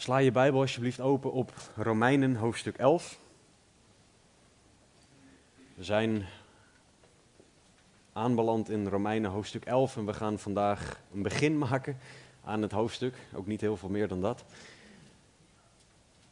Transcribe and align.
Sla 0.00 0.18
je 0.18 0.32
Bijbel 0.32 0.60
alsjeblieft 0.60 1.00
open 1.00 1.32
op 1.32 1.52
Romeinen 1.76 2.36
hoofdstuk 2.36 2.76
11. 2.76 3.18
We 5.74 5.84
zijn 5.84 6.26
aanbeland 8.12 8.70
in 8.70 8.86
Romeinen 8.86 9.30
hoofdstuk 9.30 9.64
11 9.64 9.96
en 9.96 10.06
we 10.06 10.12
gaan 10.12 10.38
vandaag 10.38 11.00
een 11.14 11.22
begin 11.22 11.58
maken 11.58 11.98
aan 12.44 12.62
het 12.62 12.72
hoofdstuk. 12.72 13.14
Ook 13.34 13.46
niet 13.46 13.60
heel 13.60 13.76
veel 13.76 13.88
meer 13.88 14.08
dan 14.08 14.20
dat. 14.20 14.44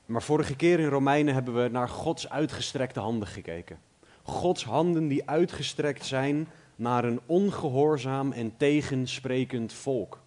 Maar 0.07 0.23
vorige 0.23 0.57
keer 0.57 0.81
in 0.81 0.89
Romeinen 0.89 1.35
hebben 1.35 1.62
we 1.62 1.69
naar 1.69 1.89
Gods 1.89 2.29
uitgestrekte 2.29 3.01
handen 3.01 3.29
gekeken. 3.29 3.79
Gods 4.23 4.65
handen 4.65 5.09
die 5.09 5.29
uitgestrekt 5.29 6.05
zijn 6.07 6.48
naar 6.77 7.05
een 7.05 7.21
ongehoorzaam 7.27 8.33
en 8.33 8.57
tegensprekend 8.57 9.73
volk. 9.73 10.19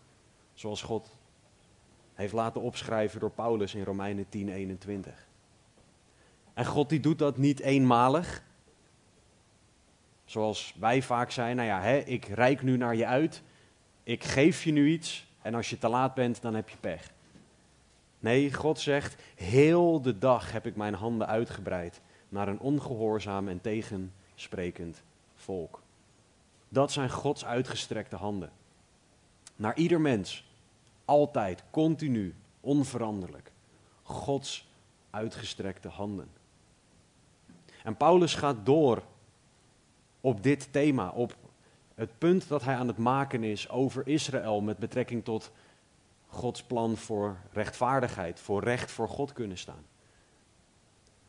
Zoals 0.54 0.82
God 0.82 1.20
heeft 2.22 2.34
laten 2.34 2.62
opschrijven 2.62 3.20
door 3.20 3.32
Paulus 3.32 3.76
in 3.76 3.84
Romeinen 3.84 4.26
10:21. 4.30 5.28
En 6.54 6.66
God 6.66 6.90
die 6.90 7.00
doet 7.00 7.20
dat 7.20 7.38
niet 7.38 7.60
eenmalig. 7.60 8.44
Zoals 10.26 10.76
wij 10.80 11.02
vaak 11.02 11.32
zijn, 11.32 11.56
nou 11.56 11.68
ja, 11.68 11.82
hè, 11.82 11.98
ik 11.98 12.26
reik 12.26 12.62
nu 12.62 12.78
naar 12.78 12.96
je 12.96 13.06
uit, 13.06 13.42
ik 14.04 14.24
geef 14.24 14.64
je 14.64 14.72
nu 14.72 14.90
iets 14.90 15.28
en 15.42 15.56
als 15.56 15.70
je 15.70 15.78
te 15.78 15.88
laat 15.88 16.14
bent, 16.14 16.42
dan 16.42 16.54
heb 16.54 16.70
je 16.70 16.78
pech. 16.78 17.12
Nee, 18.20 18.54
God 18.54 18.80
zegt, 18.80 19.22
heel 19.36 20.02
de 20.02 20.18
dag 20.18 20.52
heb 20.52 20.66
ik 20.66 20.76
mijn 20.76 20.94
handen 20.94 21.28
uitgebreid 21.28 22.02
naar 22.30 22.48
een 22.48 22.60
ongehoorzaam 22.60 23.48
en 23.48 23.62
tegensprekend 23.62 25.04
volk. 25.36 25.82
Dat 26.70 26.92
zijn 26.92 27.10
Gods 27.10 27.46
uitgestrekte 27.46 28.16
handen. 28.16 28.52
Naar 29.56 29.76
ieder 29.76 30.02
mens, 30.02 30.51
altijd, 31.12 31.64
continu, 31.72 32.36
onveranderlijk. 32.60 33.52
Gods 34.04 34.68
uitgestrekte 35.10 35.88
handen. 35.88 36.28
En 37.84 37.98
Paulus 37.98 38.34
gaat 38.34 38.66
door 38.66 39.04
op 40.22 40.44
dit 40.44 40.74
thema, 40.74 41.10
op 41.10 41.36
het 41.96 42.18
punt 42.18 42.48
dat 42.48 42.64
hij 42.64 42.76
aan 42.76 42.88
het 42.88 42.98
maken 42.98 43.44
is 43.44 43.70
over 43.70 44.08
Israël 44.08 44.62
met 44.62 44.78
betrekking 44.78 45.24
tot 45.24 45.52
Gods 46.28 46.64
plan 46.64 46.98
voor 46.98 47.38
rechtvaardigheid, 47.52 48.40
voor 48.40 48.64
recht 48.64 48.92
voor 48.92 49.10
God 49.10 49.34
kunnen 49.34 49.58
staan. 49.58 49.86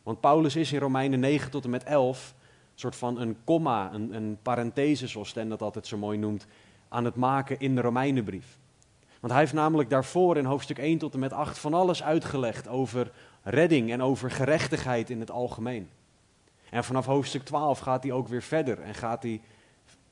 Want 0.03 0.21
Paulus 0.21 0.57
is 0.57 0.73
in 0.73 0.79
Romeinen 0.79 1.21
9 1.21 1.51
tot 1.51 1.65
en 1.65 1.71
met 1.71 1.85
11 1.85 2.35
een 2.39 2.79
soort 2.79 2.97
van 2.97 3.21
een 3.21 3.37
komma, 3.45 3.93
een, 3.93 4.15
een 4.15 4.39
parenthese, 4.43 5.07
zoals 5.07 5.29
Sten 5.29 5.49
dat 5.49 5.63
altijd 5.63 5.87
zo 5.87 5.97
mooi 5.97 6.19
noemt, 6.19 6.47
aan 6.89 7.05
het 7.05 7.17
maken 7.17 7.59
in 7.61 7.75
de 7.75 7.81
Romeinenbrief. 7.81 8.61
Want 9.23 9.35
hij 9.35 9.43
heeft 9.43 9.55
namelijk 9.55 9.91
daarvoor 9.91 10.37
in 10.37 10.45
hoofdstuk 10.45 10.79
1 10.79 10.99
tot 10.99 11.15
en 11.15 11.21
met 11.21 11.33
8 11.33 11.59
van 11.59 11.75
alles 11.75 12.03
uitgelegd 12.03 12.69
over 12.69 13.13
redding 13.43 13.91
en 13.91 14.03
over 14.03 14.31
gerechtigheid 14.31 15.11
in 15.11 15.21
het 15.21 15.31
algemeen. 15.31 15.91
En 16.71 16.85
vanaf 16.85 17.07
hoofdstuk 17.07 17.45
12 17.45 17.79
gaat 17.79 18.03
hij 18.03 18.13
ook 18.13 18.29
weer 18.29 18.43
verder 18.43 18.81
en 18.81 18.95
gaat 18.95 19.23
hij 19.23 19.41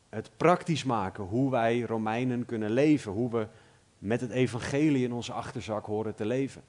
het 0.09 0.31
praktisch 0.37 0.85
maken 0.85 1.25
hoe 1.25 1.51
wij 1.51 1.81
Romeinen 1.81 2.47
kunnen 2.47 2.71
leven, 2.71 3.13
hoe 3.13 3.31
we 3.31 3.47
met 3.99 4.21
het 4.21 4.31
evangelie 4.31 5.05
in 5.05 5.13
onze 5.13 5.33
achterzak 5.33 5.87
horen 5.87 6.15
te 6.15 6.27
leven. 6.27 6.63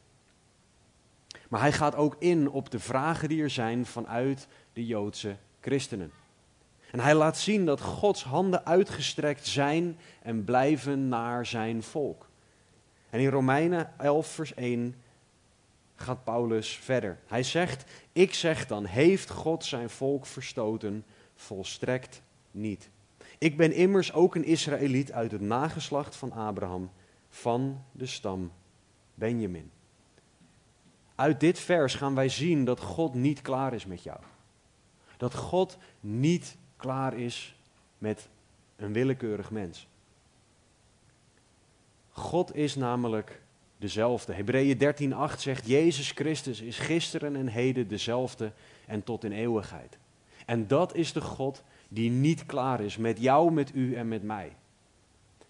Maar 1.50 1.62
hij 1.62 1.72
gaat 1.72 1.96
ook 1.96 2.16
in 2.20 2.50
op 2.50 2.72
de 2.72 2.80
vragen 2.80 3.30
die 3.30 3.42
er 3.42 3.50
zijn 3.50 3.86
vanuit 3.86 4.48
de 4.74 4.86
Joodse 4.86 5.36
christenen. 5.60 6.12
En 6.92 7.00
hij 7.00 7.16
laat 7.16 7.38
zien 7.38 7.66
dat 7.66 7.82
Gods 7.82 8.24
handen 8.24 8.66
uitgestrekt 8.66 9.48
zijn 9.48 9.98
en 10.22 10.44
blijven 10.44 11.08
naar 11.08 11.46
zijn 11.46 11.84
volk. 11.84 12.30
En 13.12 13.20
in 13.20 13.30
Romeinen 13.30 14.00
11, 14.00 14.28
vers 14.28 14.54
1 14.54 14.96
gaat 15.96 16.24
Paulus 16.24 16.70
verder. 16.70 17.20
Hij 17.28 17.44
zegt: 17.44 17.92
Ik 18.12 18.34
zeg 18.34 18.68
dan, 18.68 18.86
heeft 18.86 19.30
God 19.30 19.66
zijn 19.66 19.90
volk 19.90 20.26
verstoten? 20.26 21.06
Volstrekt 21.36 22.22
niet. 22.52 22.90
Ik 23.38 23.58
ben 23.58 23.74
immers 23.74 24.14
ook 24.14 24.36
een 24.36 24.44
Israëliet 24.44 25.12
uit 25.12 25.32
het 25.32 25.42
nageslacht 25.42 26.16
van 26.16 26.32
Abraham, 26.32 26.92
van 27.30 27.84
de 27.92 28.06
stam 28.06 28.52
Benjamin. 29.14 29.72
Uit 31.16 31.40
dit 31.40 31.60
vers 31.60 31.96
gaan 31.96 32.16
wij 32.16 32.30
zien 32.30 32.66
dat 32.66 32.80
God 32.80 33.14
niet 33.14 33.42
klaar 33.42 33.74
is 33.74 33.86
met 33.86 34.04
jou. 34.04 34.20
Dat 35.18 35.36
God 35.36 35.78
niet 36.00 36.58
klaar 36.76 37.14
is 37.18 37.56
met 37.98 38.30
een 38.76 38.94
willekeurig 38.94 39.52
mens. 39.52 39.88
God 42.12 42.56
is 42.56 42.76
namelijk 42.76 43.42
dezelfde. 43.78 44.34
Hebreeën 44.34 44.78
13:8 44.78 45.40
zegt 45.42 45.68
Jezus 45.68 46.12
Christus 46.12 46.62
is 46.62 46.78
gisteren 46.78 47.36
en 47.36 47.48
heden 47.48 47.88
dezelfde 47.88 48.52
en 48.88 49.04
tot 49.04 49.24
in 49.24 49.32
eeuwigheid. 49.32 49.98
En 50.46 50.68
dat 50.68 50.96
is 50.96 51.14
de 51.14 51.22
God 51.22 51.64
die 51.88 52.10
niet 52.10 52.46
klaar 52.46 52.82
is 52.82 52.98
met 52.98 53.20
jou, 53.20 53.52
met 53.52 53.76
u 53.76 53.96
en 53.96 54.08
met 54.08 54.24
mij. 54.24 54.56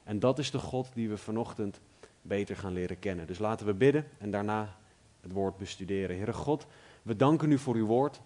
En 0.03 0.19
dat 0.19 0.39
is 0.39 0.51
de 0.51 0.59
God 0.59 0.89
die 0.93 1.09
we 1.09 1.17
vanochtend 1.17 1.79
beter 2.21 2.55
gaan 2.55 2.73
leren 2.73 2.99
kennen. 2.99 3.27
Dus 3.27 3.39
laten 3.39 3.65
we 3.65 3.73
bidden 3.73 4.07
en 4.17 4.31
daarna 4.31 4.75
het 5.21 5.31
woord 5.31 5.57
bestuderen. 5.57 6.15
Heere 6.15 6.33
God, 6.33 6.67
we 7.01 7.15
danken 7.15 7.51
u 7.51 7.57
voor 7.57 7.75
uw 7.75 7.85
woord. 7.85 8.21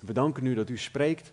We 0.00 0.12
danken 0.12 0.46
u 0.46 0.54
dat 0.54 0.68
u 0.68 0.78
spreekt, 0.78 1.32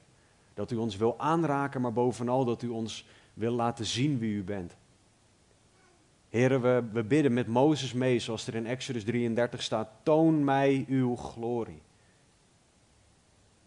dat 0.53 0.71
u 0.71 0.75
ons 0.75 0.95
wil 0.95 1.19
aanraken, 1.19 1.81
maar 1.81 1.93
bovenal 1.93 2.45
dat 2.45 2.61
u 2.61 2.67
ons 2.67 3.05
wil 3.33 3.53
laten 3.53 3.85
zien 3.85 4.19
wie 4.19 4.33
u 4.33 4.43
bent. 4.43 4.75
Heren, 6.35 6.91
we, 6.93 7.03
bidden 7.03 7.33
met 7.33 7.47
Mozes 7.47 7.93
mee, 7.93 8.19
zoals 8.19 8.47
er 8.47 8.55
in 8.55 8.65
Exodus 8.65 9.03
33 9.03 9.61
staat, 9.61 9.89
toon 10.03 10.43
mij 10.43 10.85
uw 10.87 11.15
glorie. 11.15 11.81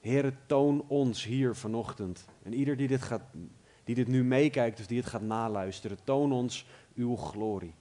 Heren, 0.00 0.38
toon 0.46 0.84
ons 0.86 1.24
hier 1.24 1.54
vanochtend. 1.54 2.24
En 2.42 2.54
ieder 2.54 2.76
die 2.76 2.88
dit, 2.88 3.02
gaat, 3.02 3.22
die 3.84 3.94
dit 3.94 4.08
nu 4.08 4.24
meekijkt 4.24 4.80
of 4.80 4.86
die 4.86 4.98
het 4.98 5.06
gaat 5.06 5.22
naluisteren, 5.22 5.98
toon 6.04 6.32
ons 6.32 6.66
uw 6.94 7.16
glorie. 7.16 7.74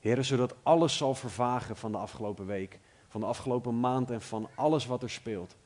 Heren, 0.00 0.24
zodat 0.24 0.54
alles 0.62 0.96
zal 0.96 1.14
vervagen 1.14 1.76
van 1.76 1.92
de 1.92 1.98
afgelopen 1.98 2.46
week, 2.46 2.78
van 3.08 3.20
de 3.20 3.26
afgelopen 3.26 3.80
maand 3.80 4.10
en 4.10 4.20
van 4.20 4.48
alles 4.54 4.86
wat 4.86 5.02
er 5.02 5.10
speelt. 5.10 5.56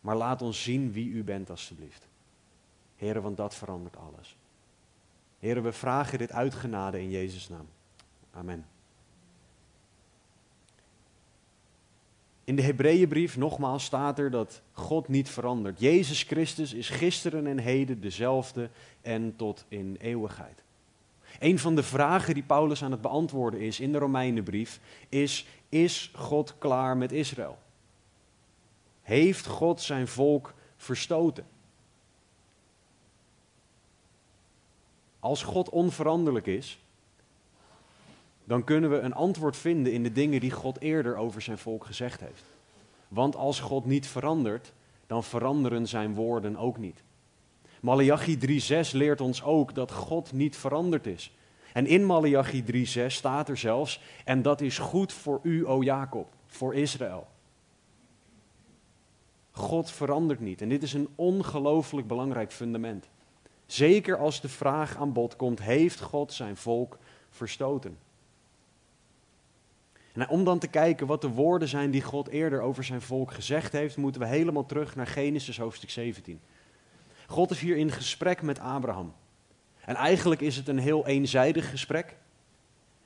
Maar 0.00 0.16
laat 0.16 0.42
ons 0.42 0.62
zien 0.62 0.92
wie 0.92 1.10
u 1.10 1.24
bent, 1.24 1.50
alstublieft. 1.50 2.08
Heren, 2.96 3.22
want 3.22 3.36
dat 3.36 3.54
verandert 3.54 3.96
alles. 3.96 4.36
Heren, 5.42 5.62
we 5.62 5.72
vragen 5.72 6.18
dit 6.18 6.32
uitgenade 6.32 7.00
in 7.00 7.10
Jezus' 7.10 7.48
naam. 7.48 7.68
Amen. 8.30 8.66
In 12.44 12.56
de 12.56 12.62
Hebreeënbrief 12.62 13.36
nogmaals 13.36 13.84
staat 13.84 14.18
er 14.18 14.30
dat 14.30 14.62
God 14.72 15.08
niet 15.08 15.28
verandert. 15.28 15.80
Jezus 15.80 16.22
Christus 16.22 16.72
is 16.72 16.88
gisteren 16.88 17.46
en 17.46 17.58
heden 17.58 18.00
dezelfde 18.00 18.70
en 19.00 19.36
tot 19.36 19.64
in 19.68 19.96
eeuwigheid. 20.00 20.62
Een 21.38 21.58
van 21.58 21.74
de 21.74 21.82
vragen 21.82 22.34
die 22.34 22.42
Paulus 22.42 22.82
aan 22.82 22.90
het 22.90 23.00
beantwoorden 23.00 23.60
is 23.60 23.80
in 23.80 23.92
de 23.92 23.98
Romeinenbrief 23.98 24.80
is: 25.08 25.46
Is 25.68 26.10
God 26.14 26.54
klaar 26.58 26.96
met 26.96 27.12
Israël? 27.12 27.58
Heeft 29.02 29.46
God 29.46 29.80
zijn 29.80 30.08
volk 30.08 30.54
verstoten? 30.76 31.44
Als 35.22 35.42
God 35.42 35.68
onveranderlijk 35.68 36.46
is, 36.46 36.78
dan 38.44 38.64
kunnen 38.64 38.90
we 38.90 38.98
een 38.98 39.14
antwoord 39.14 39.56
vinden 39.56 39.92
in 39.92 40.02
de 40.02 40.12
dingen 40.12 40.40
die 40.40 40.50
God 40.50 40.80
eerder 40.80 41.16
over 41.16 41.42
zijn 41.42 41.58
volk 41.58 41.84
gezegd 41.84 42.20
heeft. 42.20 42.44
Want 43.08 43.36
als 43.36 43.60
God 43.60 43.84
niet 43.84 44.06
verandert, 44.06 44.72
dan 45.06 45.24
veranderen 45.24 45.88
zijn 45.88 46.14
woorden 46.14 46.56
ook 46.56 46.78
niet. 46.78 47.02
Malachi 47.80 48.38
3:6 48.38 48.90
leert 48.92 49.20
ons 49.20 49.42
ook 49.42 49.74
dat 49.74 49.92
God 49.92 50.32
niet 50.32 50.56
veranderd 50.56 51.06
is. 51.06 51.36
En 51.72 51.86
in 51.86 52.06
Malachi 52.06 52.62
3:6 52.62 53.14
staat 53.14 53.48
er 53.48 53.56
zelfs: 53.56 54.00
En 54.24 54.42
dat 54.42 54.60
is 54.60 54.78
goed 54.78 55.12
voor 55.12 55.40
u, 55.42 55.66
o 55.66 55.82
Jacob, 55.82 56.28
voor 56.46 56.74
Israël. 56.74 57.26
God 59.50 59.90
verandert 59.90 60.40
niet. 60.40 60.62
En 60.62 60.68
dit 60.68 60.82
is 60.82 60.92
een 60.92 61.08
ongelooflijk 61.14 62.06
belangrijk 62.06 62.52
fundament. 62.52 63.10
Zeker 63.72 64.16
als 64.16 64.40
de 64.40 64.48
vraag 64.48 64.96
aan 64.96 65.12
bod 65.12 65.36
komt: 65.36 65.62
heeft 65.62 66.00
God 66.00 66.32
zijn 66.32 66.56
volk 66.56 66.98
verstoten? 67.30 67.98
En 70.12 70.28
om 70.28 70.44
dan 70.44 70.58
te 70.58 70.66
kijken 70.66 71.06
wat 71.06 71.20
de 71.20 71.28
woorden 71.28 71.68
zijn 71.68 71.90
die 71.90 72.02
God 72.02 72.28
eerder 72.28 72.60
over 72.60 72.84
zijn 72.84 73.02
volk 73.02 73.32
gezegd 73.32 73.72
heeft, 73.72 73.96
moeten 73.96 74.20
we 74.20 74.26
helemaal 74.26 74.66
terug 74.66 74.96
naar 74.96 75.06
Genesis 75.06 75.58
hoofdstuk 75.58 75.90
17. 75.90 76.40
God 77.26 77.50
is 77.50 77.60
hier 77.60 77.76
in 77.76 77.90
gesprek 77.90 78.42
met 78.42 78.58
Abraham. 78.58 79.14
En 79.84 79.94
eigenlijk 79.94 80.40
is 80.40 80.56
het 80.56 80.68
een 80.68 80.78
heel 80.78 81.06
eenzijdig 81.06 81.70
gesprek, 81.70 82.16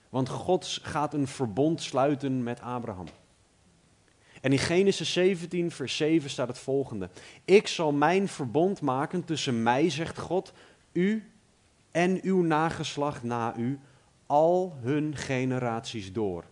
want 0.08 0.28
God 0.28 0.78
gaat 0.82 1.14
een 1.14 1.28
verbond 1.28 1.82
sluiten 1.82 2.42
met 2.42 2.60
Abraham. 2.60 3.06
En 4.46 4.52
in 4.52 4.58
Genesis 4.58 5.12
17, 5.12 5.70
vers 5.70 5.96
7 5.96 6.30
staat 6.30 6.48
het 6.48 6.58
volgende: 6.58 7.08
Ik 7.44 7.66
zal 7.66 7.92
mijn 7.92 8.28
verbond 8.28 8.80
maken 8.80 9.24
tussen 9.24 9.62
mij, 9.62 9.90
zegt 9.90 10.18
God, 10.18 10.52
u 10.92 11.30
en 11.90 12.18
uw 12.22 12.42
nageslacht 12.42 13.22
na 13.22 13.56
u, 13.56 13.78
al 14.26 14.76
hun 14.80 15.16
generaties 15.16 16.12
door, 16.12 16.44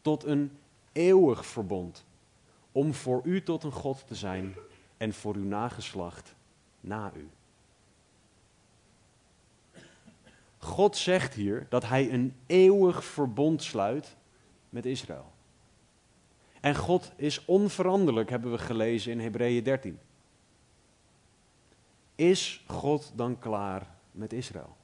tot 0.00 0.24
een 0.24 0.58
eeuwig 0.92 1.46
verbond, 1.46 2.04
om 2.72 2.94
voor 2.94 3.20
u 3.24 3.42
tot 3.42 3.64
een 3.64 3.72
God 3.72 4.06
te 4.06 4.14
zijn 4.14 4.54
en 4.96 5.14
voor 5.14 5.34
uw 5.34 5.44
nageslacht 5.44 6.34
na 6.80 7.12
u. 7.16 7.28
God 10.58 10.96
zegt 10.96 11.34
hier 11.34 11.66
dat 11.68 11.88
hij 11.88 12.12
een 12.12 12.34
eeuwig 12.46 13.04
verbond 13.04 13.62
sluit 13.62 14.16
met 14.68 14.86
Israël. 14.86 15.31
En 16.62 16.74
God 16.76 17.12
is 17.16 17.44
onveranderlijk, 17.44 18.30
hebben 18.30 18.50
we 18.50 18.58
gelezen 18.58 19.12
in 19.12 19.20
Hebreeën 19.20 19.62
13. 19.62 19.98
Is 22.14 22.64
God 22.66 23.12
dan 23.14 23.38
klaar 23.38 23.86
met 24.10 24.32
Israël? 24.32 24.76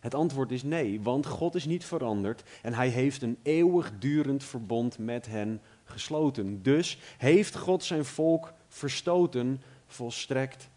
Het 0.00 0.14
antwoord 0.14 0.50
is 0.50 0.62
nee, 0.62 1.00
want 1.00 1.26
God 1.26 1.54
is 1.54 1.64
niet 1.64 1.84
veranderd 1.84 2.42
en 2.62 2.74
hij 2.74 2.88
heeft 2.88 3.22
een 3.22 3.38
eeuwigdurend 3.42 4.44
verbond 4.44 4.98
met 4.98 5.26
hen 5.26 5.60
gesloten. 5.84 6.62
Dus 6.62 6.98
heeft 7.18 7.56
God 7.56 7.84
zijn 7.84 8.04
volk 8.04 8.52
verstoten? 8.68 9.62
Volstrekt 9.86 10.68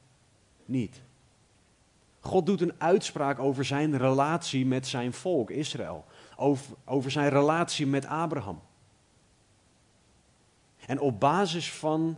niet. 0.66 1.02
God 2.20 2.46
doet 2.46 2.62
een 2.62 2.74
uitspraak 2.78 3.40
over 3.40 3.66
zijn 3.66 3.98
relatie 3.98 4.66
met 4.66 4.88
zijn 4.88 5.14
volk, 5.14 5.50
Israël. 5.50 6.06
Over, 6.36 6.76
over 6.86 7.12
zijn 7.12 7.30
relatie 7.30 7.88
met 7.88 8.06
Abraham. 8.06 8.62
En 10.90 11.00
op 11.00 11.20
basis 11.20 11.72
van 11.72 12.18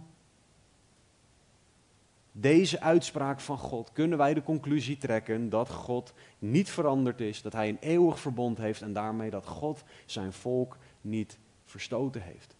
deze 2.31 2.81
uitspraak 2.81 3.39
van 3.39 3.57
God 3.57 3.91
kunnen 3.91 4.17
wij 4.17 4.33
de 4.33 4.43
conclusie 4.43 4.97
trekken 4.97 5.49
dat 5.49 5.69
God 5.69 6.13
niet 6.39 6.69
veranderd 6.69 7.21
is, 7.21 7.41
dat 7.41 7.53
Hij 7.53 7.69
een 7.69 7.77
eeuwig 7.79 8.19
verbond 8.19 8.57
heeft 8.57 8.81
en 8.81 8.93
daarmee 8.93 9.29
dat 9.29 9.45
God 9.45 9.83
zijn 10.05 10.33
volk 10.33 10.77
niet 11.01 11.37
verstoten 11.65 12.21
heeft. 12.21 12.55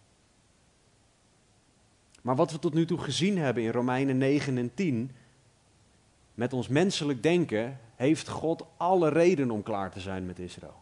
Maar 2.22 2.36
wat 2.36 2.50
we 2.50 2.58
tot 2.58 2.74
nu 2.74 2.86
toe 2.86 2.98
gezien 2.98 3.38
hebben 3.38 3.62
in 3.62 3.70
Romeinen 3.70 4.18
9 4.18 4.58
en 4.58 4.74
10, 4.74 5.10
met 6.34 6.52
ons 6.52 6.68
menselijk 6.68 7.22
denken, 7.22 7.80
heeft 7.96 8.28
God 8.28 8.66
alle 8.76 9.08
reden 9.08 9.50
om 9.50 9.62
klaar 9.62 9.90
te 9.90 10.00
zijn 10.00 10.26
met 10.26 10.38
Israël. 10.38 10.81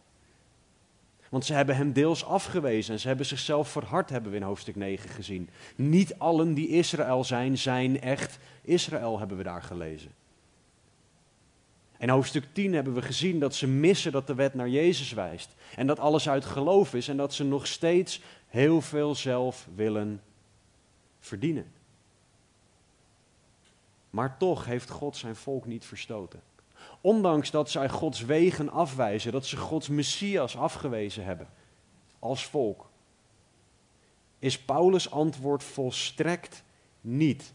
Want 1.31 1.45
ze 1.45 1.53
hebben 1.53 1.75
hem 1.75 1.93
deels 1.93 2.25
afgewezen 2.25 2.93
en 2.93 2.99
ze 2.99 3.07
hebben 3.07 3.25
zichzelf 3.25 3.69
verhard, 3.69 4.09
hebben 4.09 4.31
we 4.31 4.37
in 4.37 4.43
hoofdstuk 4.43 4.75
9 4.75 5.09
gezien. 5.09 5.49
Niet 5.75 6.19
allen 6.19 6.53
die 6.53 6.67
Israël 6.67 7.23
zijn, 7.23 7.57
zijn 7.57 8.01
echt 8.01 8.39
Israël, 8.61 9.19
hebben 9.19 9.37
we 9.37 9.43
daar 9.43 9.63
gelezen. 9.63 10.11
In 11.97 12.09
hoofdstuk 12.09 12.45
10 12.51 12.73
hebben 12.73 12.93
we 12.93 13.01
gezien 13.01 13.39
dat 13.39 13.55
ze 13.55 13.67
missen 13.67 14.11
dat 14.11 14.27
de 14.27 14.35
wet 14.35 14.53
naar 14.53 14.69
Jezus 14.69 15.11
wijst. 15.11 15.55
En 15.75 15.87
dat 15.87 15.99
alles 15.99 16.29
uit 16.29 16.45
geloof 16.45 16.93
is 16.93 17.07
en 17.07 17.17
dat 17.17 17.33
ze 17.33 17.43
nog 17.43 17.67
steeds 17.67 18.21
heel 18.47 18.81
veel 18.81 19.15
zelf 19.15 19.67
willen 19.75 20.21
verdienen. 21.19 21.71
Maar 24.09 24.37
toch 24.37 24.65
heeft 24.65 24.89
God 24.89 25.17
zijn 25.17 25.35
volk 25.35 25.65
niet 25.65 25.85
verstoten. 25.85 26.41
Ondanks 27.01 27.51
dat 27.51 27.69
zij 27.69 27.89
Gods 27.89 28.21
wegen 28.21 28.69
afwijzen, 28.69 29.31
dat 29.31 29.45
ze 29.45 29.57
Gods 29.57 29.87
Messias 29.87 30.57
afgewezen 30.57 31.25
hebben 31.25 31.47
als 32.19 32.45
volk, 32.45 32.89
is 34.39 34.59
Paulus' 34.59 35.11
antwoord 35.11 35.63
volstrekt 35.63 36.63
niet. 37.01 37.53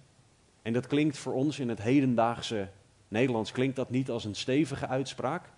En 0.63 0.73
dat 0.73 0.87
klinkt 0.87 1.19
voor 1.19 1.33
ons 1.33 1.59
in 1.59 1.69
het 1.69 1.83
hedendaagse 1.83 2.69
Nederlands 3.09 3.53
klinkt 3.53 3.77
dat 3.77 3.91
niet 3.91 4.11
als 4.11 4.25
een 4.25 4.35
stevige 4.35 4.87
uitspraak. 4.87 5.51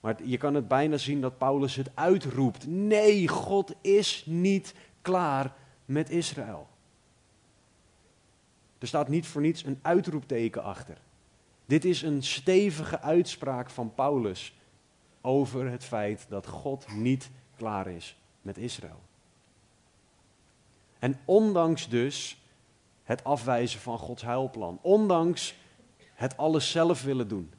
Maar 0.00 0.16
je 0.24 0.36
kan 0.36 0.54
het 0.54 0.68
bijna 0.68 0.96
zien 0.96 1.20
dat 1.20 1.38
Paulus 1.38 1.74
het 1.74 1.90
uitroept. 1.94 2.66
Nee, 2.66 3.28
God 3.28 3.74
is 3.80 4.22
niet 4.26 4.74
klaar 5.02 5.54
met 5.84 6.10
Israël. 6.10 6.68
Er 8.78 8.86
staat 8.86 9.08
niet 9.08 9.26
voor 9.26 9.40
niets 9.40 9.64
een 9.64 9.78
uitroepteken 9.82 10.62
achter. 10.62 10.98
Dit 11.68 11.84
is 11.84 12.02
een 12.02 12.22
stevige 12.22 13.00
uitspraak 13.00 13.70
van 13.70 13.94
Paulus 13.94 14.54
over 15.20 15.70
het 15.70 15.84
feit 15.84 16.26
dat 16.28 16.46
God 16.46 16.92
niet 16.92 17.30
klaar 17.56 17.86
is 17.86 18.16
met 18.42 18.58
Israël. 18.58 19.00
En 20.98 21.20
ondanks 21.24 21.88
dus 21.88 22.42
het 23.02 23.24
afwijzen 23.24 23.80
van 23.80 23.98
Gods 23.98 24.22
heilplan, 24.22 24.78
ondanks 24.82 25.54
het 26.14 26.36
alles 26.36 26.70
zelf 26.70 27.02
willen 27.02 27.28
doen, 27.28 27.52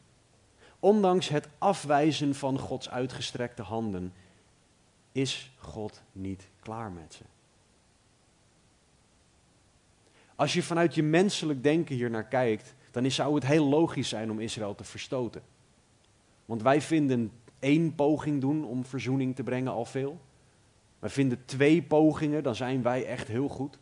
ondanks 0.80 1.28
het 1.28 1.48
afwijzen 1.58 2.36
van 2.36 2.60
Gods 2.60 2.90
uitgestrekte 2.90 3.62
handen, 3.62 4.14
is 5.12 5.52
God 5.58 6.02
niet 6.12 6.48
klaar 6.60 6.92
met 6.92 7.14
ze. 7.14 7.24
Als 10.36 10.54
je 10.54 10.64
vanuit 10.64 10.96
je 10.96 11.04
menselijk 11.04 11.64
denken 11.64 11.96
hier 11.96 12.10
naar 12.10 12.28
kijkt, 12.28 12.74
dan 12.92 13.12
zou 13.12 13.36
het 13.36 13.46
heel 13.46 13.66
logisch 13.66 14.10
zijn 14.10 14.32
om 14.32 14.40
Israël 14.40 14.76
te 14.76 14.84
verstoten. 14.84 15.42
Want 16.46 16.62
wij 16.62 16.82
vinden 16.82 17.32
één 17.60 17.96
poging 17.96 18.42
doen 18.42 18.66
om 18.66 18.86
verzoening 18.86 19.36
te 19.36 19.44
brengen 19.44 19.72
al 19.72 19.86
veel. 19.86 20.20
Wij 21.00 21.10
vinden 21.10 21.46
twee 21.46 21.82
pogingen, 21.82 22.44
dan 22.44 22.56
zijn 22.56 22.82
wij 22.82 23.06
echt 23.06 23.28
heel 23.28 23.48
goed. 23.48 23.80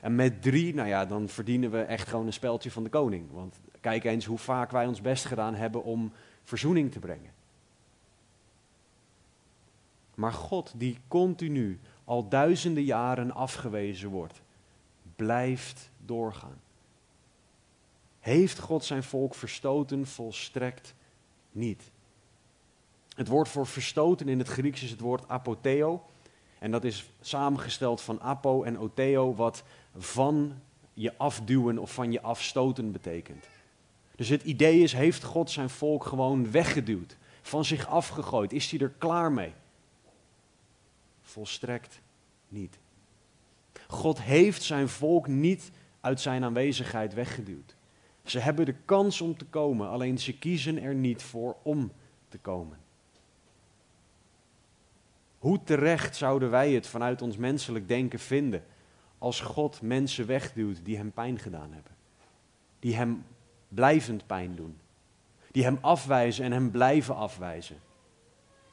En 0.00 0.14
met 0.14 0.42
drie, 0.42 0.74
nou 0.74 0.88
ja, 0.88 1.06
dan 1.06 1.28
verdienen 1.28 1.70
we 1.70 1.80
echt 1.80 2.08
gewoon 2.08 2.26
een 2.26 2.32
speldje 2.32 2.70
van 2.70 2.82
de 2.82 2.90
koning. 2.90 3.30
Want 3.30 3.60
kijk 3.80 4.04
eens 4.04 4.24
hoe 4.24 4.38
vaak 4.38 4.70
wij 4.70 4.86
ons 4.86 5.00
best 5.00 5.24
gedaan 5.24 5.54
hebben 5.54 5.84
om 5.84 6.12
verzoening 6.42 6.92
te 6.92 6.98
brengen. 6.98 7.30
Maar 10.14 10.32
God, 10.32 10.72
die 10.76 10.98
continu 11.08 11.80
al 12.04 12.28
duizenden 12.28 12.84
jaren 12.84 13.32
afgewezen 13.32 14.08
wordt, 14.08 14.42
blijft 15.16 15.90
doorgaan. 15.98 16.60
Heeft 18.22 18.58
God 18.58 18.84
zijn 18.84 19.02
volk 19.02 19.34
verstoten? 19.34 20.06
Volstrekt 20.06 20.94
niet. 21.52 21.82
Het 23.16 23.28
woord 23.28 23.48
voor 23.48 23.66
verstoten 23.66 24.28
in 24.28 24.38
het 24.38 24.48
Grieks 24.48 24.82
is 24.82 24.90
het 24.90 25.00
woord 25.00 25.28
apoteo. 25.28 26.04
En 26.58 26.70
dat 26.70 26.84
is 26.84 27.10
samengesteld 27.20 28.00
van 28.00 28.20
apo 28.20 28.62
en 28.62 28.78
oteo, 28.78 29.34
wat 29.34 29.62
van 29.96 30.60
je 30.94 31.16
afduwen 31.16 31.78
of 31.78 31.94
van 31.94 32.12
je 32.12 32.20
afstoten 32.20 32.92
betekent. 32.92 33.44
Dus 34.16 34.28
het 34.28 34.42
idee 34.42 34.80
is, 34.82 34.92
heeft 34.92 35.22
God 35.22 35.50
zijn 35.50 35.70
volk 35.70 36.04
gewoon 36.04 36.50
weggeduwd, 36.50 37.16
van 37.42 37.64
zich 37.64 37.86
afgegooid? 37.86 38.52
Is 38.52 38.70
hij 38.70 38.80
er 38.80 38.92
klaar 38.98 39.32
mee? 39.32 39.52
Volstrekt 41.22 42.00
niet. 42.48 42.78
God 43.86 44.22
heeft 44.22 44.62
zijn 44.62 44.88
volk 44.88 45.26
niet 45.26 45.70
uit 46.00 46.20
zijn 46.20 46.44
aanwezigheid 46.44 47.14
weggeduwd. 47.14 47.74
Ze 48.24 48.38
hebben 48.38 48.66
de 48.66 48.74
kans 48.84 49.20
om 49.20 49.36
te 49.36 49.44
komen, 49.44 49.88
alleen 49.88 50.18
ze 50.18 50.38
kiezen 50.38 50.82
er 50.82 50.94
niet 50.94 51.22
voor 51.22 51.56
om 51.62 51.92
te 52.28 52.38
komen. 52.38 52.78
Hoe 55.38 55.62
terecht 55.64 56.16
zouden 56.16 56.50
wij 56.50 56.72
het 56.72 56.86
vanuit 56.86 57.22
ons 57.22 57.36
menselijk 57.36 57.88
denken 57.88 58.18
vinden 58.18 58.64
als 59.18 59.40
God 59.40 59.82
mensen 59.82 60.26
wegduwt 60.26 60.84
die 60.84 60.96
hem 60.96 61.12
pijn 61.12 61.38
gedaan 61.38 61.72
hebben? 61.72 61.92
Die 62.78 62.94
hem 62.94 63.24
blijvend 63.68 64.26
pijn 64.26 64.56
doen. 64.56 64.76
Die 65.50 65.64
hem 65.64 65.78
afwijzen 65.80 66.44
en 66.44 66.52
hem 66.52 66.70
blijven 66.70 67.16
afwijzen. 67.16 67.76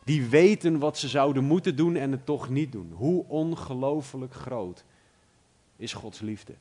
Die 0.04 0.26
weten 0.26 0.80
wat 0.80 0.98
ze 0.98 1.08
zouden 1.08 1.44
moeten 1.44 1.76
doen 1.76 1.96
en 1.96 2.12
het 2.12 2.26
toch 2.26 2.50
niet 2.50 2.72
doen. 2.72 2.92
Hoe 2.92 3.26
ongelooflijk 3.28 4.34
groot 4.34 4.84
is 5.76 5.94
Gods 5.94 6.20
liefde. 6.20 6.54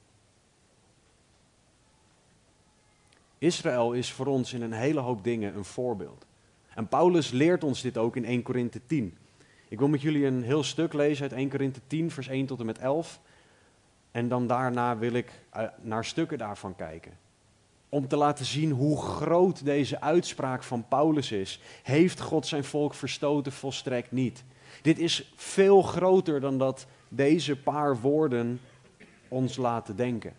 Israël 3.39 3.93
is 3.93 4.13
voor 4.13 4.27
ons 4.27 4.53
in 4.53 4.63
een 4.63 4.73
hele 4.73 5.01
hoop 5.01 5.25
dingen 5.25 5.57
een 5.57 5.65
voorbeeld. 5.65 6.27
En 6.75 6.89
Paulus 6.89 7.31
leert 7.31 7.65
ons 7.65 7.81
dit 7.81 7.99
ook 7.99 8.17
in 8.17 8.25
1 8.25 8.43
Korinthe 8.43 8.81
10. 8.87 9.17
Ik 9.69 9.79
wil 9.79 9.89
met 9.89 10.01
jullie 10.01 10.27
een 10.27 10.43
heel 10.43 10.63
stuk 10.63 10.93
lezen 10.93 11.23
uit 11.23 11.33
1 11.33 11.49
Korinthe 11.49 11.81
10, 11.87 12.11
vers 12.11 12.29
1 12.29 12.47
tot 12.47 12.61
en 12.61 12.67
met 12.67 12.79
11. 12.79 13.21
En 14.11 14.29
dan 14.29 14.47
daarna 14.47 14.99
wil 14.99 15.13
ik 15.13 15.31
eh, 15.51 15.65
naar 15.81 16.05
stukken 16.05 16.39
daarvan 16.39 16.77
kijken. 16.77 17.13
om 17.91 18.09
te 18.09 18.17
laten 18.17 18.45
zien 18.45 18.71
hoe 18.71 19.03
groot 19.03 19.65
deze 19.65 20.01
uitspraak 20.01 20.63
van 20.63 20.89
Paulus 20.89 21.33
is. 21.33 21.61
Heeft 21.83 22.21
God 22.21 22.47
zijn 22.47 22.65
volk 22.65 22.95
verstoten? 22.95 23.53
Volstrekt 23.53 24.13
niet. 24.13 24.45
Dit 24.83 24.99
is 24.99 25.33
veel 25.37 25.83
groter 25.83 26.41
dan 26.41 26.59
dat 26.59 26.87
deze 27.09 27.57
paar 27.57 28.01
woorden 28.01 28.61
ons 29.29 29.57
laten 29.57 29.97
denken. 29.97 30.33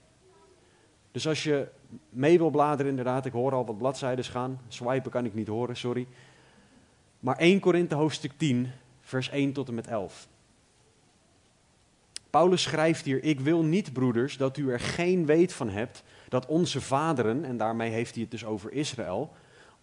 Dus 1.11 1.27
als 1.27 1.43
je 1.43 1.67
mee 2.09 2.37
wil 2.37 2.49
bladeren, 2.49 2.89
inderdaad, 2.89 3.25
ik 3.25 3.31
hoor 3.31 3.53
al 3.53 3.65
wat 3.65 3.77
bladzijden 3.77 4.25
gaan. 4.25 4.59
Swipen 4.67 5.11
kan 5.11 5.25
ik 5.25 5.33
niet 5.33 5.47
horen, 5.47 5.77
sorry. 5.77 6.07
Maar 7.19 7.37
1 7.37 7.59
Korinthe 7.59 7.95
hoofdstuk 7.95 8.31
10, 8.37 8.67
vers 9.01 9.29
1 9.29 9.53
tot 9.53 9.67
en 9.67 9.73
met 9.73 9.87
11. 9.87 10.27
Paulus 12.29 12.61
schrijft 12.61 13.05
hier: 13.05 13.23
Ik 13.23 13.39
wil 13.39 13.63
niet, 13.63 13.93
broeders, 13.93 14.37
dat 14.37 14.57
u 14.57 14.71
er 14.71 14.79
geen 14.79 15.25
weet 15.25 15.53
van 15.53 15.69
hebt 15.69 16.03
dat 16.29 16.45
onze 16.45 16.81
vaderen, 16.81 17.45
en 17.45 17.57
daarmee 17.57 17.91
heeft 17.91 18.13
hij 18.13 18.21
het 18.21 18.31
dus 18.31 18.45
over 18.45 18.71
Israël, 18.71 19.31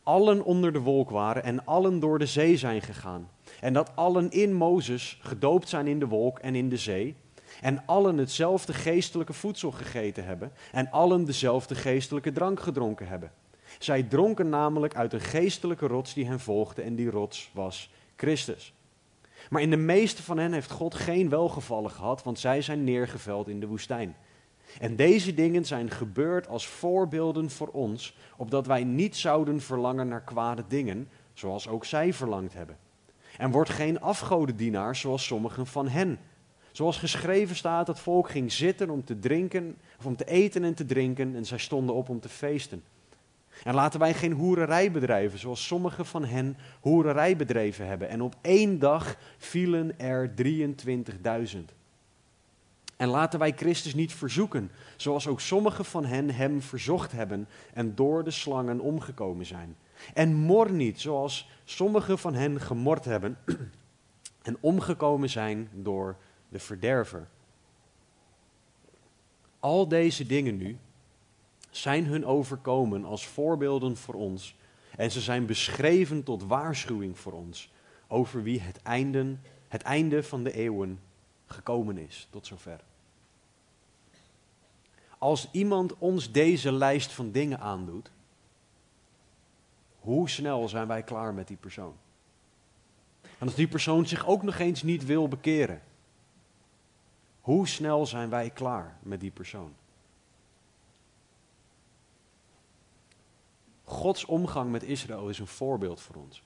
allen 0.03 0.45
onder 0.45 0.73
de 0.73 0.81
wolk 0.81 1.11
waren 1.11 1.45
en 1.45 1.65
allen 1.65 2.01
door 2.01 2.19
de 2.19 2.27
zee 2.27 2.57
zijn 2.57 2.83
gegaan. 2.83 3.29
En 3.61 3.73
dat 3.73 3.97
allen 3.97 4.31
in 4.31 4.53
Mozes 4.53 5.19
gedoopt 5.23 5.69
zijn 5.69 5.87
in 5.87 5.99
de 5.99 6.07
wolk 6.07 6.39
en 6.39 6.55
in 6.55 6.69
de 6.69 6.77
zee. 6.77 7.17
En 7.61 7.83
allen 7.87 8.19
hetzelfde 8.19 8.73
geestelijke 8.73 9.33
voedsel 9.33 9.71
gegeten 9.71 10.25
hebben. 10.25 10.53
En 10.73 10.91
allen 10.91 11.25
dezelfde 11.25 11.75
geestelijke 11.75 12.33
drank 12.33 12.61
gedronken 12.61 13.09
hebben. 13.09 13.33
Zij 13.79 14.03
dronken 14.03 14.49
namelijk 14.49 14.97
uit 14.97 15.13
een 15.13 15.21
geestelijke 15.21 15.87
rots 15.87 16.15
die 16.15 16.27
hen 16.27 16.41
volgde. 16.41 16.83
En 16.83 16.95
die 16.95 17.11
rots 17.11 17.51
was 17.55 17.91
Christus. 18.17 18.75
Maar 19.51 19.63
in 19.63 19.71
de 19.71 19.77
meeste 19.77 20.23
van 20.23 20.39
hen 20.39 20.53
heeft 20.53 20.71
God 20.71 20.95
geen 20.95 21.29
welgevallen 21.29 21.91
gehad, 21.91 22.23
want 22.23 22.39
zij 22.39 22.63
zijn 22.63 22.85
neergeveld 22.85 23.49
in 23.49 23.61
de 23.61 23.67
woestijn. 23.67 24.17
En 24.81 24.97
deze 24.97 25.35
dingen 25.35 25.65
zijn 25.65 25.91
gebeurd 25.91 26.49
als 26.49 26.67
voorbeelden 26.67 27.51
voor 27.51 27.69
ons, 27.69 28.17
opdat 28.37 28.67
wij 28.67 28.85
niet 28.85 29.17
zouden 29.17 29.61
verlangen 29.61 30.09
naar 30.09 30.23
kwade 30.23 30.65
dingen, 30.69 31.09
zoals 31.33 31.69
ook 31.69 31.85
zij 31.85 32.13
verlangd 32.13 32.53
hebben. 32.53 32.77
En 33.39 33.51
wordt 33.51 33.71
geen 33.71 34.01
afgodendienaar 34.01 34.97
zoals 34.97 35.27
sommigen 35.27 35.67
van 35.67 35.89
hen. 35.89 36.19
Zoals 36.77 36.97
geschreven 36.99 37.57
staat, 37.57 37.87
het 37.87 37.99
volk 37.99 38.31
ging 38.31 38.53
zitten 38.53 38.91
om 38.91 39.05
te 39.05 39.19
drinken, 39.19 39.77
of 39.99 40.07
om 40.07 40.17
te 40.17 40.25
eten 40.25 40.65
en 40.65 40.75
te 40.75 40.87
drinken, 40.87 41.37
en 41.37 41.45
zij 41.45 41.59
stonden 41.59 41.95
op 41.95 42.09
om 42.09 42.21
te 42.21 42.29
feesten. 42.29 42.83
En 43.65 43.75
laten 43.75 44.01
wij 44.01 44.15
geen 44.15 44.33
hoererij 44.33 44.91
bedrijven, 44.91 45.39
zoals 45.39 45.67
sommigen 45.67 46.07
van 46.07 46.25
hen 46.25 46.57
hoererij 46.81 47.37
bedreven 47.37 47.87
hebben. 47.87 48.09
En 48.09 48.23
op 48.23 48.35
één 48.41 48.79
dag 48.79 49.17
vielen 49.39 49.99
er 49.99 50.31
23.000. 51.57 51.59
En 52.97 53.09
laten 53.09 53.39
wij 53.39 53.53
Christus 53.57 53.95
niet 53.95 54.13
verzoeken, 54.13 54.71
zoals 54.97 55.27
ook 55.27 55.41
sommigen 55.41 55.85
van 55.85 56.05
hen 56.05 56.31
hem 56.31 56.63
verzocht 56.63 57.13
hebben 57.13 57.49
en 57.75 57.95
door 57.95 58.25
de 58.25 58.31
slangen 58.31 58.81
omgekomen 58.81 59.47
zijn. 59.47 59.77
En 60.15 60.35
mor 60.35 60.73
niet, 60.73 61.01
zoals 61.01 61.51
sommigen 61.65 62.19
van 62.19 62.35
hen 62.35 62.61
gemord 62.61 63.05
hebben 63.05 63.39
en 64.43 64.57
omgekomen 64.61 65.31
zijn 65.31 65.69
door 65.73 66.17
de 66.57 66.63
verderver. 66.63 67.29
Al 69.61 69.89
deze 69.89 70.27
dingen 70.27 70.57
nu 70.57 70.79
zijn 71.71 72.07
hun 72.07 72.27
overkomen 72.27 73.05
als 73.05 73.27
voorbeelden 73.27 73.97
voor 73.97 74.15
ons 74.15 74.57
en 74.97 75.11
ze 75.11 75.21
zijn 75.21 75.47
beschreven 75.47 76.23
tot 76.23 76.43
waarschuwing 76.43 77.19
voor 77.19 77.33
ons 77.33 77.73
over 78.09 78.43
wie 78.43 78.61
het 78.61 78.83
einde, 78.83 79.37
het 79.69 79.83
einde 79.83 80.23
van 80.23 80.43
de 80.43 80.53
eeuwen 80.53 81.01
gekomen 81.47 81.99
is. 81.99 82.29
Tot 82.31 82.47
zover. 82.47 82.81
Als 85.19 85.49
iemand 85.53 85.99
ons 85.99 86.33
deze 86.33 86.73
lijst 86.73 87.13
van 87.13 87.31
dingen 87.31 87.61
aandoet, 87.61 88.11
hoe 89.99 90.29
snel 90.29 90.69
zijn 90.69 90.87
wij 90.87 91.03
klaar 91.03 91.35
met 91.35 91.49
die 91.49 91.57
persoon? 91.57 91.95
En 93.23 93.47
als 93.47 93.55
die 93.55 93.69
persoon 93.69 94.07
zich 94.07 94.27
ook 94.27 94.43
nog 94.43 94.59
eens 94.59 94.83
niet 94.83 95.05
wil 95.05 95.29
bekeren, 95.29 95.83
hoe 97.47 97.69
snel 97.69 98.07
zijn 98.07 98.29
wij 98.29 98.51
klaar 98.51 98.97
met 99.03 99.21
die 99.21 99.31
persoon? 99.31 99.75
Gods 103.85 104.25
omgang 104.25 104.71
met 104.71 104.83
Israël 104.83 105.29
is 105.29 105.39
een 105.39 105.47
voorbeeld 105.47 106.01
voor 106.01 106.17
ons. 106.17 106.43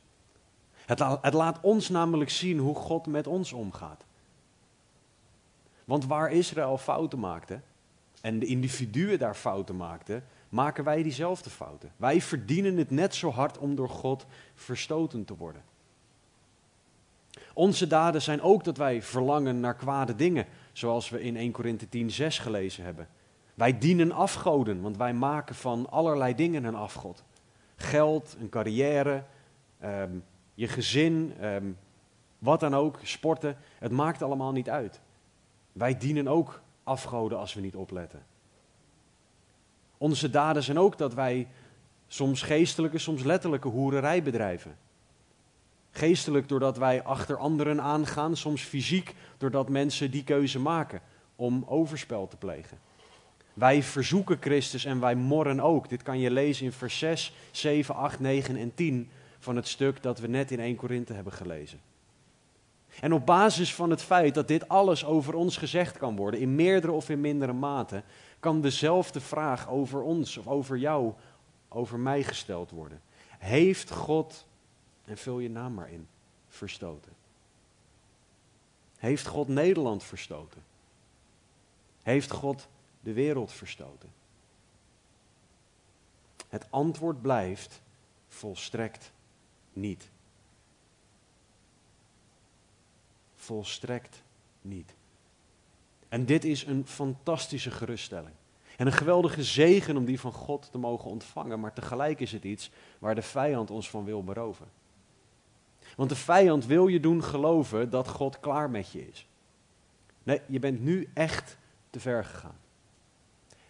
Het, 0.87 0.99
het 1.21 1.35
laat 1.35 1.59
ons 1.61 1.89
namelijk 1.89 2.31
zien 2.31 2.59
hoe 2.59 2.75
God 2.75 3.07
met 3.07 3.27
ons 3.27 3.53
omgaat. 3.53 4.05
Want 5.85 6.07
waar 6.07 6.33
Israël 6.33 6.79
fouten 6.79 7.19
maakte 7.19 7.61
en 8.21 8.39
de 8.39 8.47
individuen 8.47 9.19
daar 9.19 9.35
fouten 9.35 9.77
maakten, 9.77 10.25
maken 10.49 10.85
wij 10.85 11.03
diezelfde 11.03 11.51
fouten. 11.51 11.93
Wij 11.97 12.21
verdienen 12.21 12.77
het 12.77 12.91
net 12.91 13.15
zo 13.15 13.31
hard 13.31 13.59
om 13.59 13.75
door 13.75 13.91
God 13.91 14.27
verstoten 14.55 15.25
te 15.25 15.37
worden. 15.37 15.63
Onze 17.61 17.87
daden 17.87 18.23
zijn 18.23 18.43
ook 18.43 18.65
dat 18.65 18.77
wij 18.77 19.03
verlangen 19.03 19.61
naar 19.61 19.75
kwade 19.75 20.15
dingen, 20.15 20.47
zoals 20.73 21.09
we 21.09 21.23
in 21.23 21.37
1 21.37 21.53
Korinthe 21.53 21.89
10, 21.89 22.11
6 22.11 22.39
gelezen 22.39 22.85
hebben. 22.85 23.09
Wij 23.55 23.79
dienen 23.79 24.13
afgoden, 24.13 24.81
want 24.81 24.97
wij 24.97 25.13
maken 25.13 25.55
van 25.55 25.91
allerlei 25.91 26.35
dingen 26.35 26.65
een 26.65 26.75
afgod. 26.75 27.25
Geld, 27.77 28.37
een 28.41 28.49
carrière, 28.49 29.25
ehm, 29.81 30.11
je 30.55 30.69
gezin, 30.69 31.35
ehm, 31.41 31.65
wat 32.39 32.61
dan 32.61 32.75
ook, 32.75 32.99
sporten, 33.03 33.57
het 33.79 33.93
maakt 33.93 34.23
allemaal 34.23 34.53
niet 34.53 34.71
uit. 34.71 35.01
Wij 35.73 35.97
dienen 35.99 36.29
ook 36.29 36.61
afgoden 36.85 37.39
als 37.39 37.55
we 37.55 37.61
niet 37.61 37.77
opletten. 37.77 38.23
Onze 39.99 40.31
daden 40.31 40.63
zijn 40.63 40.79
ook 40.79 40.99
dat 40.99 41.15
wij 41.15 41.49
soms 42.07 42.43
geestelijke, 42.43 42.99
soms 42.99 43.23
letterlijke 43.23 43.69
hoererij 43.69 44.23
bedrijven. 44.23 44.77
Geestelijk 45.91 46.49
doordat 46.49 46.79
wij 46.79 47.03
achter 47.03 47.37
anderen 47.37 47.81
aangaan, 47.81 48.37
soms 48.37 48.63
fysiek 48.63 49.15
doordat 49.39 49.69
mensen 49.69 50.11
die 50.11 50.25
keuze 50.25 50.59
maken 50.59 51.01
om 51.37 51.65
overspel 51.67 52.29
te 52.29 52.37
plegen. 52.37 52.79
Wij 53.55 53.83
verzoeken 53.83 54.37
Christus 54.41 54.85
en 54.85 55.01
wij 55.01 55.15
morren 55.15 55.61
ook. 55.61 55.89
Dit 55.89 56.03
kan 56.03 56.19
je 56.19 56.31
lezen 56.31 56.65
in 56.65 56.73
vers 56.73 56.99
6, 56.99 57.35
7, 57.51 57.95
8, 57.95 58.21
9 58.21 58.57
en 58.57 58.75
10 58.75 59.11
van 59.39 59.57
het 59.57 59.69
stuk 59.69 60.03
dat 60.03 60.19
we 60.19 60.27
net 60.27 60.51
in 60.51 60.61
1 60.61 60.77
Korinthe 60.77 61.13
hebben 61.13 61.33
gelezen. 61.33 61.81
En 63.01 63.13
op 63.13 63.27
basis 63.27 63.75
van 63.75 63.91
het 63.91 64.03
feit 64.03 64.35
dat 64.35 64.49
dit 64.49 64.69
alles 64.69 65.05
over 65.05 65.35
ons 65.35 65.57
gezegd 65.57 65.97
kan 65.97 66.17
worden, 66.17 66.41
in 66.41 66.55
meerdere 66.55 66.93
of 66.93 67.09
in 67.09 67.21
mindere 67.21 67.53
mate, 67.53 68.03
kan 68.41 68.61
dezelfde 68.61 69.21
vraag 69.21 69.69
over 69.69 70.03
ons 70.03 70.37
of 70.37 70.47
over 70.47 70.77
jou, 70.77 71.13
over 71.69 71.99
mij 71.99 72.23
gesteld 72.23 72.71
worden. 72.71 73.01
Heeft 73.39 73.91
God, 73.91 74.47
en 75.11 75.19
vul 75.19 75.39
je 75.39 75.51
naam 75.51 75.75
maar 75.75 75.91
in, 75.91 76.09
verstoten? 76.49 77.13
Heeft 78.99 79.27
God 79.27 79.49
Nederland 79.49 80.05
verstoten? 80.05 80.63
Heeft 82.03 82.31
God 82.31 82.69
de 83.01 83.13
wereld 83.13 83.53
verstoten? 83.53 84.13
Het 86.49 86.67
antwoord 86.71 87.23
blijft 87.23 87.81
volstrekt 88.29 89.13
niet. 89.73 90.11
Volstrekt 93.35 94.23
niet. 94.63 94.95
En 96.09 96.27
dit 96.27 96.45
is 96.45 96.65
een 96.65 96.87
fantastische 96.87 97.71
geruststelling. 97.71 98.35
En 98.77 98.87
een 98.87 98.93
geweldige 98.93 99.45
zegen 99.45 99.97
om 99.97 100.05
die 100.05 100.21
van 100.21 100.33
God 100.33 100.69
te 100.71 100.79
mogen 100.79 101.11
ontvangen. 101.11 101.61
Maar 101.61 101.73
tegelijk 101.73 102.21
is 102.21 102.33
het 102.33 102.45
iets 102.45 102.71
waar 102.99 103.15
de 103.15 103.23
vijand 103.23 103.71
ons 103.71 103.91
van 103.91 104.05
wil 104.05 104.25
beroven. 104.25 104.79
Want 105.97 106.09
de 106.09 106.17
vijand 106.17 106.67
wil 106.67 106.87
je 106.87 107.01
doen 107.01 107.25
geloven 107.25 107.91
dat 107.91 108.09
God 108.09 108.41
klaar 108.41 108.71
met 108.71 108.91
je 108.93 109.09
is. 109.09 109.29
Nee, 110.23 110.41
je 110.47 110.59
bent 110.59 110.81
nu 110.81 111.09
echt 111.15 111.59
te 111.91 112.01
ver 112.01 112.25
gegaan. 112.25 112.59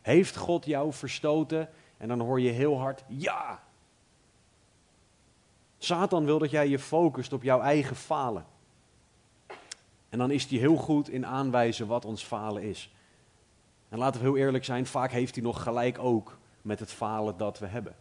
Heeft 0.02 0.36
God 0.36 0.64
jou 0.64 0.92
verstoten? 0.92 1.68
En 1.96 2.08
dan 2.08 2.20
hoor 2.20 2.40
je 2.40 2.50
heel 2.50 2.78
hard 2.78 3.04
ja. 3.08 3.62
Satan 5.78 6.24
wil 6.24 6.38
dat 6.38 6.50
jij 6.50 6.68
je 6.68 6.78
focust 6.78 7.32
op 7.32 7.42
jouw 7.42 7.60
eigen 7.60 7.96
falen. 7.96 8.46
En 10.08 10.18
dan 10.18 10.30
is 10.30 10.46
hij 10.46 10.58
heel 10.58 10.76
goed 10.76 11.08
in 11.08 11.26
aanwijzen 11.26 11.86
wat 11.86 12.04
ons 12.04 12.22
falen 12.22 12.62
is. 12.62 12.94
En 13.88 13.98
laten 13.98 14.20
we 14.20 14.26
heel 14.26 14.36
eerlijk 14.36 14.64
zijn, 14.64 14.86
vaak 14.86 15.10
heeft 15.10 15.34
hij 15.34 15.44
nog 15.44 15.62
gelijk 15.62 15.98
ook 15.98 16.38
met 16.62 16.80
het 16.80 16.92
falen 16.92 17.36
dat 17.36 17.58
we 17.58 17.66
hebben. 17.66 17.96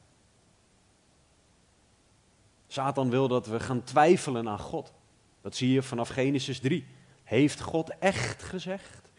Satan 2.71 3.09
wil 3.09 3.27
dat 3.27 3.47
we 3.47 3.59
gaan 3.59 3.83
twijfelen 3.83 4.49
aan 4.49 4.59
God. 4.59 4.93
Dat 5.41 5.55
zie 5.55 5.71
je 5.71 5.81
vanaf 5.81 6.09
Genesis 6.09 6.59
3. 6.59 6.87
Heeft 7.23 7.61
God 7.61 7.97
echt 7.99 8.43
gezegd? 8.43 9.11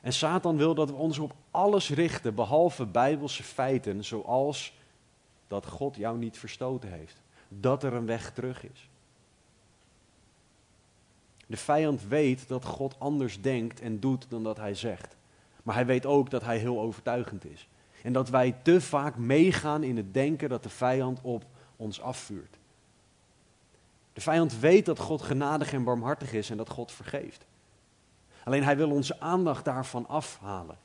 En 0.00 0.12
Satan 0.12 0.56
wil 0.56 0.74
dat 0.74 0.90
we 0.90 0.96
ons 0.96 1.18
op 1.18 1.34
alles 1.50 1.90
richten, 1.90 2.34
behalve 2.34 2.86
bijbelse 2.86 3.42
feiten, 3.42 4.04
zoals 4.04 4.74
dat 5.48 5.66
God 5.66 5.96
jou 5.96 6.18
niet 6.18 6.38
verstoten 6.38 6.92
heeft. 6.92 7.22
Dat 7.48 7.82
er 7.82 7.92
een 7.92 8.06
weg 8.06 8.32
terug 8.32 8.64
is. 8.64 8.88
De 11.46 11.56
vijand 11.56 12.06
weet 12.06 12.48
dat 12.48 12.64
God 12.64 12.94
anders 12.98 13.40
denkt 13.40 13.80
en 13.80 14.00
doet 14.00 14.26
dan 14.28 14.42
dat 14.42 14.56
hij 14.56 14.74
zegt. 14.74 15.16
Maar 15.62 15.74
hij 15.74 15.86
weet 15.86 16.06
ook 16.06 16.30
dat 16.30 16.42
hij 16.42 16.58
heel 16.58 16.80
overtuigend 16.80 17.44
is. 17.44 17.68
En 18.02 18.12
dat 18.12 18.28
wij 18.28 18.54
te 18.62 18.80
vaak 18.80 19.16
meegaan 19.16 19.82
in 19.82 19.96
het 19.96 20.14
denken 20.14 20.48
dat 20.48 20.62
de 20.62 20.68
vijand 20.68 21.18
op 21.22 21.44
ons 21.76 22.00
afvuurt. 22.00 22.56
De 24.12 24.20
vijand 24.20 24.58
weet 24.58 24.86
dat 24.86 24.98
God 24.98 25.22
genadig 25.22 25.72
en 25.72 25.84
barmhartig 25.84 26.32
is 26.32 26.50
en 26.50 26.56
dat 26.56 26.68
God 26.68 26.92
vergeeft. 26.92 27.46
Alleen 28.44 28.64
hij 28.64 28.76
wil 28.76 28.90
onze 28.90 29.20
aandacht 29.20 29.64
daarvan 29.64 30.08
afhalen. 30.08 30.76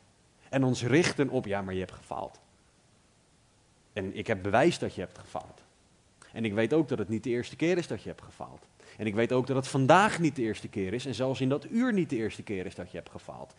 En 0.50 0.64
ons 0.64 0.84
richten 0.84 1.30
op, 1.30 1.46
ja, 1.46 1.62
maar 1.62 1.74
je 1.74 1.80
hebt 1.80 1.92
gefaald. 1.92 2.40
En 3.94 4.16
ik 4.16 4.28
heb 4.28 4.44
bewijs 4.44 4.80
dat 4.80 4.96
je 4.96 5.02
hebt 5.02 5.18
gefaald. 5.18 5.62
En 6.32 6.46
ik 6.46 6.54
weet 6.54 6.74
ook 6.74 6.88
dat 6.88 6.98
het 6.98 7.10
niet 7.10 7.24
de 7.24 7.30
eerste 7.30 7.56
keer 7.56 7.78
is 7.78 7.88
dat 7.88 8.02
je 8.02 8.10
hebt 8.10 8.22
gefaald. 8.22 8.66
En 8.98 9.06
ik 9.06 9.16
weet 9.16 9.32
ook 9.32 9.48
dat 9.48 9.56
het 9.56 9.68
vandaag 9.68 10.20
niet 10.20 10.36
de 10.36 10.42
eerste 10.42 10.68
keer 10.68 10.94
is 10.94 11.06
en 11.06 11.16
zelfs 11.16 11.42
in 11.42 11.50
dat 11.50 11.66
uur 11.70 11.94
niet 11.94 12.10
de 12.10 12.16
eerste 12.16 12.44
keer 12.44 12.66
is 12.66 12.76
dat 12.76 12.92
je 12.92 12.98
hebt 12.98 13.10
gefaald. 13.10 13.54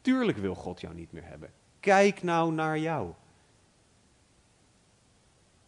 Tuurlijk 0.00 0.38
wil 0.38 0.54
God 0.54 0.80
jou 0.80 0.94
niet 0.94 1.12
meer 1.12 1.24
hebben. 1.24 1.50
Kijk 1.80 2.22
nou 2.22 2.52
naar 2.52 2.78
jou. 2.78 3.12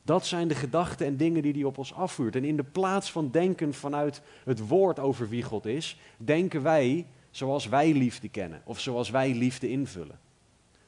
Dat 0.02 0.26
zijn 0.26 0.49
de 0.49 0.54
gedachten 0.54 1.07
en 1.07 1.16
dingen 1.16 1.42
die 1.42 1.52
hij 1.52 1.64
op 1.64 1.78
ons 1.78 1.95
afvuurt. 1.95 2.37
En 2.37 2.45
in 2.45 2.57
de 2.57 2.64
plaats 2.64 3.12
van 3.12 3.31
denken 3.31 3.75
vanuit 3.75 4.23
het 4.45 4.69
woord 4.69 4.99
over 4.99 5.28
wie 5.28 5.42
God 5.42 5.66
is, 5.66 5.99
denken 6.16 6.62
wij 6.62 7.07
zoals 7.31 7.66
wij 7.66 7.92
liefde 7.92 8.28
kennen 8.28 8.62
of 8.64 8.81
zoals 8.81 9.11
wij 9.11 9.35
liefde 9.35 9.69
invullen. 9.69 10.21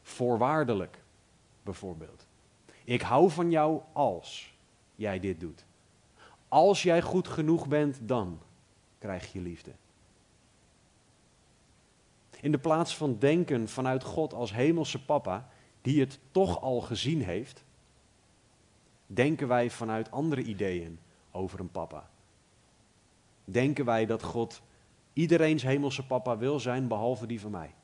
Voorwaardelijk, 0.03 0.99
bijvoorbeeld. 1.63 2.27
Ik 2.85 3.01
hou 3.01 3.31
van 3.31 3.51
jou 3.51 3.81
als 3.93 4.55
jij 4.95 5.21
dit 5.21 5.41
doet. 5.41 5.65
Als 6.49 6.83
jij 6.83 7.03
goed 7.03 7.29
genoeg 7.29 7.69
bent, 7.69 7.99
dan 8.03 8.41
krijg 8.99 9.33
je 9.33 9.41
liefde. 9.41 9.71
In 12.45 12.53
de 12.53 12.59
plaats 12.59 12.97
van 12.97 13.19
denken 13.19 13.69
vanuit 13.69 14.05
God 14.05 14.33
als 14.33 14.53
hemelse 14.53 15.05
papa, 15.05 15.49
die 15.83 16.01
het 16.01 16.19
toch 16.31 16.61
al 16.61 16.81
gezien 16.81 17.23
heeft, 17.23 17.65
denken 19.07 19.49
wij 19.49 19.71
vanuit 19.71 20.11
andere 20.11 20.43
ideeën 20.43 20.99
over 21.31 21.61
een 21.61 21.71
papa. 21.71 22.11
Denken 23.45 23.85
wij 23.85 24.07
dat 24.07 24.23
God 24.23 24.63
iedereen's 25.13 25.63
hemelse 25.63 26.07
papa 26.07 26.37
wil 26.37 26.61
zijn, 26.61 26.89
behalve 26.89 27.27
die 27.27 27.41
van 27.41 27.51
mij. 27.51 27.75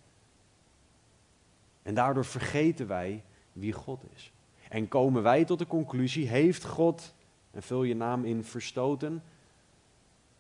En 1.83 1.95
daardoor 1.95 2.25
vergeten 2.25 2.87
wij 2.87 3.25
wie 3.53 3.73
God 3.73 4.05
is. 4.15 4.33
En 4.69 4.89
komen 4.89 5.23
wij 5.23 5.45
tot 5.45 5.59
de 5.59 5.67
conclusie, 5.67 6.29
heeft 6.29 6.65
God, 6.65 7.15
en 7.51 7.63
vul 7.63 7.83
je 7.83 7.95
naam 7.95 8.25
in, 8.25 8.45
verstoten? 8.45 9.23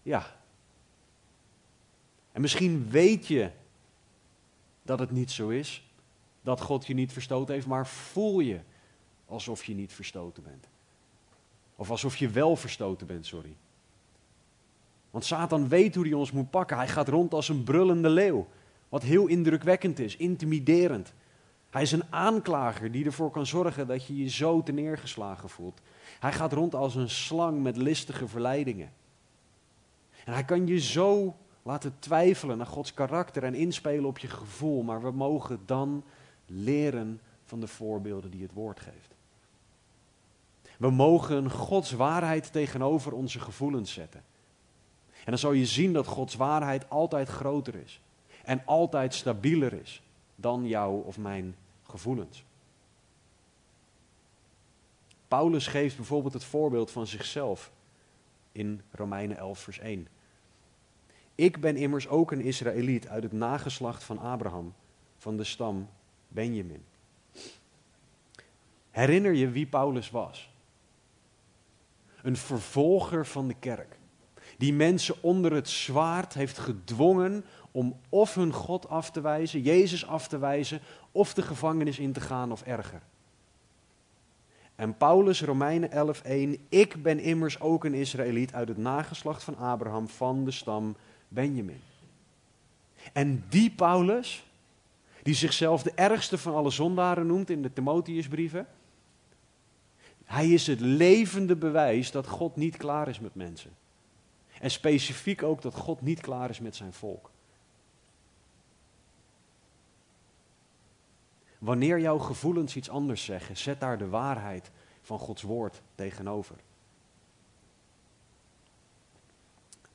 Ja. 0.02 0.36
En 2.32 2.40
misschien 2.40 2.88
weet 2.90 3.26
je 3.26 3.50
dat 4.90 4.98
het 4.98 5.10
niet 5.10 5.30
zo 5.30 5.48
is, 5.48 5.90
dat 6.42 6.60
God 6.60 6.86
je 6.86 6.94
niet 6.94 7.12
verstoten 7.12 7.54
heeft, 7.54 7.66
maar 7.66 7.86
voel 7.86 8.40
je 8.40 8.60
alsof 9.26 9.64
je 9.64 9.74
niet 9.74 9.92
verstoten 9.92 10.42
bent. 10.42 10.68
Of 11.76 11.90
alsof 11.90 12.16
je 12.16 12.28
wel 12.28 12.56
verstoten 12.56 13.06
bent, 13.06 13.26
sorry. 13.26 13.56
Want 15.10 15.24
Satan 15.24 15.68
weet 15.68 15.94
hoe 15.94 16.04
hij 16.04 16.12
ons 16.12 16.32
moet 16.32 16.50
pakken. 16.50 16.76
Hij 16.76 16.88
gaat 16.88 17.08
rond 17.08 17.34
als 17.34 17.48
een 17.48 17.64
brullende 17.64 18.08
leeuw. 18.08 18.48
Wat 18.88 19.02
heel 19.02 19.26
indrukwekkend 19.26 19.98
is, 19.98 20.16
intimiderend. 20.16 21.12
Hij 21.70 21.82
is 21.82 21.92
een 21.92 22.12
aanklager 22.12 22.90
die 22.90 23.04
ervoor 23.04 23.30
kan 23.30 23.46
zorgen 23.46 23.86
dat 23.86 24.06
je 24.06 24.16
je 24.16 24.28
zo 24.28 24.62
neergeslagen 24.72 25.48
voelt. 25.48 25.80
Hij 26.20 26.32
gaat 26.32 26.52
rond 26.52 26.74
als 26.74 26.94
een 26.94 27.10
slang 27.10 27.62
met 27.62 27.76
listige 27.76 28.28
verleidingen. 28.28 28.92
En 30.24 30.32
hij 30.32 30.44
kan 30.44 30.66
je 30.66 30.78
zo 30.78 31.36
laten 31.62 31.96
twijfelen 31.98 32.56
naar 32.56 32.66
Gods 32.66 32.94
karakter 32.94 33.44
en 33.44 33.54
inspelen 33.54 34.04
op 34.04 34.18
je 34.18 34.28
gevoel. 34.28 34.82
Maar 34.82 35.02
we 35.02 35.10
mogen 35.10 35.60
dan 35.66 36.04
leren 36.46 37.20
van 37.44 37.60
de 37.60 37.66
voorbeelden 37.66 38.30
die 38.30 38.42
het 38.42 38.52
woord 38.52 38.80
geeft. 38.80 39.14
We 40.78 40.90
mogen 40.90 41.50
Gods 41.50 41.90
waarheid 41.90 42.52
tegenover 42.52 43.12
onze 43.12 43.40
gevoelens 43.40 43.92
zetten. 43.92 44.22
En 45.10 45.26
dan 45.26 45.38
zal 45.38 45.52
je 45.52 45.66
zien 45.66 45.92
dat 45.92 46.06
Gods 46.06 46.34
waarheid 46.34 46.90
altijd 46.90 47.28
groter 47.28 47.74
is. 47.74 48.00
En 48.44 48.62
altijd 48.64 49.14
stabieler 49.14 49.72
is 49.72 50.02
dan 50.34 50.66
jouw 50.66 50.92
of 50.92 51.18
mijn 51.18 51.56
gevoelens. 51.82 52.44
Paulus 55.28 55.66
geeft 55.66 55.96
bijvoorbeeld 55.96 56.32
het 56.32 56.44
voorbeeld 56.44 56.90
van 56.90 57.06
zichzelf 57.06 57.70
in 58.52 58.82
Romeinen 58.90 59.36
11, 59.36 59.58
vers 59.58 59.78
1. 59.78 60.08
Ik 61.40 61.60
ben 61.60 61.76
immers 61.76 62.08
ook 62.08 62.30
een 62.30 62.40
Israëliet 62.40 63.08
uit 63.08 63.22
het 63.22 63.32
nageslacht 63.32 64.04
van 64.04 64.18
Abraham, 64.18 64.74
van 65.16 65.36
de 65.36 65.44
stam 65.44 65.88
Benjamin. 66.28 66.84
Herinner 68.90 69.32
je 69.32 69.50
wie 69.50 69.66
Paulus 69.66 70.10
was? 70.10 70.50
Een 72.22 72.36
vervolger 72.36 73.26
van 73.26 73.48
de 73.48 73.54
kerk. 73.58 73.98
Die 74.58 74.72
mensen 74.72 75.14
onder 75.20 75.52
het 75.52 75.68
zwaard 75.68 76.34
heeft 76.34 76.58
gedwongen 76.58 77.44
om 77.70 77.96
of 78.08 78.34
hun 78.34 78.52
God 78.52 78.88
af 78.88 79.10
te 79.10 79.20
wijzen, 79.20 79.62
Jezus 79.62 80.06
af 80.06 80.28
te 80.28 80.38
wijzen, 80.38 80.80
of 81.12 81.34
de 81.34 81.42
gevangenis 81.42 81.98
in 81.98 82.12
te 82.12 82.20
gaan 82.20 82.52
of 82.52 82.62
erger. 82.62 83.02
En 84.74 84.96
Paulus, 84.96 85.42
Romeinen 85.42 85.90
11:1, 86.56 86.60
ik 86.68 87.02
ben 87.02 87.18
immers 87.18 87.60
ook 87.60 87.84
een 87.84 87.94
Israëliet 87.94 88.52
uit 88.52 88.68
het 88.68 88.78
nageslacht 88.78 89.42
van 89.42 89.56
Abraham 89.56 90.08
van 90.08 90.44
de 90.44 90.50
stam 90.50 90.96
Benjamin. 91.30 91.80
En 93.12 93.44
die 93.48 93.70
Paulus, 93.70 94.44
die 95.22 95.34
zichzelf 95.34 95.82
de 95.82 95.92
ergste 95.94 96.38
van 96.38 96.54
alle 96.54 96.70
zondaren 96.70 97.26
noemt 97.26 97.50
in 97.50 97.62
de 97.62 97.72
Timotheusbrieven, 97.72 98.66
hij 100.24 100.48
is 100.48 100.66
het 100.66 100.80
levende 100.80 101.56
bewijs 101.56 102.10
dat 102.10 102.26
God 102.26 102.56
niet 102.56 102.76
klaar 102.76 103.08
is 103.08 103.20
met 103.20 103.34
mensen. 103.34 103.70
En 104.60 104.70
specifiek 104.70 105.42
ook 105.42 105.62
dat 105.62 105.74
God 105.74 106.00
niet 106.00 106.20
klaar 106.20 106.50
is 106.50 106.60
met 106.60 106.76
zijn 106.76 106.92
volk. 106.92 107.30
Wanneer 111.58 112.00
jouw 112.00 112.18
gevoelens 112.18 112.76
iets 112.76 112.88
anders 112.88 113.24
zeggen, 113.24 113.56
zet 113.56 113.80
daar 113.80 113.98
de 113.98 114.08
waarheid 114.08 114.70
van 115.02 115.18
Gods 115.18 115.42
woord 115.42 115.82
tegenover. 115.94 116.56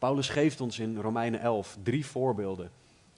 Paulus 0.05 0.29
geeft 0.29 0.61
ons 0.61 0.79
in 0.79 0.97
Romeinen 0.97 1.39
11 1.39 1.77
drie 1.83 2.05
voorbeelden 2.05 2.71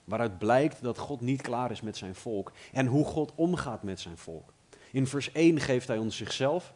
waaruit 0.04 0.38
blijkt 0.38 0.82
dat 0.82 0.98
God 0.98 1.20
niet 1.20 1.42
klaar 1.42 1.70
is 1.70 1.80
met 1.80 1.96
zijn 1.96 2.14
volk 2.14 2.52
en 2.72 2.86
hoe 2.86 3.04
God 3.04 3.32
omgaat 3.34 3.82
met 3.82 4.00
zijn 4.00 4.18
volk. 4.18 4.52
In 4.92 5.06
vers 5.06 5.32
1 5.32 5.60
geeft 5.60 5.88
hij 5.88 5.98
ons 5.98 6.16
zichzelf. 6.16 6.74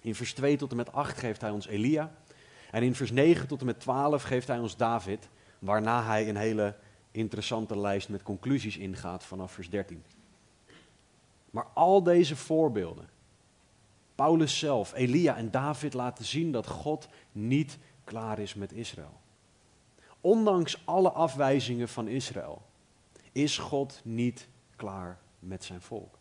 In 0.00 0.14
vers 0.14 0.32
2 0.32 0.56
tot 0.56 0.70
en 0.70 0.76
met 0.76 0.92
8 0.92 1.18
geeft 1.18 1.40
hij 1.40 1.50
ons 1.50 1.66
Elia. 1.66 2.12
En 2.70 2.82
in 2.82 2.94
vers 2.94 3.10
9 3.10 3.46
tot 3.46 3.60
en 3.60 3.66
met 3.66 3.80
12 3.80 4.22
geeft 4.22 4.48
hij 4.48 4.58
ons 4.58 4.76
David, 4.76 5.28
waarna 5.58 6.04
hij 6.04 6.28
een 6.28 6.36
hele 6.36 6.76
interessante 7.10 7.78
lijst 7.78 8.08
met 8.08 8.22
conclusies 8.22 8.76
ingaat 8.76 9.24
vanaf 9.24 9.52
vers 9.52 9.70
13. 9.70 10.02
Maar 11.50 11.66
al 11.74 12.02
deze 12.02 12.36
voorbeelden, 12.36 13.08
Paulus 14.14 14.58
zelf, 14.58 14.94
Elia 14.94 15.36
en 15.36 15.50
David 15.50 15.94
laten 15.94 16.24
zien 16.24 16.52
dat 16.52 16.66
God 16.66 17.08
niet 17.32 17.78
klaar 18.10 18.38
is 18.38 18.54
met 18.54 18.72
Israël. 18.72 19.20
Ondanks 20.20 20.86
alle 20.86 21.10
afwijzingen 21.10 21.88
van 21.88 22.08
Israël 22.08 22.62
is 23.32 23.58
God 23.58 24.00
niet 24.04 24.48
klaar 24.76 25.18
met 25.38 25.64
zijn 25.64 25.80
volk. 25.80 26.18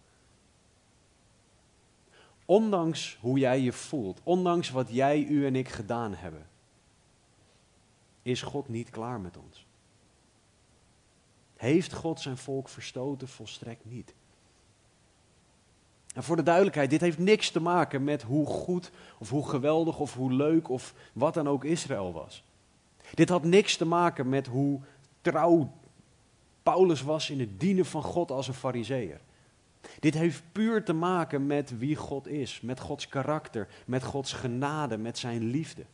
Ondanks 2.45 3.17
hoe 3.21 3.39
jij 3.39 3.59
je 3.59 3.71
voelt, 3.71 4.19
ondanks 4.23 4.69
wat 4.69 4.89
jij, 4.89 5.23
u 5.23 5.45
en 5.45 5.55
ik 5.55 5.69
gedaan 5.69 6.13
hebben, 6.13 6.47
is 8.21 8.41
God 8.41 8.67
niet 8.67 8.89
klaar 8.89 9.19
met 9.19 9.37
ons. 9.37 9.65
Heeft 11.55 11.93
God 11.93 12.19
zijn 12.19 12.37
volk 12.37 12.69
verstoten? 12.69 13.27
Volstrekt 13.27 13.85
niet. 13.85 14.13
En 16.15 16.23
voor 16.23 16.35
de 16.35 16.43
duidelijkheid, 16.43 16.89
dit 16.89 17.01
heeft 17.01 17.17
niks 17.17 17.51
te 17.51 17.59
maken 17.59 18.03
met 18.03 18.21
hoe 18.21 18.45
goed 18.45 18.91
of 19.19 19.29
hoe 19.29 19.49
geweldig 19.49 19.99
of 19.99 20.13
hoe 20.13 20.33
leuk 20.33 20.69
of 20.69 20.93
wat 21.13 21.33
dan 21.33 21.47
ook 21.47 21.63
Israël 21.63 22.13
was. 22.13 22.43
Dit 23.13 23.29
had 23.29 23.43
niks 23.43 23.77
te 23.77 23.85
maken 23.85 24.29
met 24.29 24.47
hoe 24.47 24.79
trouw 25.21 25.71
Paulus 26.63 27.01
was 27.01 27.29
in 27.29 27.39
het 27.39 27.59
dienen 27.59 27.85
van 27.85 28.03
God 28.03 28.31
als 28.31 28.47
een 28.47 28.53
fariseer. 28.53 29.19
Dit 29.99 30.13
heeft 30.13 30.43
puur 30.51 30.83
te 30.83 30.93
maken 30.93 31.47
met 31.47 31.77
wie 31.77 31.95
God 31.95 32.27
is, 32.27 32.61
met 32.61 32.79
Gods 32.79 33.07
karakter, 33.07 33.67
met 33.85 34.03
Gods 34.03 34.33
genade, 34.33 34.97
met 34.97 35.17
zijn 35.17 35.43
liefde. 35.43 35.85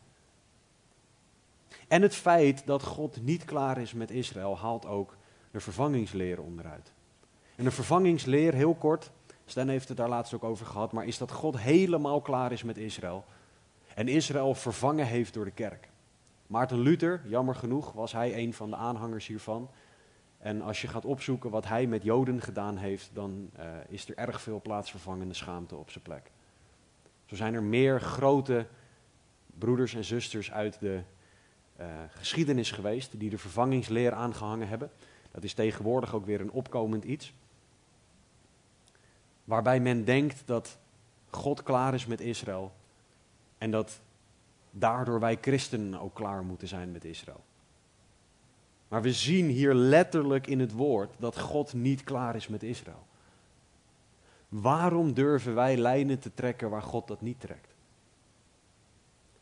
En 1.87 2.01
het 2.01 2.15
feit 2.15 2.65
dat 2.65 2.83
God 2.83 3.21
niet 3.21 3.45
klaar 3.45 3.77
is 3.77 3.93
met 3.93 4.11
Israël 4.11 4.57
haalt 4.57 4.85
ook 4.85 5.17
de 5.51 5.59
vervangingsleer 5.59 6.41
onderuit. 6.41 6.91
En 7.55 7.63
de 7.63 7.71
vervangingsleer, 7.71 8.53
heel 8.53 8.75
kort, 8.75 9.11
Stan 9.45 9.67
heeft 9.67 9.87
het 9.87 9.97
daar 9.97 10.09
laatst 10.09 10.33
ook 10.33 10.43
over 10.43 10.65
gehad, 10.65 10.91
maar 10.91 11.05
is 11.05 11.17
dat 11.17 11.31
God 11.31 11.57
helemaal 11.57 12.21
klaar 12.21 12.51
is 12.51 12.63
met 12.63 12.77
Israël. 12.77 13.25
En 13.95 14.07
Israël 14.07 14.53
vervangen 14.53 15.05
heeft 15.05 15.33
door 15.33 15.45
de 15.45 15.51
kerk. 15.51 15.89
Maarten 16.47 16.79
Luther, 16.79 17.21
jammer 17.25 17.55
genoeg, 17.55 17.91
was 17.91 18.11
hij 18.11 18.37
een 18.37 18.53
van 18.53 18.69
de 18.69 18.75
aanhangers 18.75 19.27
hiervan. 19.27 19.69
En 20.37 20.61
als 20.61 20.81
je 20.81 20.87
gaat 20.87 21.05
opzoeken 21.05 21.49
wat 21.49 21.67
hij 21.67 21.87
met 21.87 22.03
Joden 22.03 22.41
gedaan 22.41 22.77
heeft, 22.77 23.09
dan 23.13 23.49
uh, 23.59 23.65
is 23.87 24.09
er 24.09 24.17
erg 24.17 24.41
veel 24.41 24.61
plaatsvervangende 24.61 25.33
schaamte 25.33 25.75
op 25.75 25.89
zijn 25.89 26.03
plek. 26.03 26.31
Zo 27.25 27.35
zijn 27.35 27.53
er 27.53 27.63
meer 27.63 28.01
grote 28.01 28.67
broeders 29.57 29.93
en 29.93 30.03
zusters 30.03 30.51
uit 30.51 30.79
de 30.79 31.01
uh, 31.79 31.85
geschiedenis 32.09 32.71
geweest 32.71 33.19
die 33.19 33.29
de 33.29 33.37
vervangingsleer 33.37 34.13
aangehangen 34.13 34.67
hebben. 34.67 34.91
Dat 35.31 35.43
is 35.43 35.53
tegenwoordig 35.53 36.13
ook 36.13 36.25
weer 36.25 36.41
een 36.41 36.51
opkomend 36.51 37.03
iets. 37.03 37.33
Waarbij 39.45 39.79
men 39.79 40.05
denkt 40.05 40.41
dat 40.45 40.77
God 41.29 41.63
klaar 41.63 41.93
is 41.93 42.05
met 42.05 42.21
Israël 42.21 42.71
en 43.57 43.71
dat 43.71 43.99
daardoor 44.71 45.19
wij 45.19 45.37
christenen 45.41 45.99
ook 45.99 46.13
klaar 46.13 46.43
moeten 46.43 46.67
zijn 46.67 46.91
met 46.91 47.05
Israël. 47.05 47.43
Maar 48.87 49.01
we 49.01 49.13
zien 49.13 49.49
hier 49.49 49.73
letterlijk 49.73 50.47
in 50.47 50.59
het 50.59 50.71
woord 50.71 51.13
dat 51.17 51.39
God 51.39 51.73
niet 51.73 52.03
klaar 52.03 52.35
is 52.35 52.47
met 52.47 52.63
Israël. 52.63 53.05
Waarom 54.49 55.13
durven 55.13 55.55
wij 55.55 55.77
lijnen 55.77 56.19
te 56.19 56.33
trekken 56.33 56.69
waar 56.69 56.81
God 56.81 57.07
dat 57.07 57.21
niet 57.21 57.39
trekt? 57.39 57.73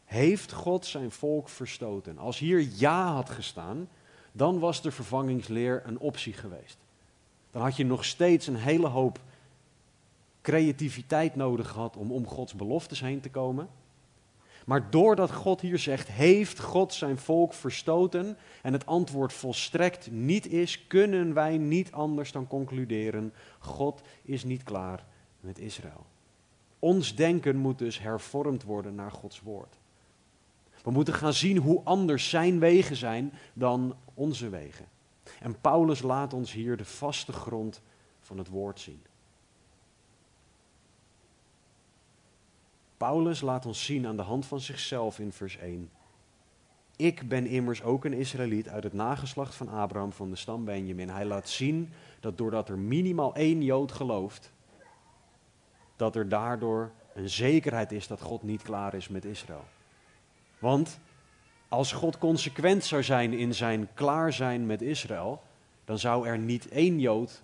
Heeft 0.06 0.52
God 0.52 0.86
zijn 0.86 1.12
volk 1.12 1.50
verstoten? 1.50 2.18
Als 2.18 2.40
hier 2.40 2.68
ja 2.76 3.14
had 3.14 3.30
gestaan, 3.30 3.90
dan 4.32 4.60
was 4.60 4.82
de 4.82 4.92
vervangingsleer 4.92 5.82
een 5.86 6.00
optie 6.00 6.34
geweest. 6.34 6.78
Dan 7.52 7.62
had 7.62 7.76
je 7.76 7.86
nog 7.86 8.06
steeds 8.06 8.48
een 8.48 8.56
hele 8.56 8.88
hoop 8.88 9.20
creativiteit 10.44 11.36
nodig 11.36 11.70
gehad 11.70 11.98
om 11.98 12.12
om 12.12 12.28
Gods 12.28 12.54
beloftes 12.54 13.00
heen 13.00 13.20
te 13.20 13.30
komen. 13.30 13.70
Maar 14.66 14.90
doordat 14.90 15.32
God 15.32 15.62
hier 15.62 15.80
zegt, 15.80 16.08
heeft 16.08 16.60
God 16.60 16.94
zijn 16.94 17.18
volk 17.18 17.54
verstoten 17.54 18.38
en 18.62 18.74
het 18.74 18.86
antwoord 18.86 19.34
volstrekt 19.34 20.12
niet 20.12 20.48
is, 20.48 20.88
kunnen 20.88 21.34
wij 21.34 21.58
niet 21.58 21.92
anders 21.92 22.32
dan 22.32 22.48
concluderen, 22.48 23.34
God 23.60 24.02
is 24.22 24.44
niet 24.44 24.64
klaar 24.64 25.06
met 25.40 25.60
Israël. 25.60 26.06
Ons 26.80 27.16
denken 27.16 27.56
moet 27.58 27.78
dus 27.78 28.00
hervormd 28.00 28.64
worden 28.64 28.96
naar 28.96 29.12
Gods 29.12 29.42
woord. 29.42 29.78
We 30.84 30.92
moeten 30.92 31.14
gaan 31.14 31.34
zien 31.34 31.58
hoe 31.58 31.82
anders 31.84 32.30
zijn 32.30 32.60
wegen 32.60 32.96
zijn 32.96 33.34
dan 33.54 33.96
onze 34.14 34.50
wegen. 34.50 34.86
En 35.40 35.60
Paulus 35.62 36.02
laat 36.02 36.34
ons 36.34 36.52
hier 36.52 36.78
de 36.78 36.86
vaste 36.86 37.34
grond 37.34 37.82
van 38.20 38.38
het 38.38 38.48
woord 38.48 38.80
zien. 38.80 39.02
Paulus 43.04 43.42
laat 43.42 43.66
ons 43.66 43.86
zien 43.86 44.08
aan 44.08 44.16
de 44.16 44.22
hand 44.22 44.46
van 44.46 44.60
zichzelf 44.60 45.20
in 45.20 45.32
vers 45.32 45.58
1. 45.58 45.90
Ik 46.96 47.28
ben 47.28 47.46
immers 47.46 47.84
ook 47.84 48.06
een 48.06 48.14
Israëliet 48.14 48.70
uit 48.70 48.84
het 48.84 48.94
nageslacht 48.94 49.56
van 49.56 49.70
Abraham 49.70 50.12
van 50.12 50.30
de 50.30 50.36
stam 50.36 50.66
Benjamin. 50.66 51.10
Hij 51.10 51.26
laat 51.26 51.50
zien 51.50 51.90
dat 52.20 52.38
doordat 52.38 52.70
er 52.70 52.78
minimaal 52.78 53.36
één 53.36 53.64
Jood 53.64 53.92
gelooft, 53.92 54.52
dat 55.96 56.16
er 56.16 56.30
daardoor 56.30 56.92
een 57.14 57.30
zekerheid 57.30 57.92
is 57.92 58.08
dat 58.08 58.22
God 58.22 58.44
niet 58.44 58.62
klaar 58.62 58.94
is 58.94 59.08
met 59.08 59.26
Israël. 59.26 59.66
Want 60.60 61.00
als 61.68 61.92
God 61.92 62.18
consequent 62.18 62.84
zou 62.84 63.04
zijn 63.04 63.34
in 63.34 63.54
zijn 63.54 63.88
klaar 63.94 64.34
zijn 64.34 64.66
met 64.66 64.82
Israël, 64.82 65.42
dan 65.86 66.00
zou 66.00 66.28
er 66.28 66.38
niet 66.38 66.68
één 66.68 67.00
Jood 67.00 67.44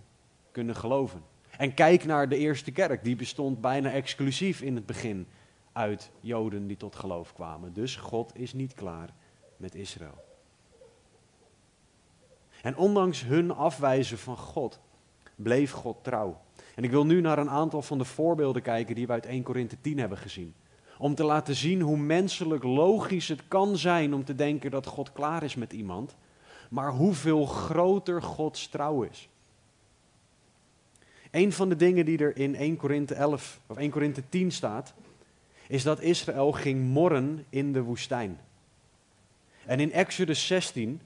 kunnen 0.52 0.76
geloven. 0.76 1.24
En 1.58 1.74
kijk 1.74 2.06
naar 2.06 2.30
de 2.30 2.38
eerste 2.38 2.72
kerk, 2.72 3.04
die 3.04 3.16
bestond 3.16 3.62
bijna 3.62 3.92
exclusief 3.92 4.62
in 4.62 4.76
het 4.76 4.86
begin 4.86 5.28
uit 5.80 6.12
Joden 6.20 6.68
die 6.68 6.78
tot 6.78 6.96
geloof 6.96 7.34
kwamen. 7.34 7.74
Dus 7.74 7.96
God 7.96 8.32
is 8.36 8.54
niet 8.54 8.74
klaar 8.74 9.10
met 9.58 9.76
Israël. 9.76 10.24
En 12.62 12.78
ondanks 12.78 13.24
hun 13.24 13.52
afwijzen 13.52 14.18
van 14.18 14.38
God, 14.38 14.80
bleef 15.36 15.72
God 15.72 16.04
trouw. 16.04 16.42
En 16.76 16.84
ik 16.84 16.92
wil 16.92 17.06
nu 17.06 17.22
naar 17.22 17.38
een 17.38 17.50
aantal 17.50 17.82
van 17.82 17.98
de 17.98 18.06
voorbeelden 18.06 18.62
kijken 18.62 18.96
die 18.96 19.08
we 19.08 19.12
uit 19.12 19.26
1 19.26 19.44
Korinthe 19.44 19.82
10 19.82 20.00
hebben 20.00 20.18
gezien. 20.18 20.54
Om 20.98 21.16
te 21.16 21.24
laten 21.24 21.56
zien 21.56 21.82
hoe 21.82 21.98
menselijk 21.98 22.64
logisch 22.64 23.28
het 23.28 23.48
kan 23.48 23.78
zijn 23.78 24.14
om 24.14 24.26
te 24.26 24.36
denken 24.36 24.72
dat 24.72 24.86
God 24.86 25.12
klaar 25.12 25.44
is 25.44 25.56
met 25.56 25.74
iemand, 25.74 26.16
maar 26.70 26.92
hoeveel 26.92 27.46
groter 27.46 28.22
Gods 28.22 28.68
trouw 28.68 29.04
is. 29.04 29.30
Een 31.32 31.54
van 31.54 31.70
de 31.70 31.76
dingen 31.76 32.06
die 32.06 32.18
er 32.18 32.38
in 32.38 32.56
1 32.56 32.78
Korinthe 32.78 33.14
11 33.14 33.60
of 33.68 33.78
1 33.78 33.90
Korinthe 33.90 34.24
10 34.30 34.52
staat, 34.52 34.94
is 35.70 35.84
dat 35.84 36.02
Israël 36.02 36.52
ging 36.52 36.82
morren 36.82 37.46
in 37.50 37.74
de 37.74 37.82
woestijn. 37.82 38.40
En 39.66 39.80
in 39.80 39.92
Exodus 39.92 40.48
16, 40.48 41.02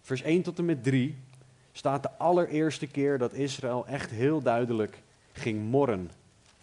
vers 0.00 0.22
1 0.22 0.42
tot 0.42 0.58
en 0.58 0.64
met 0.64 0.82
3, 0.82 1.16
staat 1.72 2.02
de 2.02 2.10
allereerste 2.10 2.86
keer 2.86 3.18
dat 3.18 3.32
Israël 3.32 3.86
echt 3.86 4.10
heel 4.10 4.42
duidelijk 4.42 5.02
ging 5.32 5.70
morren 5.70 6.10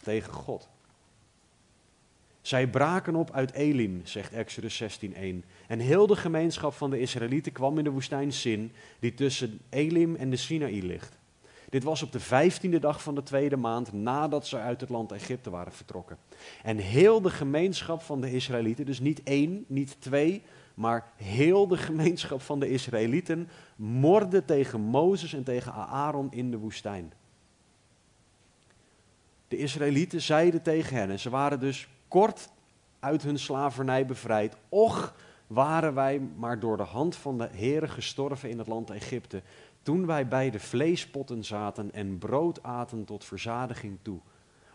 tegen 0.03 0.33
God. 0.33 0.67
Zij 2.41 2.67
braken 2.67 3.15
op 3.15 3.31
uit 3.31 3.51
Elim, 3.51 4.01
zegt 4.03 4.33
Exodus 4.33 4.75
16:1. 4.75 5.43
En 5.67 5.79
heel 5.79 6.07
de 6.07 6.15
gemeenschap 6.15 6.73
van 6.73 6.89
de 6.89 6.99
Israëlieten 6.99 7.51
kwam 7.51 7.77
in 7.77 7.83
de 7.83 7.89
woestijn 7.89 8.31
Sin, 8.31 8.71
die 8.99 9.13
tussen 9.13 9.59
Elim 9.69 10.15
en 10.15 10.29
de 10.29 10.35
Sinaï 10.35 10.81
ligt. 10.81 11.18
Dit 11.69 11.83
was 11.83 12.01
op 12.01 12.11
de 12.11 12.19
vijftiende 12.19 12.79
dag 12.79 13.03
van 13.03 13.15
de 13.15 13.23
tweede 13.23 13.57
maand 13.57 13.93
nadat 13.93 14.47
ze 14.47 14.57
uit 14.57 14.81
het 14.81 14.89
land 14.89 15.11
Egypte 15.11 15.49
waren 15.49 15.73
vertrokken. 15.73 16.17
En 16.63 16.77
heel 16.77 17.21
de 17.21 17.29
gemeenschap 17.29 18.01
van 18.01 18.21
de 18.21 18.31
Israëlieten, 18.31 18.85
dus 18.85 18.99
niet 18.99 19.23
één, 19.23 19.65
niet 19.67 20.01
twee, 20.01 20.43
maar 20.73 21.11
heel 21.15 21.67
de 21.67 21.77
gemeenschap 21.77 22.41
van 22.41 22.59
de 22.59 22.69
Israëlieten 22.69 23.49
morde 23.75 24.45
tegen 24.45 24.81
Mozes 24.81 25.33
en 25.33 25.43
tegen 25.43 25.73
Aaron 25.73 26.31
in 26.31 26.51
de 26.51 26.57
woestijn. 26.57 27.13
De 29.47 29.57
Israëlieten 29.57 30.21
zeiden 30.21 30.61
tegen 30.61 30.97
hen, 30.97 31.09
en 31.09 31.19
ze 31.19 31.29
waren 31.29 31.59
dus 31.59 31.87
kort 32.07 32.49
uit 32.99 33.23
hun 33.23 33.39
slavernij 33.39 34.05
bevrijd. 34.05 34.55
Och, 34.69 35.13
waren 35.49 35.93
wij 35.93 36.21
maar 36.35 36.59
door 36.59 36.77
de 36.77 36.83
hand 36.83 37.15
van 37.15 37.37
de 37.37 37.49
Heere 37.51 37.87
gestorven 37.87 38.49
in 38.49 38.57
het 38.57 38.67
land 38.67 38.89
Egypte, 38.89 39.41
toen 39.81 40.05
wij 40.05 40.27
bij 40.27 40.49
de 40.49 40.59
vleespotten 40.59 41.43
zaten 41.43 41.93
en 41.93 42.17
brood 42.17 42.63
aten 42.63 43.05
tot 43.05 43.25
verzadiging 43.25 43.97
toe. 44.01 44.19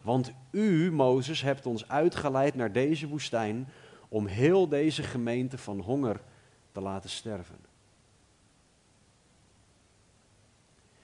Want 0.03 0.33
u, 0.51 0.93
Mozes, 0.93 1.43
hebt 1.43 1.67
ons 1.67 1.89
uitgeleid 1.89 2.55
naar 2.55 2.73
deze 2.73 3.09
woestijn 3.09 3.69
om 4.09 4.27
heel 4.27 4.69
deze 4.69 5.03
gemeente 5.03 5.59
van 5.59 5.81
honger 5.81 6.21
te 6.73 6.81
laten 6.81 7.11
sterven. 7.11 7.59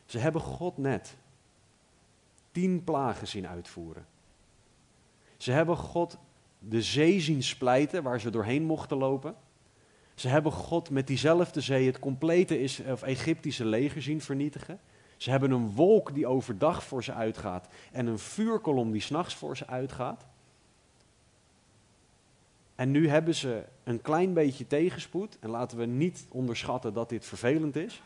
Ze 0.05 0.19
hebben 0.19 0.41
God 0.41 0.79
net 0.79 1.17
tien 2.53 2.85
plagen 2.85 3.29
zien 3.29 3.49
uitvoeren. 3.49 4.07
Ze 5.37 5.53
hebben 5.53 5.77
God 5.77 6.19
de 6.59 6.83
zee 6.83 7.21
zien 7.21 7.43
splijten 7.43 8.03
waar 8.03 8.21
ze 8.21 8.31
doorheen 8.31 8.63
mochten 8.63 8.97
lopen. 8.97 9.37
Ze 10.21 10.29
hebben 10.29 10.53
God 10.53 10.91
met 10.91 11.07
diezelfde 11.07 11.61
zee 11.61 11.87
het 11.87 11.99
complete 11.99 12.83
of 12.87 13.03
Egyptische 13.03 13.65
leger 13.65 14.03
zien 14.03 14.21
vernietigen. 14.21 14.81
Ze 15.17 15.31
hebben 15.31 15.51
een 15.51 15.71
wolk 15.71 16.15
die 16.15 16.27
overdag 16.27 16.85
voor 16.85 17.05
ze 17.05 17.13
uitgaat 17.13 17.69
en 17.93 18.07
een 18.07 18.19
vuurkolom 18.19 18.93
die 18.93 19.01
s'nachts 19.01 19.35
voor 19.35 19.57
ze 19.57 19.67
uitgaat. 19.67 20.27
En 22.75 22.91
nu 22.91 23.09
hebben 23.09 23.35
ze 23.35 23.65
een 23.85 24.03
klein 24.03 24.33
beetje 24.33 24.67
tegenspoed. 24.67 25.39
En 25.41 25.51
laten 25.51 25.79
we 25.79 25.87
niet 25.87 26.27
onderschatten 26.29 26.95
dat 26.95 27.09
dit 27.09 27.27
vervelend 27.27 27.77
is. 27.77 28.03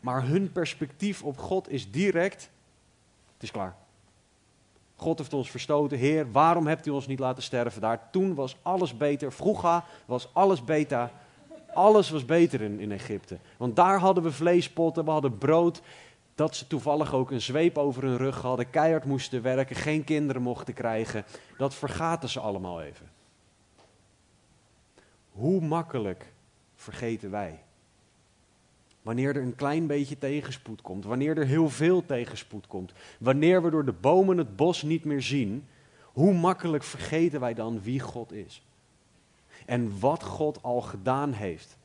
Maar 0.00 0.26
hun 0.26 0.52
perspectief 0.52 1.22
op 1.22 1.38
God 1.38 1.70
is 1.70 1.90
direct: 1.90 2.50
het 3.32 3.42
is 3.42 3.50
klaar. 3.50 3.76
God 4.96 5.18
heeft 5.18 5.34
ons 5.34 5.50
verstoten. 5.50 5.98
Heer, 5.98 6.32
waarom 6.32 6.66
hebt 6.66 6.86
u 6.86 6.90
ons 6.90 7.06
niet 7.06 7.18
laten 7.18 7.42
sterven 7.42 7.80
daar? 7.80 8.10
Toen 8.10 8.34
was 8.34 8.56
alles 8.62 8.96
beter. 8.96 9.32
Vroeger 9.32 9.82
was 10.06 10.28
alles 10.32 10.64
beter. 10.64 11.10
Alles 11.74 12.10
was 12.10 12.24
beter 12.24 12.60
in, 12.60 12.80
in 12.80 12.92
Egypte. 12.92 13.38
Want 13.56 13.76
daar 13.76 13.98
hadden 13.98 14.22
we 14.22 14.32
vleespotten, 14.32 15.04
we 15.04 15.10
hadden 15.10 15.38
brood. 15.38 15.80
Dat 16.34 16.56
ze 16.56 16.66
toevallig 16.66 17.14
ook 17.14 17.30
een 17.30 17.40
zweep 17.40 17.78
over 17.78 18.02
hun 18.02 18.16
rug 18.16 18.42
hadden, 18.42 18.70
keihard 18.70 19.04
moesten 19.04 19.42
werken, 19.42 19.76
geen 19.76 20.04
kinderen 20.04 20.42
mochten 20.42 20.74
krijgen. 20.74 21.24
Dat 21.58 21.74
vergaten 21.74 22.28
ze 22.28 22.40
allemaal 22.40 22.82
even. 22.82 23.10
Hoe 25.30 25.60
makkelijk 25.60 26.32
vergeten 26.74 27.30
wij? 27.30 27.63
Wanneer 29.04 29.36
er 29.36 29.42
een 29.42 29.54
klein 29.54 29.86
beetje 29.86 30.18
tegenspoed 30.18 30.82
komt, 30.82 31.04
wanneer 31.04 31.38
er 31.38 31.46
heel 31.46 31.68
veel 31.68 32.06
tegenspoed 32.06 32.66
komt, 32.66 32.92
wanneer 33.18 33.62
we 33.62 33.70
door 33.70 33.84
de 33.84 33.92
bomen 33.92 34.38
het 34.38 34.56
bos 34.56 34.82
niet 34.82 35.04
meer 35.04 35.22
zien, 35.22 35.66
hoe 36.02 36.34
makkelijk 36.34 36.82
vergeten 36.82 37.40
wij 37.40 37.54
dan 37.54 37.82
wie 37.82 38.00
God 38.00 38.32
is? 38.32 38.62
En 39.66 40.00
wat 40.00 40.22
God 40.22 40.62
al 40.62 40.80
gedaan 40.80 41.32
heeft. 41.32 41.76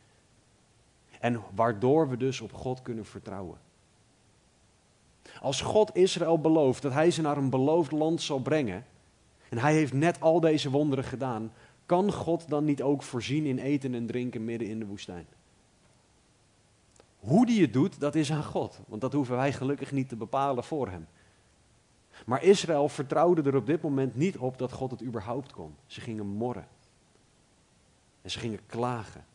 En 1.19 1.41
waardoor 1.55 2.09
we 2.09 2.17
dus 2.17 2.41
op 2.41 2.53
God 2.53 2.81
kunnen 2.81 3.05
vertrouwen. 3.05 3.57
Als 5.41 5.61
God 5.61 5.95
Israël 5.95 6.39
belooft 6.39 6.81
dat 6.81 6.93
hij 6.93 7.11
ze 7.11 7.21
naar 7.21 7.37
een 7.37 7.49
beloofd 7.49 7.91
land 7.91 8.21
zal 8.21 8.39
brengen, 8.39 8.85
en 9.49 9.57
hij 9.57 9.73
heeft 9.73 9.93
net 9.93 10.21
al 10.21 10.39
deze 10.39 10.69
wonderen 10.69 11.03
gedaan, 11.03 11.51
kan 11.85 12.11
God 12.11 12.49
dan 12.49 12.65
niet 12.65 12.81
ook 12.81 13.03
voorzien 13.03 13.45
in 13.45 13.57
eten 13.57 13.93
en 13.93 14.05
drinken 14.05 14.45
midden 14.45 14.67
in 14.67 14.79
de 14.79 14.85
woestijn? 14.85 15.27
Hoe 17.19 17.45
die 17.45 17.61
het 17.61 17.73
doet, 17.73 17.99
dat 17.99 18.15
is 18.15 18.31
aan 18.31 18.43
God. 18.43 18.79
Want 18.87 19.01
dat 19.01 19.13
hoeven 19.13 19.35
wij 19.35 19.53
gelukkig 19.53 19.91
niet 19.91 20.09
te 20.09 20.15
bepalen 20.15 20.63
voor 20.63 20.89
hem. 20.89 21.07
Maar 22.25 22.43
Israël 22.43 22.89
vertrouwde 22.89 23.41
er 23.41 23.55
op 23.55 23.65
dit 23.65 23.81
moment 23.81 24.15
niet 24.15 24.37
op 24.37 24.57
dat 24.57 24.71
God 24.71 24.91
het 24.91 25.03
überhaupt 25.03 25.51
kon. 25.51 25.75
Ze 25.85 26.01
gingen 26.01 26.25
morren. 26.25 26.67
En 28.21 28.31
ze 28.31 28.39
gingen 28.39 28.65
klagen. 28.65 29.25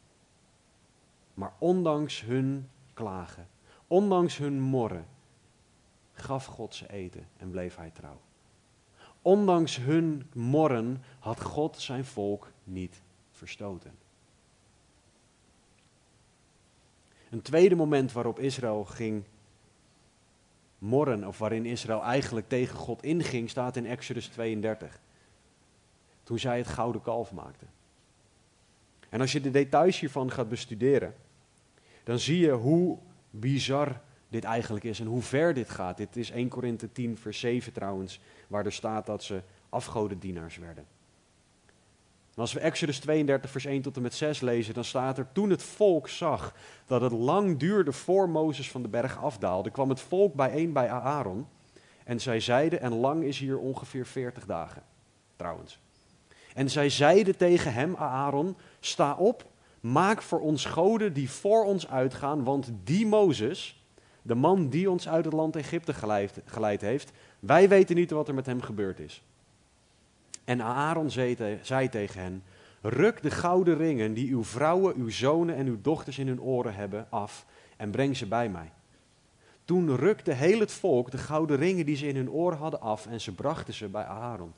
Maar 1.34 1.52
ondanks 1.58 2.20
hun 2.20 2.68
klagen, 2.94 3.48
ondanks 3.86 4.36
hun 4.36 4.60
morren, 4.60 5.06
gaf 6.12 6.44
God 6.44 6.74
ze 6.74 6.92
eten 6.92 7.28
en 7.36 7.50
bleef 7.50 7.76
hij 7.76 7.90
trouw. 7.90 8.20
Ondanks 9.22 9.76
hun 9.76 10.30
morren 10.34 11.02
had 11.18 11.42
God 11.42 11.80
zijn 11.80 12.04
volk 12.04 12.52
niet 12.64 13.02
verstoten. 13.30 14.03
Een 17.34 17.42
tweede 17.42 17.74
moment 17.74 18.12
waarop 18.12 18.38
Israël 18.38 18.84
ging 18.84 19.24
morren, 20.78 21.26
of 21.26 21.38
waarin 21.38 21.66
Israël 21.66 22.02
eigenlijk 22.02 22.48
tegen 22.48 22.76
God 22.76 23.02
inging, 23.02 23.50
staat 23.50 23.76
in 23.76 23.86
Exodus 23.86 24.26
32. 24.26 25.00
Toen 26.22 26.38
zij 26.38 26.58
het 26.58 26.66
gouden 26.66 27.02
kalf 27.02 27.32
maakten. 27.32 27.68
En 29.08 29.20
als 29.20 29.32
je 29.32 29.40
de 29.40 29.50
details 29.50 30.00
hiervan 30.00 30.30
gaat 30.30 30.48
bestuderen, 30.48 31.14
dan 32.04 32.18
zie 32.18 32.38
je 32.38 32.50
hoe 32.50 32.98
bizar 33.30 34.00
dit 34.28 34.44
eigenlijk 34.44 34.84
is 34.84 35.00
en 35.00 35.06
hoe 35.06 35.22
ver 35.22 35.54
dit 35.54 35.70
gaat. 35.70 35.96
Dit 35.96 36.16
is 36.16 36.30
1 36.30 36.48
Korinthe 36.48 36.92
10, 36.92 37.18
vers 37.18 37.40
7 37.40 37.72
trouwens, 37.72 38.20
waar 38.46 38.64
er 38.64 38.72
staat 38.72 39.06
dat 39.06 39.22
ze 39.22 39.42
afgodendienaars 39.68 40.56
werden. 40.56 40.86
En 42.34 42.40
als 42.40 42.52
we 42.52 42.60
Exodus 42.60 42.98
32, 42.98 43.50
vers 43.50 43.64
1 43.64 43.82
tot 43.82 43.96
en 43.96 44.02
met 44.02 44.14
6 44.14 44.40
lezen, 44.40 44.74
dan 44.74 44.84
staat 44.84 45.18
er: 45.18 45.26
Toen 45.32 45.50
het 45.50 45.62
volk 45.62 46.08
zag 46.08 46.54
dat 46.86 47.00
het 47.00 47.12
lang 47.12 47.58
duurde 47.58 47.92
voor 47.92 48.28
Mozes 48.28 48.70
van 48.70 48.82
de 48.82 48.88
berg 48.88 49.22
afdaalde, 49.22 49.70
kwam 49.70 49.88
het 49.88 50.00
volk 50.00 50.34
bijeen 50.34 50.72
bij 50.72 50.90
Aaron. 50.90 51.46
En 52.04 52.20
zij 52.20 52.40
zeiden, 52.40 52.80
en 52.80 52.94
lang 52.94 53.24
is 53.24 53.38
hier 53.38 53.58
ongeveer 53.58 54.06
40 54.06 54.46
dagen, 54.46 54.82
trouwens. 55.36 55.78
En 56.54 56.70
zij 56.70 56.88
zeiden 56.88 57.36
tegen 57.36 57.72
hem, 57.72 57.96
Aaron, 57.96 58.56
sta 58.80 59.14
op, 59.14 59.44
maak 59.80 60.22
voor 60.22 60.40
ons 60.40 60.64
goden 60.64 61.12
die 61.12 61.30
voor 61.30 61.64
ons 61.64 61.88
uitgaan, 61.88 62.44
want 62.44 62.70
die 62.84 63.06
Mozes, 63.06 63.84
de 64.22 64.34
man 64.34 64.68
die 64.68 64.90
ons 64.90 65.08
uit 65.08 65.24
het 65.24 65.34
land 65.34 65.56
Egypte 65.56 65.94
geleid, 65.94 66.40
geleid 66.44 66.80
heeft, 66.80 67.12
wij 67.40 67.68
weten 67.68 67.96
niet 67.96 68.10
wat 68.10 68.28
er 68.28 68.34
met 68.34 68.46
hem 68.46 68.62
gebeurd 68.62 69.00
is. 69.00 69.22
En 70.44 70.60
Aaron 70.62 71.10
zei 71.62 71.88
tegen 71.90 72.20
hen, 72.20 72.42
ruk 72.80 73.22
de 73.22 73.30
gouden 73.30 73.76
ringen 73.76 74.14
die 74.14 74.30
uw 74.30 74.44
vrouwen, 74.44 74.96
uw 74.96 75.10
zonen 75.10 75.56
en 75.56 75.66
uw 75.66 75.80
dochters 75.80 76.18
in 76.18 76.26
hun 76.26 76.40
oren 76.40 76.74
hebben 76.74 77.06
af 77.10 77.46
en 77.76 77.90
breng 77.90 78.16
ze 78.16 78.26
bij 78.26 78.48
mij. 78.48 78.72
Toen 79.64 79.96
rukte 79.96 80.32
heel 80.32 80.60
het 80.60 80.72
volk 80.72 81.10
de 81.10 81.18
gouden 81.18 81.56
ringen 81.56 81.86
die 81.86 81.96
ze 81.96 82.08
in 82.08 82.16
hun 82.16 82.30
oren 82.30 82.58
hadden 82.58 82.80
af 82.80 83.06
en 83.06 83.20
ze 83.20 83.34
brachten 83.34 83.74
ze 83.74 83.88
bij 83.88 84.04
Aaron. 84.04 84.52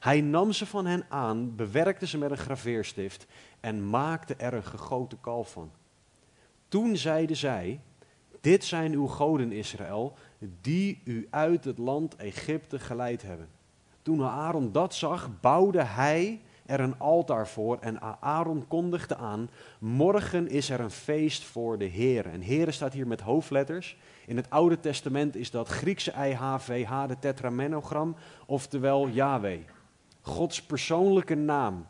Hij 0.00 0.20
nam 0.20 0.52
ze 0.52 0.66
van 0.66 0.86
hen 0.86 1.06
aan, 1.08 1.56
bewerkte 1.56 2.06
ze 2.06 2.18
met 2.18 2.30
een 2.30 2.36
graveerstift 2.36 3.26
en 3.60 3.90
maakte 3.90 4.34
er 4.34 4.54
een 4.54 4.64
gegoten 4.64 5.20
kalf 5.20 5.52
van. 5.52 5.70
Toen 6.68 6.96
zeiden 6.96 7.36
zij, 7.36 7.80
dit 8.40 8.64
zijn 8.64 8.92
uw 8.92 9.06
goden 9.06 9.52
Israël, 9.52 10.16
die 10.60 11.00
u 11.04 11.26
uit 11.30 11.64
het 11.64 11.78
land 11.78 12.16
Egypte 12.16 12.78
geleid 12.78 13.22
hebben. 13.22 13.48
Toen 14.04 14.22
Aaron 14.22 14.72
dat 14.72 14.94
zag, 14.94 15.30
bouwde 15.40 15.82
hij 15.82 16.40
er 16.66 16.80
een 16.80 16.98
altaar 16.98 17.48
voor 17.48 17.78
en 17.80 18.00
Aaron 18.20 18.64
kondigde 18.68 19.16
aan, 19.16 19.50
morgen 19.78 20.48
is 20.48 20.70
er 20.70 20.80
een 20.80 20.90
feest 20.90 21.42
voor 21.42 21.78
de 21.78 21.84
Heer. 21.84 22.26
En 22.26 22.40
Heer 22.40 22.72
staat 22.72 22.92
hier 22.92 23.06
met 23.06 23.20
hoofdletters. 23.20 23.96
In 24.26 24.36
het 24.36 24.50
Oude 24.50 24.80
Testament 24.80 25.36
is 25.36 25.50
dat 25.50 25.68
Griekse 25.68 26.12
IHVH, 26.12 27.06
de 27.06 27.18
tetramenogram, 27.18 28.16
oftewel 28.46 29.08
Yahweh. 29.08 29.60
Gods 30.20 30.62
persoonlijke 30.62 31.34
naam. 31.34 31.86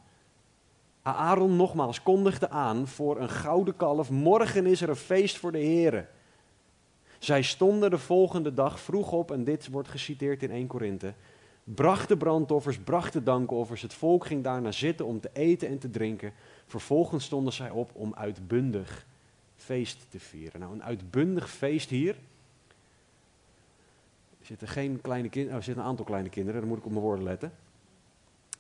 Aaron 1.03 1.57
nogmaals 1.57 2.03
kondigde 2.03 2.50
aan 2.50 2.87
voor 2.87 3.20
een 3.20 3.31
gouden 3.31 3.77
kalf, 3.77 4.11
morgen 4.11 4.66
is 4.66 4.81
er 4.81 4.88
een 4.88 4.96
feest 4.96 5.38
voor 5.38 5.53
de 5.53 5.59
Heer. 5.59 6.09
Zij 7.18 7.42
stonden 7.42 7.90
de 7.90 7.98
volgende 7.98 8.55
dag 8.55 8.81
vroeg 8.81 9.12
op, 9.12 9.31
en 9.31 9.44
dit 9.44 9.70
wordt 9.70 9.88
geciteerd 9.88 10.42
in 10.42 10.50
1 10.50 10.66
Korinthe, 10.66 11.14
brachten 11.64 12.18
brandoffers, 12.18 12.79
brachten 12.79 13.24
dankoffers. 13.24 13.83
Het 13.83 13.94
volk 13.94 14.27
ging 14.27 14.44
daarna 14.44 14.72
zitten 14.72 15.07
om 15.07 15.20
te 15.20 15.31
eten 15.33 15.68
en 15.68 15.79
te 15.79 15.90
drinken. 15.90 16.33
Vervolgens 16.66 17.24
stonden 17.24 17.53
zij 17.53 17.70
op 17.70 17.90
om 17.94 18.14
uitbundig 18.14 19.07
feest 19.57 20.07
te 20.11 20.20
vieren. 20.20 20.61
Nou, 20.61 20.72
een 20.72 20.85
uitbundig 20.85 21.50
feest 21.50 21.90
hier. 21.90 22.16
Er 24.40 24.46
zitten, 24.46 24.68
geen 24.68 25.00
kleine 25.00 25.29
kind, 25.29 25.48
oh, 25.48 25.55
er 25.55 25.62
zitten 25.62 25.83
een 25.83 25.88
aantal 25.88 26.05
kleine 26.05 26.29
kinderen, 26.29 26.61
dan 26.61 26.68
moet 26.68 26.79
ik 26.79 26.85
op 26.85 26.90
mijn 26.90 27.03
woorden 27.03 27.24
letten. 27.24 27.53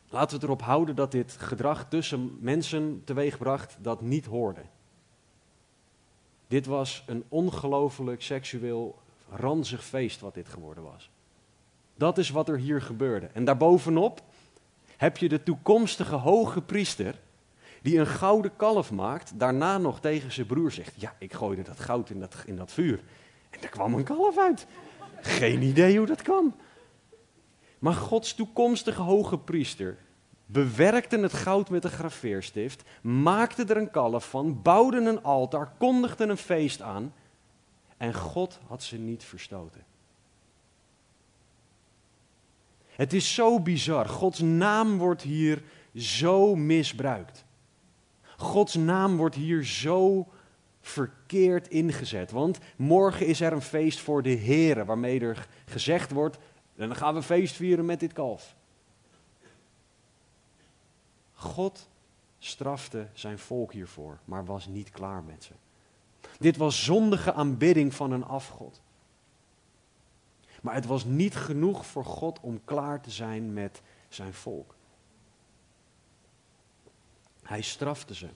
Laten 0.08 0.38
we 0.38 0.44
erop 0.44 0.62
houden 0.62 0.96
dat 0.96 1.12
dit 1.12 1.32
gedrag 1.32 1.88
tussen 1.88 2.36
mensen 2.40 3.02
teweegbracht 3.04 3.76
dat 3.80 4.00
niet 4.00 4.24
hoorde. 4.24 4.62
Dit 6.46 6.66
was 6.66 7.04
een 7.06 7.24
ongelooflijk 7.28 8.22
seksueel 8.22 8.98
ranzig 9.28 9.84
feest 9.84 10.20
wat 10.20 10.34
dit 10.34 10.48
geworden 10.48 10.84
was. 10.84 11.10
Dat 11.94 12.18
is 12.18 12.30
wat 12.30 12.48
er 12.48 12.58
hier 12.58 12.82
gebeurde. 12.82 13.26
En 13.32 13.44
daarbovenop 13.44 14.22
heb 14.96 15.16
je 15.16 15.28
de 15.28 15.42
toekomstige 15.42 16.14
hoge 16.14 16.62
priester 16.62 17.14
die 17.82 17.98
een 17.98 18.06
gouden 18.06 18.56
kalf 18.56 18.90
maakt, 18.92 19.38
daarna 19.38 19.78
nog 19.78 20.00
tegen 20.00 20.32
zijn 20.32 20.46
broer 20.46 20.70
zegt, 20.72 21.00
ja, 21.00 21.14
ik 21.18 21.32
gooide 21.32 21.62
dat 21.62 21.80
goud 21.80 22.10
in 22.10 22.20
dat, 22.20 22.34
in 22.46 22.56
dat 22.56 22.72
vuur. 22.72 23.00
En 23.50 23.62
er 23.62 23.68
kwam 23.68 23.94
een 23.94 24.04
kalf 24.04 24.38
uit. 24.38 24.66
Geen 25.20 25.62
idee 25.62 25.98
hoe 25.98 26.06
dat 26.06 26.22
kwam. 26.22 26.54
Maar 27.78 27.94
Gods 27.94 28.34
toekomstige 28.34 29.02
hoge 29.02 29.38
priester 29.38 29.96
bewerkte 30.46 31.18
het 31.18 31.32
goud 31.32 31.70
met 31.70 31.84
een 31.84 31.90
graveerstift, 31.90 32.82
maakte 33.02 33.64
er 33.64 33.76
een 33.76 33.90
kalf 33.90 34.28
van, 34.28 34.62
bouwde 34.62 34.96
een 34.96 35.22
altaar, 35.22 35.72
kondigde 35.78 36.24
een 36.24 36.36
feest 36.36 36.82
aan 36.82 37.12
en 37.96 38.14
God 38.14 38.58
had 38.66 38.82
ze 38.82 38.96
niet 38.96 39.24
verstoten. 39.24 39.84
Het 42.96 43.12
is 43.12 43.34
zo 43.34 43.60
bizar. 43.60 44.08
Gods 44.08 44.38
naam 44.38 44.98
wordt 44.98 45.22
hier 45.22 45.62
zo 45.94 46.56
misbruikt. 46.56 47.44
Gods 48.36 48.74
naam 48.74 49.16
wordt 49.16 49.34
hier 49.34 49.64
zo 49.64 50.28
verkeerd 50.80 51.68
ingezet. 51.68 52.30
Want 52.30 52.58
morgen 52.76 53.26
is 53.26 53.40
er 53.40 53.52
een 53.52 53.62
feest 53.62 54.00
voor 54.00 54.22
de 54.22 54.30
Heer, 54.30 54.84
waarmee 54.84 55.20
er 55.20 55.48
gezegd 55.64 56.10
wordt: 56.10 56.38
dan 56.74 56.96
gaan 56.96 57.14
we 57.14 57.22
feest 57.22 57.54
vieren 57.54 57.84
met 57.84 58.00
dit 58.00 58.12
kalf. 58.12 58.54
God 61.32 61.88
strafte 62.38 63.08
zijn 63.12 63.38
volk 63.38 63.72
hiervoor, 63.72 64.18
maar 64.24 64.44
was 64.44 64.66
niet 64.66 64.90
klaar 64.90 65.22
met 65.22 65.44
ze. 65.44 65.52
Dit 66.38 66.56
was 66.56 66.84
zondige 66.84 67.32
aanbidding 67.32 67.94
van 67.94 68.12
een 68.12 68.24
afgod. 68.24 68.82
Maar 70.64 70.74
het 70.74 70.86
was 70.86 71.04
niet 71.04 71.36
genoeg 71.36 71.86
voor 71.86 72.04
God 72.04 72.40
om 72.40 72.64
klaar 72.64 73.00
te 73.00 73.10
zijn 73.10 73.52
met 73.52 73.82
zijn 74.08 74.34
volk. 74.34 74.74
Hij 77.42 77.60
strafte 77.62 78.14
ze, 78.14 78.28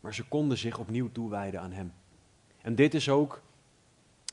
maar 0.00 0.14
ze 0.14 0.24
konden 0.24 0.58
zich 0.58 0.78
opnieuw 0.78 1.12
toewijden 1.12 1.60
aan 1.60 1.72
hem. 1.72 1.92
En 2.62 2.74
dit 2.74 2.94
is 2.94 3.08
ook, 3.08 3.42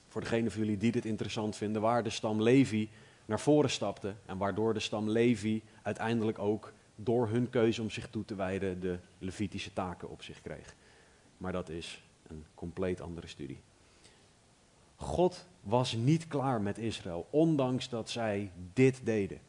voor 0.07 0.21
degenen 0.21 0.51
van 0.51 0.61
jullie 0.61 0.77
die 0.77 0.91
dit 0.91 1.05
interessant 1.05 1.55
vinden, 1.55 1.81
waar 1.81 2.03
de 2.03 2.09
stam 2.09 2.41
Levi 2.41 2.89
naar 3.25 3.39
voren 3.39 3.69
stapte 3.69 4.15
en 4.25 4.37
waardoor 4.37 4.73
de 4.73 4.79
stam 4.79 5.09
Levi 5.09 5.63
uiteindelijk 5.81 6.39
ook 6.39 6.73
door 6.95 7.27
hun 7.27 7.49
keuze 7.49 7.81
om 7.81 7.89
zich 7.89 8.09
toe 8.09 8.25
te 8.25 8.35
wijden 8.35 8.79
de 8.79 8.99
Levitische 9.17 9.73
taken 9.73 10.09
op 10.09 10.21
zich 10.21 10.41
kreeg. 10.41 10.75
Maar 11.37 11.51
dat 11.51 11.69
is 11.69 12.03
een 12.27 12.45
compleet 12.55 13.01
andere 13.01 13.27
studie. 13.27 13.61
God 14.95 15.47
was 15.61 15.93
niet 15.93 16.27
klaar 16.27 16.61
met 16.61 16.77
Israël, 16.77 17.27
ondanks 17.29 17.89
dat 17.89 18.09
zij 18.09 18.51
dit 18.73 18.99
deden. 19.03 19.39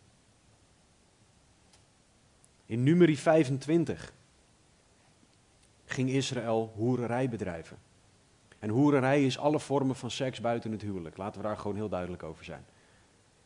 In 2.66 2.82
numeri 2.82 3.16
25 3.16 4.12
ging 5.84 6.10
Israël 6.10 6.72
hoererij 6.76 7.28
bedrijven. 7.28 7.76
En 8.58 8.68
hoererij 8.68 9.24
is 9.26 9.38
alle 9.38 9.60
vormen 9.60 9.96
van 9.96 10.10
seks 10.10 10.40
buiten 10.40 10.72
het 10.72 10.82
huwelijk. 10.82 11.16
Laten 11.16 11.40
we 11.40 11.46
daar 11.46 11.56
gewoon 11.56 11.76
heel 11.76 11.88
duidelijk 11.88 12.22
over 12.22 12.44
zijn. 12.44 12.64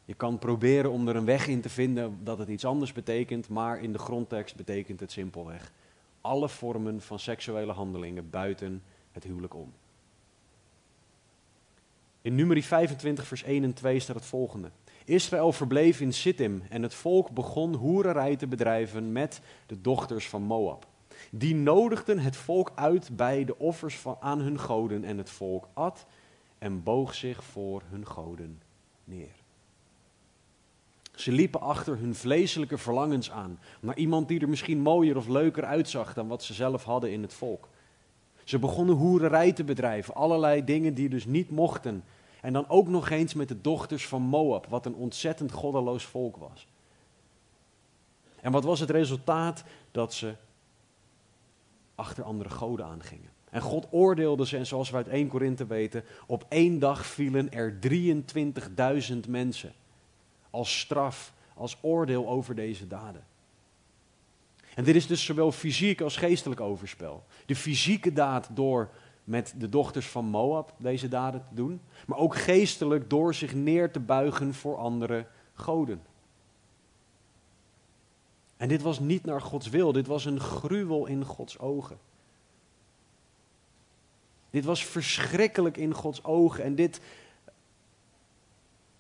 Je 0.05 0.15
kan 0.15 0.39
proberen 0.39 0.91
om 0.91 1.09
er 1.09 1.17
een 1.17 1.25
weg 1.25 1.47
in 1.47 1.61
te 1.61 1.69
vinden 1.69 2.19
dat 2.25 2.39
het 2.39 2.49
iets 2.49 2.65
anders 2.65 2.93
betekent, 2.93 3.49
maar 3.49 3.81
in 3.81 3.93
de 3.93 3.99
grondtekst 3.99 4.57
betekent 4.57 5.01
het 5.01 5.13
simpelweg 5.13 5.73
alle 6.25 6.49
vormen 6.49 7.01
van 7.01 7.19
seksuele 7.19 7.73
handelingen 7.73 8.31
buiten 8.31 8.83
het 9.13 9.25
huwelijk 9.25 9.55
om. 9.55 9.73
In 12.25 12.35
nummer 12.35 12.63
25, 12.63 13.27
vers 13.27 13.43
1 13.43 13.65
en 13.65 13.73
2 13.73 14.01
staat 14.01 14.17
het 14.17 14.25
volgende. 14.25 14.71
Israël 15.05 15.53
verbleef 15.53 16.01
in 16.01 16.13
Sittim 16.13 16.63
en 16.69 16.83
het 16.83 16.95
volk 16.95 17.31
begon 17.31 17.75
hoererij 17.75 18.37
te 18.37 18.47
bedrijven 18.47 19.13
met 19.13 19.41
de 19.67 19.81
dochters 19.81 20.29
van 20.29 20.43
Moab. 20.43 20.87
Die 21.31 21.55
nodigden 21.55 22.19
het 22.19 22.37
volk 22.37 22.73
uit 22.75 23.17
bij 23.17 23.45
de 23.45 23.59
offers 23.59 23.97
van, 23.97 24.17
aan 24.21 24.41
hun 24.41 24.61
goden 24.61 25.05
en 25.05 25.19
het 25.19 25.31
volk 25.31 25.69
at 25.73 26.07
en 26.59 26.83
boog 26.83 27.15
zich 27.15 27.45
voor 27.45 27.83
hun 27.91 28.07
goden 28.07 28.63
neer. 29.05 29.35
Ze 31.15 31.33
liepen 31.33 31.61
achter 31.61 31.99
hun 31.99 32.15
vleeselijke 32.15 32.79
verlangens 32.79 33.31
aan, 33.31 33.59
naar 33.81 33.97
iemand 33.97 34.29
die 34.29 34.41
er 34.41 34.49
misschien 34.49 34.81
mooier 34.81 35.17
of 35.17 35.29
leuker 35.29 35.65
uitzag 35.65 36.15
dan 36.15 36.29
wat 36.29 36.43
ze 36.43 36.55
zelf 36.55 36.85
hadden 36.85 37.13
in 37.13 37.23
het 37.23 37.35
volk. 37.35 37.69
Ze 38.45 38.59
begonnen 38.59 38.95
hoererij 38.95 39.53
te 39.53 39.65
bedrijven, 39.65 40.15
allerlei 40.15 40.65
dingen 40.65 40.95
die 40.95 41.09
dus 41.09 41.25
niet 41.25 41.51
mochten. 41.51 42.05
En 42.41 42.53
dan 42.53 42.69
ook 42.69 42.89
nog 42.89 43.11
eens 43.11 43.35
met 43.35 43.49
de 43.49 43.61
dochters 43.61 44.07
van 44.07 44.23
Moab, 44.23 44.67
wat 44.67 44.87
een 44.87 44.95
ontzettend 44.95 45.53
goddeloos 45.53 46.05
volk 46.05 46.37
was. 46.37 46.67
En 48.41 48.53
wat 48.53 48.65
was 48.65 48.81
het 48.81 48.91
resultaat? 48.91 49.65
Dat 49.91 50.15
ze 50.15 50.35
achter 51.95 52.25
andere 52.25 52.51
goden 52.51 52.87
aangingen. 52.87 53.31
En 53.51 53.61
God 53.61 53.87
oordeelde 53.91 54.47
ze, 54.47 54.57
en 54.57 54.67
zoals 54.67 54.91
we 54.91 54.97
uit 54.97 55.09
1 55.09 55.29
Korinthe 55.29 55.67
weten, 55.67 56.05
op 56.27 56.47
één 56.49 56.79
dag 56.79 57.07
vielen 57.07 57.53
er 57.53 57.79
23.000 59.13 59.29
mensen. 59.29 59.73
Als 60.51 60.81
straf, 60.81 61.33
als 61.55 61.79
oordeel 61.81 62.29
over 62.29 62.55
deze 62.55 62.87
daden. 62.87 63.25
En 64.75 64.85
dit 64.85 64.95
is 64.95 65.07
dus 65.07 65.25
zowel 65.25 65.53
fysiek 65.53 66.01
als 66.01 66.17
geestelijk 66.17 66.61
overspel. 66.61 67.25
De 67.47 67.57
fysieke 67.57 68.13
daad 68.13 68.49
door 68.53 68.91
met 69.25 69.55
de 69.59 69.69
dochters 69.69 70.07
van 70.07 70.25
Moab 70.25 70.75
deze 70.77 71.09
daden 71.09 71.45
te 71.49 71.55
doen, 71.55 71.81
maar 72.07 72.19
ook 72.19 72.37
geestelijk 72.37 73.11
door 73.11 73.35
zich 73.35 73.55
neer 73.55 73.91
te 73.91 74.01
buigen 74.01 74.55
voor 74.55 74.77
andere 74.77 75.27
goden. 75.55 76.03
En 78.57 78.69
dit 78.69 78.83
was 78.83 78.99
niet 78.99 79.25
naar 79.25 79.41
Gods 79.41 79.69
wil, 79.69 79.93
dit 79.93 80.07
was 80.07 80.25
een 80.25 80.41
gruwel 80.41 81.07
in 81.07 81.25
Gods 81.25 81.59
ogen. 81.59 81.99
Dit 84.51 84.65
was 84.65 84.85
verschrikkelijk 84.85 85.77
in 85.77 85.95
Gods 85.95 86.25
ogen 86.25 86.65
en 86.65 86.75
dit, 86.75 87.01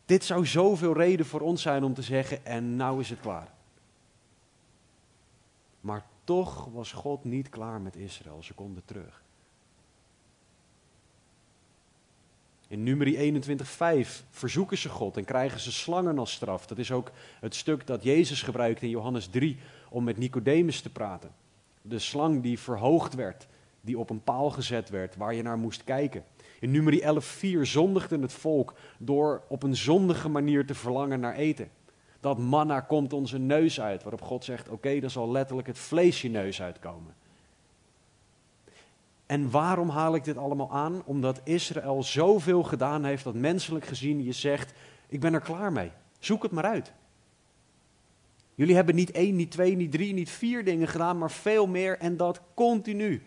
dit 0.04 0.24
zou 0.24 0.46
zoveel 0.46 0.92
reden 0.92 1.26
voor 1.26 1.40
ons 1.40 1.62
zijn 1.62 1.84
om 1.84 1.94
te 1.94 2.02
zeggen, 2.02 2.46
en 2.46 2.76
nou 2.76 3.00
is 3.00 3.10
het 3.10 3.20
klaar. 3.20 3.53
Maar 5.84 6.04
toch 6.24 6.68
was 6.72 6.92
God 6.92 7.24
niet 7.24 7.48
klaar 7.48 7.80
met 7.80 7.96
Israël, 7.96 8.42
ze 8.42 8.54
konden 8.54 8.82
terug. 8.84 9.22
In 12.68 12.82
numeri 12.82 13.16
21:5 13.16 14.24
verzoeken 14.30 14.78
ze 14.78 14.88
God 14.88 15.16
en 15.16 15.24
krijgen 15.24 15.60
ze 15.60 15.72
slangen 15.72 16.18
als 16.18 16.32
straf. 16.32 16.66
Dat 16.66 16.78
is 16.78 16.92
ook 16.92 17.10
het 17.40 17.54
stuk 17.54 17.86
dat 17.86 18.02
Jezus 18.02 18.42
gebruikt 18.42 18.82
in 18.82 18.88
Johannes 18.88 19.26
3 19.26 19.58
om 19.88 20.04
met 20.04 20.16
Nicodemus 20.16 20.80
te 20.80 20.92
praten. 20.92 21.34
De 21.82 21.98
slang 21.98 22.42
die 22.42 22.58
verhoogd 22.58 23.14
werd, 23.14 23.46
die 23.80 23.98
op 23.98 24.10
een 24.10 24.22
paal 24.22 24.50
gezet 24.50 24.88
werd, 24.88 25.16
waar 25.16 25.34
je 25.34 25.42
naar 25.42 25.58
moest 25.58 25.84
kijken. 25.84 26.24
In 26.60 26.70
numeri 26.70 27.00
11:4 27.00 27.60
zondigde 27.66 28.18
het 28.18 28.32
volk 28.32 28.74
door 28.98 29.42
op 29.48 29.62
een 29.62 29.76
zondige 29.76 30.28
manier 30.28 30.66
te 30.66 30.74
verlangen 30.74 31.20
naar 31.20 31.34
eten. 31.34 31.70
Dat 32.24 32.38
manna 32.38 32.80
komt 32.80 33.12
onze 33.12 33.38
neus 33.38 33.80
uit, 33.80 34.02
waarop 34.02 34.22
God 34.22 34.44
zegt: 34.44 34.68
Oké, 34.68 35.00
dan 35.00 35.10
zal 35.10 35.30
letterlijk 35.30 35.66
het 35.66 35.78
vlees 35.78 36.22
je 36.22 36.28
neus 36.28 36.62
uitkomen. 36.62 37.14
En 39.26 39.50
waarom 39.50 39.88
haal 39.88 40.14
ik 40.14 40.24
dit 40.24 40.36
allemaal 40.36 40.70
aan? 40.70 41.02
Omdat 41.04 41.40
Israël 41.42 42.02
zoveel 42.02 42.62
gedaan 42.62 43.04
heeft 43.04 43.24
dat 43.24 43.34
menselijk 43.34 43.84
gezien 43.84 44.24
je 44.24 44.32
zegt: 44.32 44.72
Ik 45.08 45.20
ben 45.20 45.34
er 45.34 45.40
klaar 45.40 45.72
mee. 45.72 45.90
Zoek 46.18 46.42
het 46.42 46.52
maar 46.52 46.64
uit. 46.64 46.92
Jullie 48.54 48.74
hebben 48.74 48.94
niet 48.94 49.10
één, 49.10 49.36
niet 49.36 49.50
twee, 49.50 49.76
niet 49.76 49.92
drie, 49.92 50.12
niet 50.12 50.30
vier 50.30 50.64
dingen 50.64 50.88
gedaan, 50.88 51.18
maar 51.18 51.30
veel 51.30 51.66
meer 51.66 51.98
en 51.98 52.16
dat 52.16 52.40
continu. 52.54 53.22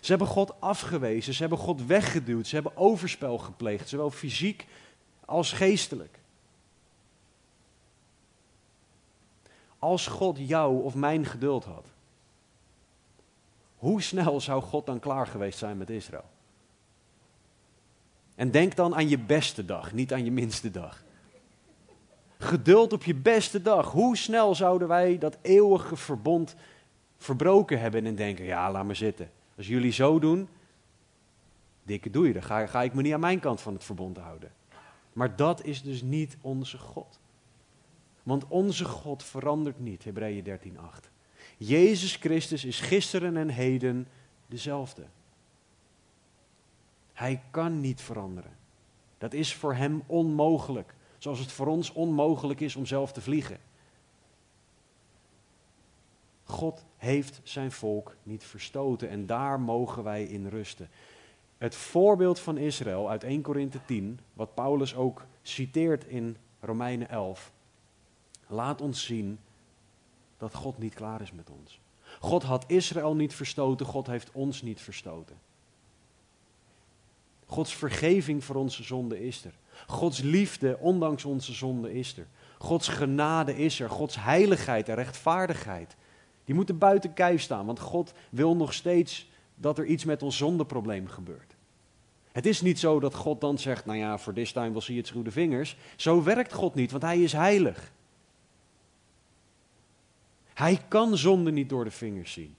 Ze 0.00 0.10
hebben 0.10 0.26
God 0.26 0.60
afgewezen, 0.60 1.34
ze 1.34 1.40
hebben 1.40 1.58
God 1.58 1.86
weggeduwd, 1.86 2.46
ze 2.46 2.54
hebben 2.54 2.76
overspel 2.76 3.38
gepleegd, 3.38 3.88
zowel 3.88 4.10
fysiek 4.10 4.66
als 5.24 5.52
geestelijk. 5.52 6.22
Als 9.84 10.06
God 10.06 10.38
jou 10.38 10.82
of 10.82 10.94
mijn 10.94 11.26
geduld 11.26 11.64
had, 11.64 11.86
hoe 13.76 14.02
snel 14.02 14.40
zou 14.40 14.62
God 14.62 14.86
dan 14.86 14.98
klaar 14.98 15.26
geweest 15.26 15.58
zijn 15.58 15.76
met 15.76 15.90
Israël? 15.90 16.24
En 18.34 18.50
denk 18.50 18.76
dan 18.76 18.94
aan 18.94 19.08
je 19.08 19.18
beste 19.18 19.64
dag, 19.64 19.92
niet 19.92 20.12
aan 20.12 20.24
je 20.24 20.30
minste 20.30 20.70
dag. 20.70 21.02
Geduld 22.38 22.92
op 22.92 23.04
je 23.04 23.14
beste 23.14 23.62
dag. 23.62 23.90
Hoe 23.90 24.16
snel 24.16 24.54
zouden 24.54 24.88
wij 24.88 25.18
dat 25.18 25.38
eeuwige 25.40 25.96
verbond 25.96 26.54
verbroken 27.16 27.80
hebben 27.80 28.06
en 28.06 28.14
denken: 28.14 28.44
ja, 28.44 28.70
laat 28.70 28.84
maar 28.84 28.96
zitten. 28.96 29.30
Als 29.56 29.66
jullie 29.66 29.92
zo 29.92 30.18
doen, 30.18 30.48
dikke 31.82 32.10
doei, 32.10 32.32
dan 32.32 32.42
ga, 32.42 32.66
ga 32.66 32.82
ik 32.82 32.94
me 32.94 33.02
niet 33.02 33.12
aan 33.12 33.20
mijn 33.20 33.40
kant 33.40 33.60
van 33.60 33.72
het 33.72 33.84
verbond 33.84 34.16
houden. 34.16 34.52
Maar 35.12 35.36
dat 35.36 35.64
is 35.64 35.82
dus 35.82 36.02
niet 36.02 36.36
onze 36.40 36.78
God. 36.78 37.18
Want 38.24 38.48
onze 38.48 38.84
God 38.84 39.22
verandert 39.22 39.78
niet, 39.78 40.04
Hebreeën 40.04 40.44
13:8. 40.44 41.10
Jezus 41.56 42.16
Christus 42.16 42.64
is 42.64 42.80
gisteren 42.80 43.36
en 43.36 43.48
heden 43.48 44.08
dezelfde. 44.46 45.06
Hij 47.12 47.42
kan 47.50 47.80
niet 47.80 48.00
veranderen. 48.00 48.56
Dat 49.18 49.32
is 49.32 49.54
voor 49.54 49.74
hem 49.74 50.02
onmogelijk, 50.06 50.94
zoals 51.18 51.38
het 51.38 51.52
voor 51.52 51.66
ons 51.66 51.92
onmogelijk 51.92 52.60
is 52.60 52.76
om 52.76 52.86
zelf 52.86 53.12
te 53.12 53.20
vliegen. 53.20 53.58
God 56.44 56.84
heeft 56.96 57.40
zijn 57.42 57.72
volk 57.72 58.16
niet 58.22 58.44
verstoten 58.44 59.08
en 59.08 59.26
daar 59.26 59.60
mogen 59.60 60.04
wij 60.04 60.24
in 60.24 60.46
rusten. 60.46 60.88
Het 61.58 61.74
voorbeeld 61.74 62.40
van 62.40 62.58
Israël 62.58 63.10
uit 63.10 63.24
1 63.24 63.42
Korinthe 63.42 63.84
10, 63.84 64.20
wat 64.32 64.54
Paulus 64.54 64.94
ook 64.94 65.26
citeert 65.42 66.04
in 66.04 66.36
Romeinen 66.60 67.08
11, 67.08 67.52
laat 68.54 68.80
ons 68.80 69.04
zien 69.04 69.38
dat 70.38 70.54
God 70.54 70.78
niet 70.78 70.94
klaar 70.94 71.20
is 71.20 71.32
met 71.32 71.50
ons. 71.50 71.80
God 72.20 72.42
had 72.42 72.64
Israël 72.66 73.14
niet 73.14 73.34
verstoten, 73.34 73.86
God 73.86 74.06
heeft 74.06 74.30
ons 74.32 74.62
niet 74.62 74.80
verstoten. 74.80 75.36
Gods 77.46 77.74
vergeving 77.74 78.44
voor 78.44 78.56
onze 78.56 78.82
zonde 78.82 79.26
is 79.26 79.44
er. 79.44 79.54
Gods 79.86 80.20
liefde, 80.20 80.78
ondanks 80.80 81.24
onze 81.24 81.52
zonde, 81.52 81.92
is 81.92 82.16
er. 82.16 82.26
Gods 82.58 82.88
genade 82.88 83.56
is 83.56 83.80
er. 83.80 83.90
Gods 83.90 84.16
heiligheid 84.16 84.88
en 84.88 84.94
rechtvaardigheid. 84.94 85.96
Die 86.44 86.54
moeten 86.54 86.78
buiten 86.78 87.12
kijf 87.12 87.42
staan, 87.42 87.66
want 87.66 87.80
God 87.80 88.12
wil 88.30 88.56
nog 88.56 88.72
steeds 88.72 89.28
dat 89.54 89.78
er 89.78 89.84
iets 89.84 90.04
met 90.04 90.22
ons 90.22 90.36
zondeprobleem 90.36 91.08
gebeurt. 91.08 91.54
Het 92.32 92.46
is 92.46 92.60
niet 92.60 92.78
zo 92.78 93.00
dat 93.00 93.14
God 93.14 93.40
dan 93.40 93.58
zegt, 93.58 93.86
nou 93.86 93.98
ja, 93.98 94.18
voor 94.18 94.32
this 94.32 94.52
time 94.52 94.70
will 94.70 94.80
see 94.80 95.02
through 95.02 95.26
the 95.26 95.32
vingers. 95.32 95.76
Zo 95.96 96.22
werkt 96.22 96.52
God 96.52 96.74
niet, 96.74 96.90
want 96.90 97.02
hij 97.02 97.22
is 97.22 97.32
heilig. 97.32 97.92
Hij 100.54 100.80
kan 100.88 101.16
zonde 101.16 101.52
niet 101.52 101.68
door 101.68 101.84
de 101.84 101.90
vingers 101.90 102.32
zien. 102.32 102.56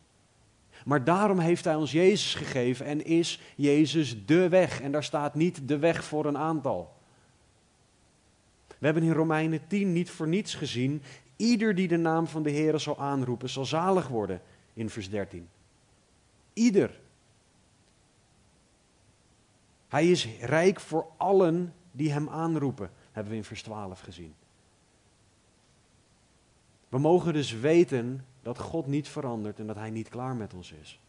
Maar 0.85 1.03
daarom 1.03 1.39
heeft 1.39 1.65
hij 1.65 1.75
ons 1.75 1.91
Jezus 1.91 2.33
gegeven 2.35 2.85
en 2.85 3.05
is 3.05 3.41
Jezus 3.55 4.25
de 4.25 4.49
weg. 4.49 4.81
En 4.81 4.91
daar 4.91 5.03
staat 5.03 5.35
niet 5.35 5.67
de 5.67 5.77
weg 5.77 6.03
voor 6.03 6.25
een 6.25 6.37
aantal. 6.37 6.93
We 8.67 8.85
hebben 8.85 9.03
in 9.03 9.11
Romeinen 9.11 9.67
10 9.67 9.93
niet 9.93 10.09
voor 10.09 10.27
niets 10.27 10.55
gezien. 10.55 11.01
Ieder 11.35 11.75
die 11.75 11.87
de 11.87 11.97
naam 11.97 12.27
van 12.27 12.43
de 12.43 12.49
Heer 12.49 12.79
zal 12.79 12.99
aanroepen, 12.99 13.49
zal 13.49 13.65
zalig 13.65 14.07
worden. 14.07 14.41
In 14.73 14.89
vers 14.89 15.09
13. 15.09 15.49
Ieder. 16.53 16.99
Hij 19.87 20.09
is 20.09 20.27
rijk 20.39 20.79
voor 20.79 21.07
allen 21.17 21.73
die 21.91 22.11
hem 22.11 22.29
aanroepen, 22.29 22.91
hebben 23.11 23.31
we 23.31 23.37
in 23.37 23.43
vers 23.43 23.63
12 23.63 23.99
gezien. 23.99 24.33
We 26.95 27.01
mogen 27.01 27.33
dus 27.33 27.51
weten 27.51 28.25
dat 28.41 28.59
God 28.59 28.87
niet 28.87 29.07
verandert 29.07 29.59
en 29.59 29.67
dat 29.67 29.75
Hij 29.75 29.89
niet 29.89 30.09
klaar 30.09 30.35
met 30.35 30.53
ons 30.53 30.71
is. 30.81 30.99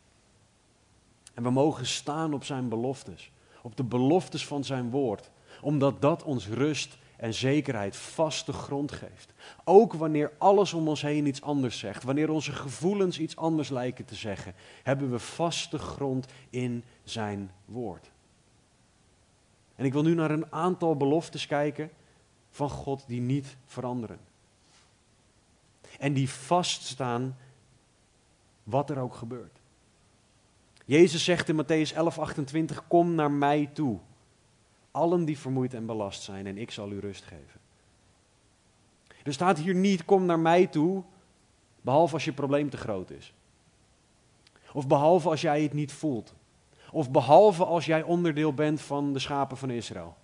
En 1.34 1.42
we 1.42 1.50
mogen 1.50 1.86
staan 1.86 2.34
op 2.34 2.44
Zijn 2.44 2.68
beloftes, 2.68 3.30
op 3.62 3.76
de 3.76 3.84
beloftes 3.84 4.46
van 4.46 4.64
Zijn 4.64 4.90
woord, 4.90 5.30
omdat 5.60 6.02
dat 6.02 6.22
ons 6.22 6.48
rust 6.48 6.98
en 7.16 7.34
zekerheid 7.34 7.96
vaste 7.96 8.52
grond 8.52 8.92
geeft. 8.92 9.32
Ook 9.64 9.92
wanneer 9.92 10.32
alles 10.38 10.72
om 10.72 10.88
ons 10.88 11.02
heen 11.02 11.26
iets 11.26 11.42
anders 11.42 11.78
zegt, 11.78 12.02
wanneer 12.02 12.30
onze 12.30 12.52
gevoelens 12.52 13.18
iets 13.18 13.36
anders 13.36 13.68
lijken 13.68 14.04
te 14.04 14.14
zeggen, 14.14 14.54
hebben 14.82 15.10
we 15.10 15.18
vaste 15.18 15.78
grond 15.78 16.26
in 16.50 16.84
Zijn 17.04 17.50
woord. 17.64 18.10
En 19.76 19.84
ik 19.84 19.92
wil 19.92 20.02
nu 20.02 20.14
naar 20.14 20.30
een 20.30 20.52
aantal 20.52 20.96
beloftes 20.96 21.46
kijken 21.46 21.90
van 22.50 22.70
God 22.70 23.04
die 23.06 23.20
niet 23.20 23.56
veranderen 23.66 24.34
en 25.98 26.12
die 26.12 26.30
vaststaan 26.30 27.36
wat 28.62 28.90
er 28.90 28.98
ook 28.98 29.14
gebeurt. 29.14 29.60
Jezus 30.84 31.24
zegt 31.24 31.48
in 31.48 31.64
Matthäus 31.64 31.92
11:28: 31.94 32.86
Kom 32.88 33.14
naar 33.14 33.30
mij 33.30 33.70
toe, 33.72 33.98
allen 34.90 35.24
die 35.24 35.38
vermoeid 35.38 35.74
en 35.74 35.86
belast 35.86 36.22
zijn, 36.22 36.46
en 36.46 36.58
ik 36.58 36.70
zal 36.70 36.90
u 36.90 36.98
rust 36.98 37.24
geven. 37.24 37.60
Er 39.22 39.32
staat 39.32 39.58
hier 39.58 39.74
niet: 39.74 40.04
Kom 40.04 40.26
naar 40.26 40.38
mij 40.38 40.66
toe, 40.66 41.04
Behalve 41.86 42.14
als 42.14 42.24
je 42.24 42.32
probleem 42.32 42.70
te 42.70 42.76
groot 42.76 43.10
is. 43.10 43.34
Of 44.72 44.86
behalve 44.86 45.28
als 45.28 45.40
jij 45.40 45.62
het 45.62 45.72
niet 45.72 45.92
voelt. 45.92 46.34
Of 46.90 47.10
behalve 47.10 47.64
als 47.64 47.86
jij 47.86 48.02
onderdeel 48.02 48.54
bent 48.54 48.80
van 48.80 49.12
de 49.12 49.18
schapen 49.18 49.56
van 49.56 49.70
Israël. 49.70 50.16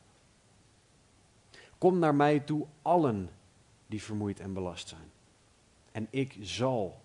Kom 1.78 1.98
naar 1.98 2.14
mij 2.14 2.40
toe, 2.40 2.66
allen 2.82 3.30
die 3.86 4.02
vermoeid 4.02 4.40
en 4.40 4.52
belast 4.52 4.88
zijn. 4.88 5.10
En 5.93 6.07
ik 6.11 6.36
zal 6.40 7.01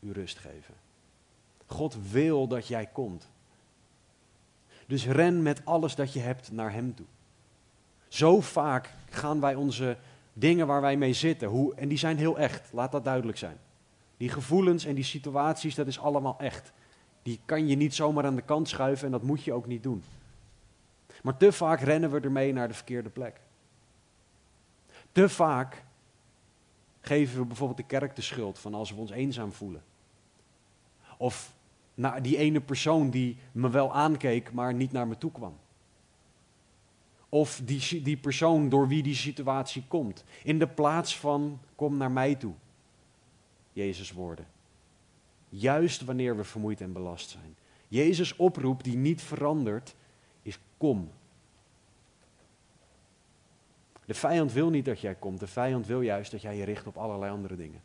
u 0.00 0.12
rust 0.12 0.38
geven. 0.38 0.74
God 1.66 1.96
wil 2.10 2.46
dat 2.46 2.66
jij 2.66 2.86
komt. 2.86 3.28
Dus 4.86 5.06
ren 5.06 5.42
met 5.42 5.64
alles 5.64 5.94
dat 5.94 6.12
je 6.12 6.20
hebt 6.20 6.52
naar 6.52 6.72
Hem 6.72 6.94
toe. 6.94 7.06
Zo 8.08 8.40
vaak 8.40 8.92
gaan 9.10 9.40
wij 9.40 9.54
onze 9.54 9.96
dingen 10.32 10.66
waar 10.66 10.80
wij 10.80 10.96
mee 10.96 11.12
zitten, 11.12 11.48
hoe, 11.48 11.74
en 11.74 11.88
die 11.88 11.98
zijn 11.98 12.16
heel 12.16 12.38
echt, 12.38 12.72
laat 12.72 12.92
dat 12.92 13.04
duidelijk 13.04 13.38
zijn. 13.38 13.58
Die 14.16 14.28
gevoelens 14.28 14.84
en 14.84 14.94
die 14.94 15.04
situaties, 15.04 15.74
dat 15.74 15.86
is 15.86 15.98
allemaal 15.98 16.38
echt. 16.38 16.72
Die 17.22 17.40
kan 17.44 17.66
je 17.68 17.76
niet 17.76 17.94
zomaar 17.94 18.24
aan 18.24 18.36
de 18.36 18.42
kant 18.42 18.68
schuiven 18.68 19.06
en 19.06 19.12
dat 19.12 19.22
moet 19.22 19.42
je 19.44 19.52
ook 19.52 19.66
niet 19.66 19.82
doen. 19.82 20.02
Maar 21.22 21.36
te 21.36 21.52
vaak 21.52 21.80
rennen 21.80 22.10
we 22.10 22.20
ermee 22.20 22.52
naar 22.52 22.68
de 22.68 22.74
verkeerde 22.74 23.08
plek. 23.08 23.40
Te 25.12 25.28
vaak 25.28 25.84
geven 27.08 27.38
we 27.38 27.44
bijvoorbeeld 27.44 27.78
de 27.78 27.98
kerk 27.98 28.16
de 28.16 28.22
schuld 28.22 28.58
van 28.58 28.74
als 28.74 28.90
we 28.90 29.00
ons 29.00 29.10
eenzaam 29.10 29.52
voelen. 29.52 29.82
Of 31.16 31.52
naar 31.94 32.22
die 32.22 32.36
ene 32.36 32.60
persoon 32.60 33.10
die 33.10 33.36
me 33.52 33.70
wel 33.70 33.94
aankeek, 33.94 34.52
maar 34.52 34.74
niet 34.74 34.92
naar 34.92 35.08
me 35.08 35.18
toe 35.18 35.32
kwam. 35.32 35.56
Of 37.28 37.60
die, 37.64 38.02
die 38.02 38.16
persoon 38.16 38.68
door 38.68 38.88
wie 38.88 39.02
die 39.02 39.14
situatie 39.14 39.84
komt. 39.88 40.24
In 40.42 40.58
de 40.58 40.66
plaats 40.66 41.18
van 41.18 41.60
kom 41.74 41.96
naar 41.96 42.10
mij 42.10 42.34
toe. 42.34 42.54
Jezus 43.72 44.12
woorden. 44.12 44.46
Juist 45.48 46.04
wanneer 46.04 46.36
we 46.36 46.44
vermoeid 46.44 46.80
en 46.80 46.92
belast 46.92 47.30
zijn. 47.30 47.56
Jezus 47.88 48.36
oproep 48.36 48.84
die 48.84 48.96
niet 48.96 49.22
verandert 49.22 49.94
is 50.42 50.58
kom. 50.76 51.10
De 54.08 54.14
vijand 54.14 54.52
wil 54.52 54.70
niet 54.70 54.84
dat 54.84 55.00
jij 55.00 55.14
komt. 55.14 55.40
De 55.40 55.46
vijand 55.46 55.86
wil 55.86 56.00
juist 56.00 56.30
dat 56.30 56.42
jij 56.42 56.56
je 56.56 56.64
richt 56.64 56.86
op 56.86 56.96
allerlei 56.96 57.32
andere 57.32 57.56
dingen. 57.56 57.82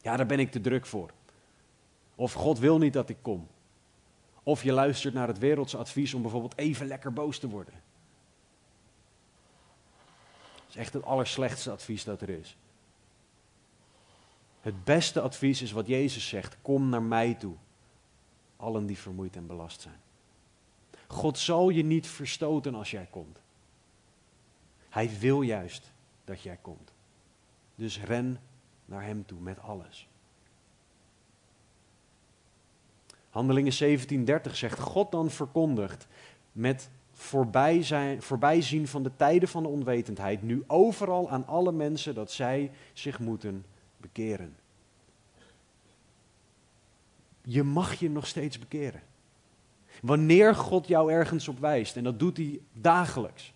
Ja, 0.00 0.16
daar 0.16 0.26
ben 0.26 0.38
ik 0.38 0.50
te 0.50 0.60
druk 0.60 0.86
voor. 0.86 1.10
Of 2.14 2.32
God 2.32 2.58
wil 2.58 2.78
niet 2.78 2.92
dat 2.92 3.08
ik 3.08 3.16
kom. 3.22 3.48
Of 4.42 4.62
je 4.62 4.72
luistert 4.72 5.14
naar 5.14 5.26
het 5.28 5.38
wereldse 5.38 5.76
advies 5.76 6.14
om 6.14 6.22
bijvoorbeeld 6.22 6.56
even 6.56 6.86
lekker 6.86 7.12
boos 7.12 7.38
te 7.38 7.48
worden. 7.48 7.74
Dat 10.54 10.68
is 10.68 10.76
echt 10.76 10.92
het 10.92 11.04
allerslechtste 11.04 11.70
advies 11.70 12.04
dat 12.04 12.20
er 12.20 12.28
is. 12.28 12.56
Het 14.60 14.84
beste 14.84 15.20
advies 15.20 15.62
is 15.62 15.72
wat 15.72 15.86
Jezus 15.86 16.28
zegt: 16.28 16.56
kom 16.62 16.88
naar 16.88 17.02
mij 17.02 17.34
toe, 17.34 17.54
allen 18.56 18.86
die 18.86 18.98
vermoeid 18.98 19.36
en 19.36 19.46
belast 19.46 19.80
zijn. 19.80 20.00
God 21.06 21.38
zal 21.38 21.68
je 21.68 21.84
niet 21.84 22.06
verstoten 22.06 22.74
als 22.74 22.90
jij 22.90 23.08
komt. 23.10 23.40
Hij 24.90 25.10
wil 25.18 25.42
juist 25.42 25.92
dat 26.24 26.42
jij 26.42 26.58
komt. 26.60 26.92
Dus 27.74 28.00
ren 28.00 28.40
naar 28.84 29.02
Hem 29.02 29.26
toe 29.26 29.40
met 29.40 29.60
alles. 29.60 30.08
Handelingen 33.30 33.72
17:30 34.46 34.50
zegt, 34.52 34.78
God 34.78 35.10
dan 35.10 35.30
verkondigt 35.30 36.06
met 36.52 36.90
voorbij 37.12 37.82
zijn, 37.82 38.22
voorbijzien 38.22 38.88
van 38.88 39.02
de 39.02 39.16
tijden 39.16 39.48
van 39.48 39.62
de 39.62 39.68
onwetendheid, 39.68 40.42
nu 40.42 40.64
overal 40.66 41.30
aan 41.30 41.46
alle 41.46 41.72
mensen 41.72 42.14
dat 42.14 42.32
zij 42.32 42.70
zich 42.92 43.18
moeten 43.18 43.64
bekeren. 43.96 44.56
Je 47.42 47.62
mag 47.62 47.94
je 47.94 48.10
nog 48.10 48.26
steeds 48.26 48.58
bekeren. 48.58 49.02
Wanneer 50.02 50.54
God 50.54 50.88
jou 50.88 51.12
ergens 51.12 51.48
op 51.48 51.58
wijst, 51.58 51.96
en 51.96 52.04
dat 52.04 52.18
doet 52.18 52.36
hij 52.36 52.60
dagelijks. 52.72 53.52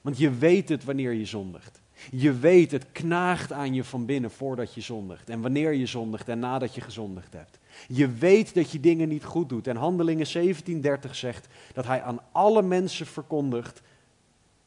Want 0.00 0.18
je 0.18 0.30
weet 0.30 0.68
het 0.68 0.84
wanneer 0.84 1.12
je 1.12 1.24
zondigt. 1.24 1.80
Je 2.10 2.32
weet, 2.32 2.70
het 2.70 2.92
knaagt 2.92 3.52
aan 3.52 3.74
je 3.74 3.84
van 3.84 4.06
binnen 4.06 4.30
voordat 4.30 4.74
je 4.74 4.80
zondigt. 4.80 5.28
En 5.28 5.40
wanneer 5.40 5.72
je 5.72 5.86
zondigt 5.86 6.28
en 6.28 6.38
nadat 6.38 6.74
je 6.74 6.80
gezondigd 6.80 7.32
hebt. 7.32 7.58
Je 7.88 8.12
weet 8.12 8.54
dat 8.54 8.70
je 8.70 8.80
dingen 8.80 9.08
niet 9.08 9.24
goed 9.24 9.48
doet. 9.48 9.66
En 9.66 9.76
Handelingen 9.76 10.26
17:30 10.26 11.10
zegt 11.10 11.48
dat 11.72 11.86
hij 11.86 12.02
aan 12.02 12.20
alle 12.32 12.62
mensen 12.62 13.06
verkondigt 13.06 13.82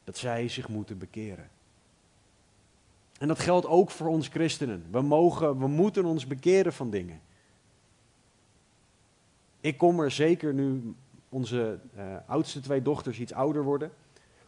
dat 0.04 0.16
zij 0.16 0.48
zich 0.48 0.68
moeten 0.68 0.98
bekeren. 0.98 1.48
En 3.18 3.28
dat 3.28 3.38
geldt 3.38 3.66
ook 3.66 3.90
voor 3.90 4.08
ons 4.08 4.28
christenen. 4.28 4.84
We, 4.90 5.00
mogen, 5.00 5.58
we 5.58 5.66
moeten 5.66 6.04
ons 6.04 6.26
bekeren 6.26 6.72
van 6.72 6.90
dingen. 6.90 7.20
Ik 9.60 9.78
kom 9.78 10.00
er 10.00 10.10
zeker 10.10 10.54
nu 10.54 10.94
onze 11.28 11.78
uh, 11.96 12.16
oudste 12.26 12.60
twee 12.60 12.82
dochters 12.82 13.20
iets 13.20 13.32
ouder 13.32 13.62
worden, 13.62 13.90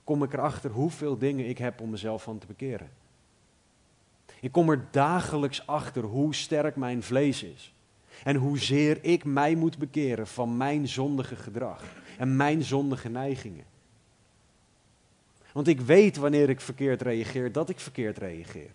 kom 0.07 0.23
ik 0.23 0.33
erachter 0.33 0.71
hoeveel 0.71 1.19
dingen 1.19 1.49
ik 1.49 1.59
heb 1.59 1.81
om 1.81 1.91
mezelf 1.91 2.23
van 2.23 2.39
te 2.39 2.47
bekeren. 2.47 2.91
Ik 4.41 4.53
kom 4.53 4.71
er 4.71 4.85
dagelijks 4.91 5.67
achter 5.67 6.03
hoe 6.03 6.35
sterk 6.35 6.77
mijn 6.77 7.03
vlees 7.03 7.43
is. 7.43 7.75
En 8.25 8.37
hoezeer 8.37 9.05
ik 9.05 9.25
mij 9.25 9.55
moet 9.55 9.79
bekeren 9.79 10.27
van 10.27 10.57
mijn 10.57 10.89
zondige 10.89 11.37
gedrag 11.37 11.85
en 12.19 12.37
mijn 12.37 12.63
zondige 12.63 13.09
neigingen. 13.09 13.65
Want 15.53 15.69
ik 15.69 15.81
weet 15.81 16.17
wanneer 16.17 16.49
ik 16.49 16.61
verkeerd 16.61 17.03
reageer, 17.03 17.53
dat 17.53 17.69
ik 17.69 17.81
verkeerd 17.81 18.19
reageer. 18.19 18.71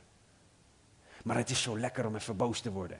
Maar 1.23 1.37
het 1.37 1.49
is 1.49 1.61
zo 1.61 1.79
lekker 1.79 2.05
om 2.05 2.15
even 2.15 2.35
boos 2.35 2.59
te 2.59 2.71
worden. 2.71 2.99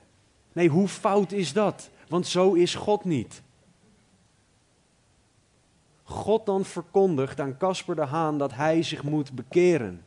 Nee, 0.52 0.68
hoe 0.68 0.88
fout 0.88 1.32
is 1.32 1.52
dat? 1.52 1.90
Want 2.08 2.26
zo 2.26 2.52
is 2.52 2.74
God 2.74 3.04
niet. 3.04 3.42
God 6.12 6.46
dan 6.46 6.64
verkondigt 6.64 7.40
aan 7.40 7.56
Casper 7.56 7.94
de 7.94 8.04
Haan 8.04 8.38
dat 8.38 8.52
hij 8.54 8.82
zich 8.82 9.02
moet 9.02 9.32
bekeren. 9.32 10.04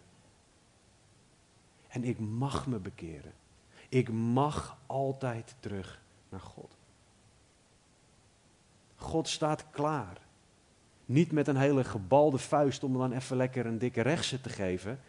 En 1.88 2.04
ik 2.04 2.20
mag 2.20 2.68
me 2.68 2.78
bekeren. 2.78 3.34
Ik 3.90 4.12
mag 4.12 4.78
altijd 4.86 5.56
terug 5.60 6.02
naar 6.30 6.40
God. 6.40 6.78
God 8.96 9.28
staat 9.28 9.70
klaar. 9.70 10.18
Niet 11.06 11.32
met 11.32 11.48
een 11.48 11.58
hele 11.58 11.84
gebalde 11.84 12.38
vuist 12.38 12.84
om 12.84 12.94
dan 12.94 13.12
even 13.12 13.38
lekker 13.38 13.66
een 13.66 13.78
dikke 13.78 14.02
rechtse 14.02 14.42
te 14.42 14.50
geven. 14.50 15.00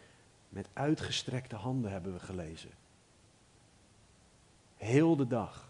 Met 0.49 0.67
uitgestrekte 0.73 1.55
handen 1.55 1.91
hebben 1.91 2.13
we 2.13 2.19
gelezen. 2.19 2.69
Heel 4.77 5.15
de 5.15 5.27
dag. 5.27 5.69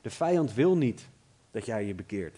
De 0.00 0.10
vijand 0.10 0.54
wil 0.54 0.76
niet 0.76 1.08
dat 1.54 1.66
jij 1.66 1.84
je 1.84 1.94
bekeert. 1.94 2.36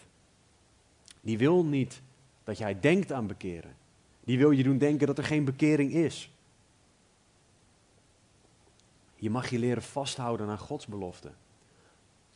Die 1.21 1.37
wil 1.37 1.65
niet 1.65 2.01
dat 2.43 2.57
jij 2.57 2.79
denkt 2.79 3.11
aan 3.11 3.27
bekeren. 3.27 3.75
Die 4.23 4.37
wil 4.37 4.51
je 4.51 4.63
doen 4.63 4.77
denken 4.77 5.07
dat 5.07 5.17
er 5.17 5.23
geen 5.23 5.45
bekering 5.45 5.93
is. 5.93 6.31
Je 9.15 9.29
mag 9.29 9.49
je 9.49 9.59
leren 9.59 9.83
vasthouden 9.83 10.49
aan 10.49 10.57
Gods 10.57 10.85
belofte. 10.85 11.31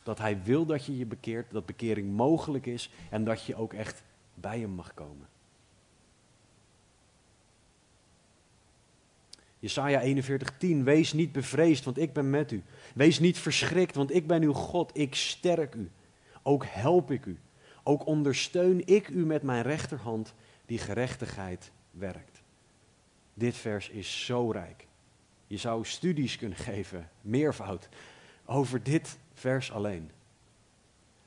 Dat 0.02 0.18
Hij 0.18 0.42
wil 0.42 0.66
dat 0.66 0.84
je 0.84 0.96
je 0.98 1.06
bekeert, 1.06 1.50
dat 1.50 1.66
bekering 1.66 2.12
mogelijk 2.12 2.66
is 2.66 2.90
en 3.10 3.24
dat 3.24 3.44
je 3.44 3.54
ook 3.54 3.72
echt 3.72 4.02
bij 4.34 4.60
Hem 4.60 4.70
mag 4.70 4.94
komen. 4.94 5.28
Jesaja 9.58 10.22
41:10 10.22 10.82
Wees 10.84 11.12
niet 11.12 11.32
bevreesd, 11.32 11.84
want 11.84 11.98
ik 11.98 12.12
ben 12.12 12.30
met 12.30 12.52
u. 12.52 12.62
Wees 12.94 13.18
niet 13.18 13.38
verschrikt, 13.38 13.94
want 13.94 14.14
ik 14.14 14.26
ben 14.26 14.42
uw 14.42 14.52
God. 14.52 14.90
Ik 14.94 15.14
sterk 15.14 15.74
u. 15.74 15.90
Ook 16.42 16.64
help 16.66 17.10
ik 17.10 17.26
u. 17.26 17.38
Ook 17.82 18.06
ondersteun 18.06 18.86
ik 18.86 19.08
u 19.08 19.26
met 19.26 19.42
mijn 19.42 19.62
rechterhand 19.62 20.34
die 20.66 20.78
gerechtigheid 20.78 21.70
werkt. 21.90 22.42
Dit 23.34 23.56
vers 23.56 23.88
is 23.88 24.24
zo 24.24 24.50
rijk. 24.50 24.86
Je 25.46 25.56
zou 25.56 25.84
studies 25.84 26.36
kunnen 26.36 26.58
geven, 26.58 27.10
meervoud, 27.20 27.88
over 28.44 28.82
dit 28.82 29.18
vers 29.34 29.72
alleen. 29.72 30.10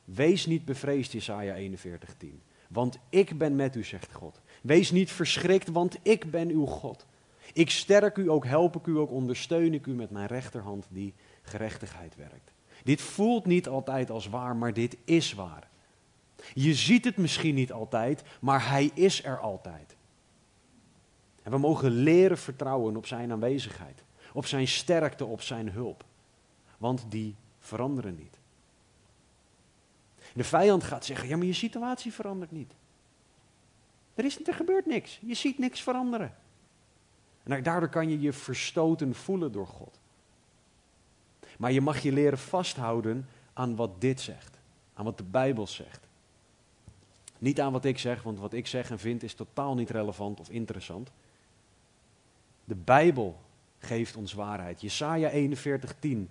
Wees 0.06 0.46
niet 0.46 0.66
bevreesd, 0.66 1.12
Jesaja 1.12 1.56
41:10. 1.56 2.28
Want 2.68 2.98
ik 3.10 3.38
ben 3.38 3.56
met 3.56 3.76
u, 3.76 3.84
zegt 3.84 4.14
God. 4.14 4.42
Wees 4.62 4.92
niet 4.92 5.12
verschrikt, 5.12 5.68
want 5.68 5.98
ik 6.02 6.32
ben 6.32 6.50
uw 6.50 6.66
God. 6.66 7.06
Ik 7.54 7.70
sterk 7.70 8.18
u, 8.18 8.30
ook 8.30 8.46
help 8.46 8.76
ik 8.76 8.86
u, 8.86 8.98
ook 8.98 9.12
ondersteun 9.12 9.74
ik 9.74 9.86
u 9.86 9.94
met 9.94 10.10
mijn 10.10 10.28
rechterhand 10.28 10.88
die 10.90 11.14
gerechtigheid 11.42 12.16
werkt. 12.16 12.52
Dit 12.86 13.02
voelt 13.02 13.46
niet 13.46 13.68
altijd 13.68 14.10
als 14.10 14.28
waar, 14.28 14.56
maar 14.56 14.74
dit 14.74 14.98
is 15.06 15.34
waar. 15.34 15.68
Je 16.54 16.74
ziet 16.74 17.06
het 17.06 17.18
misschien 17.18 17.56
niet 17.56 17.72
altijd, 17.72 18.24
maar 18.42 18.70
hij 18.70 18.92
is 18.94 19.24
er 19.24 19.40
altijd. 19.40 19.96
En 21.44 21.52
we 21.52 21.58
mogen 21.58 21.92
leren 21.92 22.38
vertrouwen 22.38 22.98
op 22.98 23.06
zijn 23.06 23.32
aanwezigheid, 23.32 24.04
op 24.34 24.46
zijn 24.46 24.68
sterkte, 24.68 25.26
op 25.26 25.42
zijn 25.42 25.70
hulp. 25.70 26.04
Want 26.78 27.06
die 27.10 27.36
veranderen 27.60 28.16
niet. 28.16 28.40
De 30.34 30.44
vijand 30.44 30.84
gaat 30.84 31.06
zeggen: 31.06 31.28
ja, 31.28 31.38
maar 31.38 31.46
je 31.46 31.54
situatie 31.54 32.14
verandert 32.14 32.52
niet. 32.52 32.74
Er, 34.16 34.26
is, 34.26 34.40
gebeurt 34.44 34.86
niks. 34.86 35.20
Je 35.22 35.34
ziet 35.34 35.58
niks 35.58 35.82
veranderen. 35.82 36.36
En 37.44 37.64
daardoor 37.64 37.90
kan 37.90 38.10
je 38.10 38.20
je 38.20 38.34
verstoten 38.34 39.16
voelen 39.16 39.52
door 39.52 39.68
God. 39.68 40.00
Maar 41.58 41.72
je 41.72 41.82
mag 41.82 42.00
je 42.00 42.12
leren 42.12 42.38
vasthouden 42.38 43.28
aan 43.54 43.76
wat 43.76 44.02
dit 44.02 44.22
zegt. 44.22 44.58
Aan 44.94 45.06
wat 45.06 45.18
de 45.18 45.24
Bijbel 45.24 45.68
zegt. 45.68 46.08
Niet 47.38 47.62
aan 47.62 47.72
wat 47.72 47.86
ik 47.86 47.98
zeg, 47.98 48.24
want 48.24 48.40
wat 48.40 48.54
ik 48.54 48.68
zeg 48.68 48.90
en 48.90 49.00
vind 49.00 49.24
is 49.24 49.34
totaal 49.34 49.76
niet 49.76 49.90
relevant 49.90 50.40
of 50.40 50.50
interessant. 50.50 51.12
De 52.64 52.76
Bijbel 52.76 53.42
geeft 53.80 54.16
ons 54.16 54.34
waarheid. 54.34 54.82
Jesaja 54.82 55.32
41:10. 55.32 56.30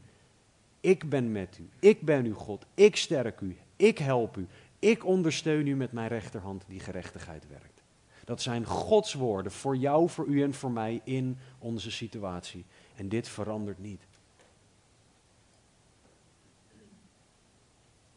Ik 0.81 1.09
ben 1.09 1.33
met 1.33 1.59
u. 1.61 1.69
Ik 1.79 2.01
ben 2.01 2.25
uw 2.25 2.35
God. 2.35 2.67
Ik 2.75 2.97
sterk 2.97 3.41
u. 3.41 3.57
Ik 3.77 3.99
help 3.99 4.37
u. 4.37 4.47
Ik 4.79 5.05
ondersteun 5.05 5.67
u 5.67 5.75
met 5.77 5.93
mijn 5.93 6.09
rechterhand 6.09 6.65
die 6.69 6.81
gerechtigheid 6.81 7.49
werkt. 7.49 7.83
Dat 8.25 8.43
zijn 8.43 8.65
Gods 8.65 9.15
woorden 9.15 9.53
voor 9.53 9.77
jou, 9.77 10.09
voor 10.09 10.27
u 10.27 10.43
en 10.43 10.55
voor 10.55 10.71
mij 10.71 11.01
in 11.05 11.39
onze 11.59 11.91
situatie. 11.91 12.65
En 12.97 13.09
dit 13.09 13.29
verandert 13.29 13.79
niet. 13.79 14.07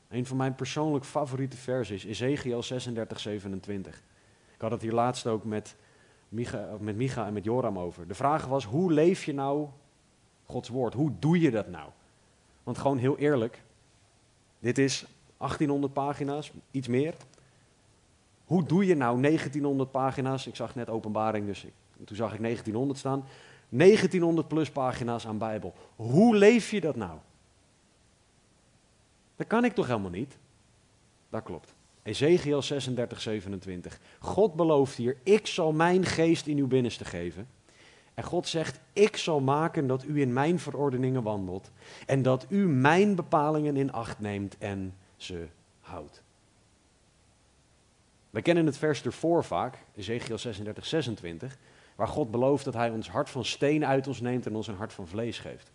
Een 0.09 0.25
van 0.25 0.37
mijn 0.37 0.55
persoonlijk 0.55 1.05
favoriete 1.05 1.57
versen 1.57 1.95
is 1.95 2.05
Ezekiel 2.05 2.63
36, 2.63 3.19
27. 3.19 4.01
Ik 4.53 4.61
had 4.61 4.71
het 4.71 4.81
hier 4.81 4.93
laatst 4.93 5.27
ook 5.27 5.43
met 5.43 5.75
Micha, 6.29 6.77
met 6.79 6.95
Micha 6.95 7.25
en 7.25 7.33
met 7.33 7.43
Joram 7.43 7.79
over. 7.79 8.07
De 8.07 8.13
vraag 8.13 8.45
was, 8.45 8.65
hoe 8.65 8.93
leef 8.93 9.23
je 9.23 9.33
nou 9.33 9.67
Gods 10.45 10.69
woord? 10.69 10.93
Hoe 10.93 11.11
doe 11.19 11.39
je 11.39 11.51
dat 11.51 11.67
nou? 11.67 11.89
Want 12.63 12.77
gewoon 12.77 12.97
heel 12.97 13.17
eerlijk, 13.17 13.63
dit 14.59 14.77
is 14.77 15.05
1800 15.37 15.93
pagina's, 15.93 16.51
iets 16.71 16.87
meer. 16.87 17.15
Hoe 18.45 18.63
doe 18.63 18.85
je 18.85 18.95
nou 18.95 19.21
1900 19.21 19.91
pagina's? 19.91 20.47
Ik 20.47 20.55
zag 20.55 20.75
net 20.75 20.89
openbaring, 20.89 21.45
dus 21.45 21.63
ik, 21.63 21.73
toen 22.05 22.15
zag 22.15 22.33
ik 22.33 22.41
1900 22.41 22.99
staan. 22.99 23.25
1900 23.69 24.47
plus 24.47 24.71
pagina's 24.71 25.27
aan 25.27 25.37
Bijbel. 25.37 25.73
Hoe 25.95 26.35
leef 26.35 26.71
je 26.71 26.81
dat 26.81 26.95
nou? 26.95 27.17
Dat 29.37 29.47
kan 29.47 29.65
ik 29.65 29.73
toch 29.73 29.87
helemaal 29.87 30.11
niet? 30.11 30.37
Dat 31.29 31.43
klopt. 31.43 31.73
Ezekiel 32.03 32.61
36, 32.61 33.21
27. 33.21 33.99
God 34.19 34.55
belooft 34.55 34.97
hier, 34.97 35.17
ik 35.23 35.47
zal 35.47 35.71
mijn 35.71 36.05
geest 36.05 36.47
in 36.47 36.57
uw 36.57 36.67
binnenste 36.67 37.05
geven. 37.05 37.47
En 38.13 38.23
God 38.23 38.47
zegt, 38.47 38.79
ik 38.93 39.17
zal 39.17 39.39
maken 39.39 39.87
dat 39.87 40.03
u 40.03 40.21
in 40.21 40.33
mijn 40.33 40.59
verordeningen 40.59 41.23
wandelt. 41.23 41.71
En 42.05 42.21
dat 42.21 42.45
u 42.49 42.67
mijn 42.67 43.15
bepalingen 43.15 43.77
in 43.77 43.91
acht 43.91 44.19
neemt 44.19 44.57
en 44.57 44.95
ze 45.15 45.47
houdt. 45.79 46.23
We 48.29 48.41
kennen 48.41 48.65
het 48.65 48.77
vers 48.77 49.03
ervoor 49.03 49.43
vaak, 49.43 49.77
Ezekiel 49.95 50.37
36, 50.37 50.85
26, 50.85 51.57
waar 51.95 52.07
God 52.07 52.31
belooft 52.31 52.65
dat 52.65 52.73
hij 52.73 52.89
ons 52.89 53.09
hart 53.09 53.29
van 53.29 53.45
steen 53.45 53.85
uit 53.85 54.07
ons 54.07 54.21
neemt 54.21 54.45
en 54.45 54.55
ons 54.55 54.67
een 54.67 54.75
hart 54.75 54.93
van 54.93 55.07
vlees 55.07 55.39
geeft. 55.39 55.71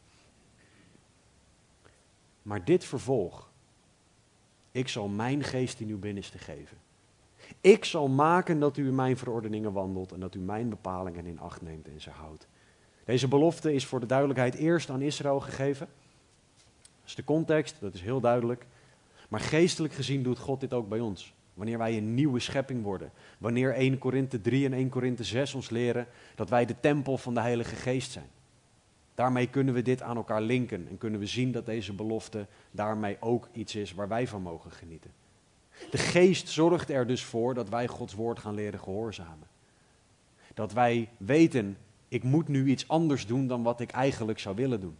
Maar 2.42 2.64
dit 2.64 2.84
vervolg, 2.84 3.50
ik 4.72 4.88
zal 4.88 5.08
mijn 5.08 5.42
geest 5.42 5.80
in 5.80 5.88
uw 5.88 5.98
binnenste 5.98 6.38
geven. 6.38 6.76
Ik 7.60 7.84
zal 7.84 8.08
maken 8.08 8.60
dat 8.60 8.76
u 8.76 8.86
in 8.86 8.94
mijn 8.94 9.16
verordeningen 9.16 9.72
wandelt 9.72 10.12
en 10.12 10.20
dat 10.20 10.34
u 10.34 10.38
mijn 10.38 10.68
bepalingen 10.68 11.26
in 11.26 11.40
acht 11.40 11.62
neemt 11.62 11.88
en 11.88 12.00
ze 12.00 12.10
houdt. 12.10 12.48
Deze 13.04 13.28
belofte 13.28 13.74
is 13.74 13.86
voor 13.86 14.00
de 14.00 14.06
duidelijkheid 14.06 14.54
eerst 14.54 14.90
aan 14.90 15.02
Israël 15.02 15.40
gegeven. 15.40 15.88
Dat 16.82 17.06
is 17.06 17.14
de 17.14 17.24
context, 17.24 17.76
dat 17.80 17.94
is 17.94 18.00
heel 18.00 18.20
duidelijk. 18.20 18.66
Maar 19.28 19.40
geestelijk 19.40 19.94
gezien 19.94 20.22
doet 20.22 20.38
God 20.38 20.60
dit 20.60 20.72
ook 20.72 20.88
bij 20.88 21.00
ons. 21.00 21.34
Wanneer 21.54 21.78
wij 21.78 21.96
een 21.96 22.14
nieuwe 22.14 22.40
schepping 22.40 22.82
worden. 22.82 23.12
Wanneer 23.38 23.74
1 23.74 23.98
Korinthe 23.98 24.40
3 24.40 24.64
en 24.64 24.72
1 24.72 24.88
Korinthe 24.88 25.24
6 25.24 25.54
ons 25.54 25.70
leren 25.70 26.06
dat 26.34 26.48
wij 26.48 26.64
de 26.64 26.80
tempel 26.80 27.18
van 27.18 27.34
de 27.34 27.40
Heilige 27.40 27.74
Geest 27.74 28.10
zijn. 28.10 28.30
Daarmee 29.14 29.46
kunnen 29.46 29.74
we 29.74 29.82
dit 29.82 30.02
aan 30.02 30.16
elkaar 30.16 30.42
linken 30.42 30.88
en 30.88 30.98
kunnen 30.98 31.20
we 31.20 31.26
zien 31.26 31.52
dat 31.52 31.66
deze 31.66 31.92
belofte 31.92 32.46
daarmee 32.70 33.16
ook 33.20 33.48
iets 33.52 33.74
is 33.74 33.94
waar 33.94 34.08
wij 34.08 34.28
van 34.28 34.42
mogen 34.42 34.70
genieten. 34.70 35.12
De 35.90 35.98
geest 35.98 36.48
zorgt 36.48 36.90
er 36.90 37.06
dus 37.06 37.24
voor 37.24 37.54
dat 37.54 37.68
wij 37.68 37.88
Gods 37.88 38.14
woord 38.14 38.38
gaan 38.38 38.54
leren 38.54 38.80
gehoorzamen. 38.80 39.48
Dat 40.54 40.72
wij 40.72 41.08
weten, 41.16 41.76
ik 42.08 42.22
moet 42.22 42.48
nu 42.48 42.66
iets 42.66 42.88
anders 42.88 43.26
doen 43.26 43.46
dan 43.46 43.62
wat 43.62 43.80
ik 43.80 43.90
eigenlijk 43.90 44.38
zou 44.38 44.56
willen 44.56 44.80
doen. 44.80 44.96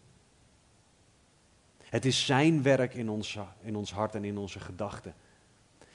Het 1.83 2.05
is 2.05 2.27
zijn 2.27 2.63
werk 2.63 2.95
in 2.95 3.09
ons, 3.09 3.39
in 3.63 3.77
ons 3.77 3.93
hart 3.93 4.15
en 4.15 4.25
in 4.25 4.39
onze 4.39 4.61
gedachten. 4.61 5.15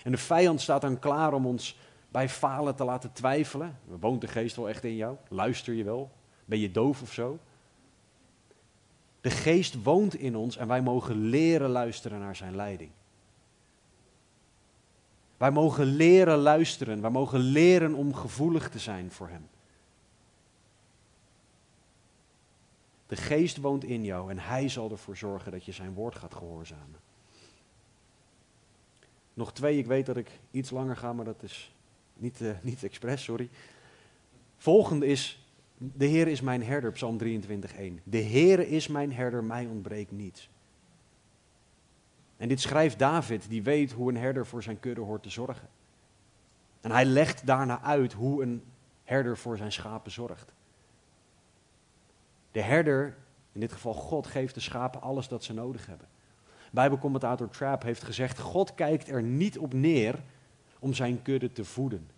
En 0.03 0.11
de 0.11 0.17
vijand 0.17 0.61
staat 0.61 0.81
dan 0.81 0.99
klaar 0.99 1.33
om 1.33 1.45
ons 1.45 1.77
bij 2.09 2.29
falen 2.29 2.75
te 2.75 2.83
laten 2.83 3.13
twijfelen. 3.13 3.79
Woont 3.99 4.21
de 4.21 4.27
geest 4.27 4.55
wel 4.55 4.69
echt 4.69 4.83
in 4.83 4.95
jou? 4.95 5.15
Luister 5.29 5.73
je 5.73 5.83
wel? 5.83 6.11
Ben 6.45 6.59
je 6.59 6.71
doof 6.71 7.01
of 7.01 7.13
zo? 7.13 7.39
De 9.21 9.29
geest 9.29 9.83
woont 9.83 10.15
in 10.15 10.35
ons 10.35 10.57
en 10.57 10.67
wij 10.67 10.81
mogen 10.81 11.15
leren 11.15 11.69
luisteren 11.69 12.19
naar 12.19 12.35
zijn 12.35 12.55
leiding. 12.55 12.91
Wij 15.37 15.51
mogen 15.51 15.85
leren 15.85 16.37
luisteren, 16.37 17.01
wij 17.01 17.09
mogen 17.09 17.39
leren 17.39 17.93
om 17.93 18.13
gevoelig 18.13 18.69
te 18.69 18.79
zijn 18.79 19.11
voor 19.11 19.29
hem. 19.29 19.47
De 23.07 23.15
geest 23.15 23.57
woont 23.57 23.83
in 23.83 24.03
jou 24.03 24.29
en 24.29 24.39
hij 24.39 24.69
zal 24.69 24.91
ervoor 24.91 25.17
zorgen 25.17 25.51
dat 25.51 25.65
je 25.65 25.71
zijn 25.71 25.93
woord 25.93 26.15
gaat 26.15 26.33
gehoorzamen. 26.33 26.99
Nog 29.33 29.53
twee, 29.53 29.77
ik 29.77 29.85
weet 29.85 30.05
dat 30.05 30.17
ik 30.17 30.39
iets 30.51 30.69
langer 30.69 30.97
ga, 30.97 31.13
maar 31.13 31.25
dat 31.25 31.43
is 31.43 31.71
niet, 32.13 32.41
uh, 32.41 32.51
niet 32.61 32.83
expres, 32.83 33.23
sorry. 33.23 33.49
Volgende 34.57 35.05
is 35.05 35.46
de 35.77 36.05
Heer 36.05 36.27
is 36.27 36.41
mijn 36.41 36.63
herder, 36.63 36.91
Psalm 36.91 37.17
23:1. 37.17 38.01
De 38.03 38.17
Heer 38.17 38.59
is 38.59 38.87
mijn 38.87 39.13
herder, 39.13 39.43
mij 39.43 39.65
ontbreekt 39.65 40.11
niets. 40.11 40.49
En 42.37 42.47
dit 42.47 42.61
schrijft 42.61 42.99
David, 42.99 43.49
die 43.49 43.63
weet 43.63 43.91
hoe 43.91 44.09
een 44.09 44.17
herder 44.17 44.45
voor 44.45 44.63
zijn 44.63 44.79
kudde 44.79 45.01
hoort 45.01 45.23
te 45.23 45.29
zorgen. 45.29 45.69
En 46.81 46.91
hij 46.91 47.05
legt 47.05 47.45
daarna 47.45 47.81
uit 47.81 48.13
hoe 48.13 48.43
een 48.43 48.63
herder 49.03 49.37
voor 49.37 49.57
zijn 49.57 49.71
schapen 49.71 50.11
zorgt. 50.11 50.53
De 52.51 52.61
herder, 52.61 53.17
in 53.51 53.59
dit 53.59 53.71
geval 53.71 53.93
God, 53.93 54.27
geeft 54.27 54.53
de 54.53 54.59
schapen 54.59 55.01
alles 55.01 55.27
dat 55.27 55.43
ze 55.43 55.53
nodig 55.53 55.85
hebben. 55.85 56.07
Bijbelcommentator 56.71 57.49
Trapp 57.49 57.83
heeft 57.83 58.03
gezegd: 58.03 58.39
God 58.39 58.75
kijkt 58.75 59.09
er 59.09 59.23
niet 59.23 59.57
op 59.57 59.73
neer 59.73 60.23
om 60.79 60.93
zijn 60.93 61.21
kudde 61.21 61.51
te 61.51 61.65
voeden 61.65 62.09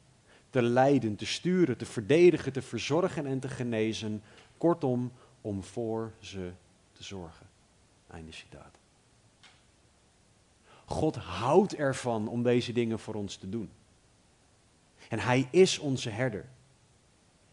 te 0.50 0.62
leiden, 0.62 1.16
te 1.16 1.26
sturen, 1.26 1.78
te 1.78 1.86
verdedigen, 1.86 2.54
te 2.54 2.62
verzorgen 2.62 3.26
en 3.26 3.40
te 3.40 3.48
genezen. 3.48 4.22
Kortom, 4.58 5.12
om 5.42 5.64
voor 5.64 6.12
ze 6.20 6.52
te 6.92 7.04
zorgen. 7.04 7.48
Einde 8.08 8.32
citaat. 8.32 8.78
God 10.86 11.16
houdt 11.16 11.76
ervan 11.76 12.28
om 12.28 12.44
deze 12.44 12.72
dingen 12.72 13.00
voor 13.00 13.14
ons 13.14 13.36
te 13.36 13.50
doen. 13.50 13.70
En 15.10 15.20
Hij 15.20 15.48
is 15.52 15.80
onze 15.80 16.10
herder. 16.10 16.46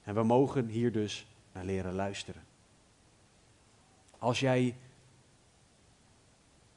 En 0.02 0.14
we 0.14 0.22
mogen 0.22 0.66
hier 0.66 0.92
dus 0.92 1.26
naar 1.52 1.64
leren 1.64 1.94
luisteren. 1.94 2.42
Als 4.18 4.40
jij 4.40 4.76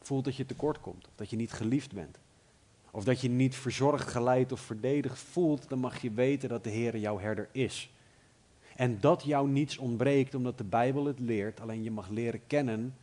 voelt 0.02 0.26
dat 0.26 0.36
je 0.36 0.46
tekort 0.46 0.80
komt, 0.80 1.08
of 1.08 1.14
dat 1.16 1.30
je 1.30 1.36
niet 1.36 1.52
geliefd 1.52 1.94
bent, 1.94 2.18
of 2.92 3.04
dat 3.04 3.22
je 3.22 3.30
niet 3.30 3.56
verzorgd, 3.56 4.08
geleid 4.08 4.52
of 4.52 4.60
verdedigd 4.60 5.20
voelt, 5.20 5.70
dan 5.70 5.80
mag 5.80 6.02
je 6.02 6.12
weten 6.12 6.50
dat 6.50 6.64
de 6.64 6.70
Heer 6.70 6.98
jouw 6.98 7.20
herder 7.20 7.50
is. 7.52 7.92
En 8.76 9.00
dat 9.00 9.24
jou 9.24 9.50
niets 9.50 9.78
ontbreekt 9.78 10.36
omdat 10.36 10.58
de 10.58 10.64
Bijbel 10.64 11.06
het 11.06 11.20
leert, 11.20 11.60
alleen 11.60 11.84
je 11.84 11.92
mag 11.92 12.10
leren 12.10 12.48
kennen 12.48 12.96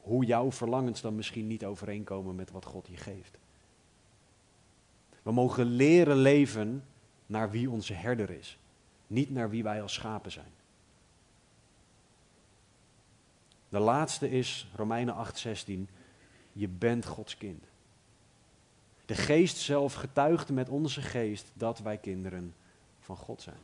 hoe 0.00 0.24
jouw 0.24 0.52
verlangens 0.52 1.00
dan 1.00 1.14
misschien 1.14 1.46
niet 1.46 1.64
overeenkomen 1.64 2.34
met 2.34 2.50
wat 2.50 2.64
God 2.64 2.88
je 2.90 2.96
geeft. 2.96 3.38
We 5.22 5.32
mogen 5.32 5.64
leren 5.64 6.16
leven 6.16 6.84
naar 7.26 7.50
wie 7.50 7.70
onze 7.70 7.92
herder 7.92 8.30
is, 8.30 8.58
niet 9.06 9.30
naar 9.30 9.50
wie 9.50 9.62
wij 9.62 9.82
als 9.82 9.94
schapen 9.94 10.32
zijn. 10.32 10.52
De 13.68 13.78
laatste 13.78 14.30
is 14.30 14.68
Romeinen 14.74 15.14
8:16. 15.14 15.88
Je 16.52 16.68
bent 16.68 17.06
Gods 17.06 17.36
kind. 17.36 17.64
De 19.06 19.14
geest 19.14 19.56
zelf 19.56 19.94
getuigt 19.94 20.50
met 20.50 20.68
onze 20.68 21.02
geest 21.02 21.50
dat 21.52 21.78
wij 21.78 21.98
kinderen 21.98 22.54
van 23.00 23.16
God 23.16 23.42
zijn. 23.42 23.58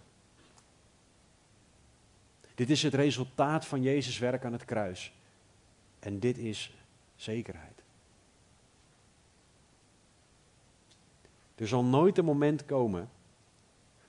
Dit 2.54 2.70
is 2.70 2.82
het 2.82 2.94
resultaat 2.94 3.66
van 3.66 3.82
Jezus' 3.82 4.18
werk 4.18 4.44
aan 4.44 4.52
het 4.52 4.64
kruis. 4.64 5.12
En 5.98 6.18
dit 6.18 6.38
is 6.38 6.74
zekerheid. 7.16 7.82
Er 11.54 11.68
zal 11.68 11.84
nooit 11.84 12.18
een 12.18 12.24
moment 12.24 12.64
komen 12.64 13.10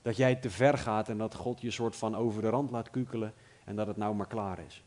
dat 0.01 0.17
jij 0.17 0.35
te 0.35 0.49
ver 0.49 0.77
gaat 0.77 1.09
en 1.09 1.17
dat 1.17 1.35
God 1.35 1.61
je 1.61 1.71
soort 1.71 1.95
van 1.95 2.15
over 2.15 2.41
de 2.41 2.49
rand 2.49 2.71
laat 2.71 2.89
kukelen 2.89 3.33
en 3.65 3.75
dat 3.75 3.87
het 3.87 3.97
nou 3.97 4.15
maar 4.15 4.27
klaar 4.27 4.59
is. 4.59 4.83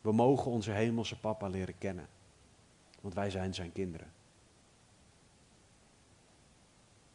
We 0.00 0.12
mogen 0.12 0.50
onze 0.50 0.70
hemelse 0.70 1.18
papa 1.18 1.48
leren 1.48 1.78
kennen 1.78 2.08
want 3.00 3.14
wij 3.14 3.30
zijn 3.30 3.54
zijn 3.54 3.72
kinderen. 3.72 4.12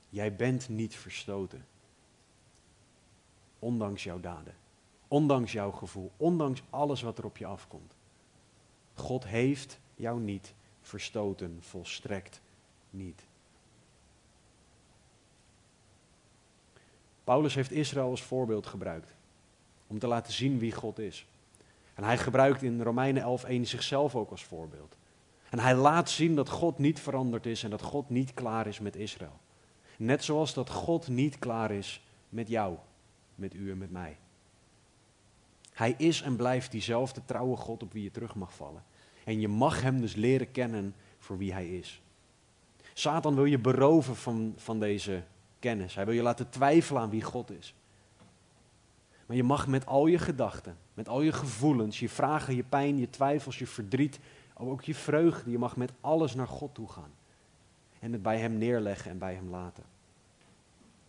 Jij 0.09 0.35
bent 0.35 0.69
niet 0.69 0.95
verstoten. 0.95 1.65
ondanks 3.59 4.03
jouw 4.03 4.19
daden, 4.19 4.55
ondanks 5.07 5.51
jouw 5.51 5.71
gevoel, 5.71 6.11
ondanks 6.17 6.63
alles 6.69 7.01
wat 7.01 7.17
er 7.17 7.25
op 7.25 7.37
je 7.37 7.45
afkomt. 7.45 7.95
God 8.93 9.25
heeft 9.25 9.79
jou 9.95 10.19
niet 10.19 10.53
verstoten, 10.81 11.57
volstrekt 11.61 12.41
niet. 12.89 13.25
Paulus 17.23 17.55
heeft 17.55 17.71
Israël 17.71 18.09
als 18.09 18.23
voorbeeld 18.23 18.65
gebruikt 18.67 19.15
om 19.87 19.99
te 19.99 20.07
laten 20.07 20.33
zien 20.33 20.59
wie 20.59 20.71
God 20.71 20.99
is. 20.99 21.25
En 21.93 22.03
hij 22.03 22.17
gebruikt 22.17 22.61
in 22.61 22.81
Romeinen 22.81 23.23
11:1 23.23 23.61
zichzelf 23.61 24.15
ook 24.15 24.29
als 24.29 24.43
voorbeeld. 24.43 24.97
En 25.53 25.59
hij 25.59 25.75
laat 25.75 26.09
zien 26.09 26.35
dat 26.35 26.49
God 26.49 26.77
niet 26.77 26.99
veranderd 26.99 27.45
is 27.45 27.63
en 27.63 27.69
dat 27.69 27.81
God 27.81 28.09
niet 28.09 28.33
klaar 28.33 28.67
is 28.67 28.79
met 28.79 28.95
Israël. 28.95 29.39
Net 29.97 30.23
zoals 30.23 30.53
dat 30.53 30.69
God 30.69 31.07
niet 31.07 31.39
klaar 31.39 31.71
is 31.71 32.03
met 32.29 32.47
jou, 32.47 32.77
met 33.35 33.53
u 33.53 33.71
en 33.71 33.77
met 33.77 33.91
mij. 33.91 34.17
Hij 35.73 35.95
is 35.97 36.21
en 36.21 36.35
blijft 36.35 36.71
diezelfde 36.71 37.21
trouwe 37.25 37.55
God 37.55 37.83
op 37.83 37.93
wie 37.93 38.03
je 38.03 38.11
terug 38.11 38.35
mag 38.35 38.53
vallen. 38.53 38.83
En 39.23 39.39
je 39.39 39.47
mag 39.47 39.81
hem 39.81 40.01
dus 40.01 40.15
leren 40.15 40.51
kennen 40.51 40.95
voor 41.17 41.37
wie 41.37 41.53
hij 41.53 41.67
is. 41.67 42.01
Satan 42.93 43.35
wil 43.35 43.45
je 43.45 43.59
beroven 43.59 44.15
van, 44.15 44.53
van 44.57 44.79
deze 44.79 45.23
kennis. 45.59 45.95
Hij 45.95 46.05
wil 46.05 46.13
je 46.13 46.21
laten 46.21 46.49
twijfelen 46.49 47.01
aan 47.01 47.09
wie 47.09 47.21
God 47.23 47.51
is. 47.51 47.75
Maar 49.25 49.35
je 49.35 49.43
mag 49.43 49.67
met 49.67 49.85
al 49.85 50.07
je 50.07 50.19
gedachten, 50.19 50.77
met 50.93 51.09
al 51.09 51.21
je 51.21 51.31
gevoelens, 51.31 51.99
je 51.99 52.09
vragen, 52.09 52.55
je 52.55 52.63
pijn, 52.63 52.97
je 52.97 53.09
twijfels, 53.09 53.59
je 53.59 53.67
verdriet, 53.67 54.19
ook 54.69 54.83
je 54.83 54.95
vreugde, 54.95 55.51
je 55.51 55.57
mag 55.57 55.75
met 55.75 55.91
alles 56.01 56.35
naar 56.35 56.47
God 56.47 56.73
toe 56.73 56.89
gaan. 56.89 57.11
En 57.99 58.11
het 58.11 58.21
bij 58.21 58.39
Hem 58.39 58.57
neerleggen 58.57 59.11
en 59.11 59.17
bij 59.17 59.33
Hem 59.33 59.49
laten. 59.49 59.83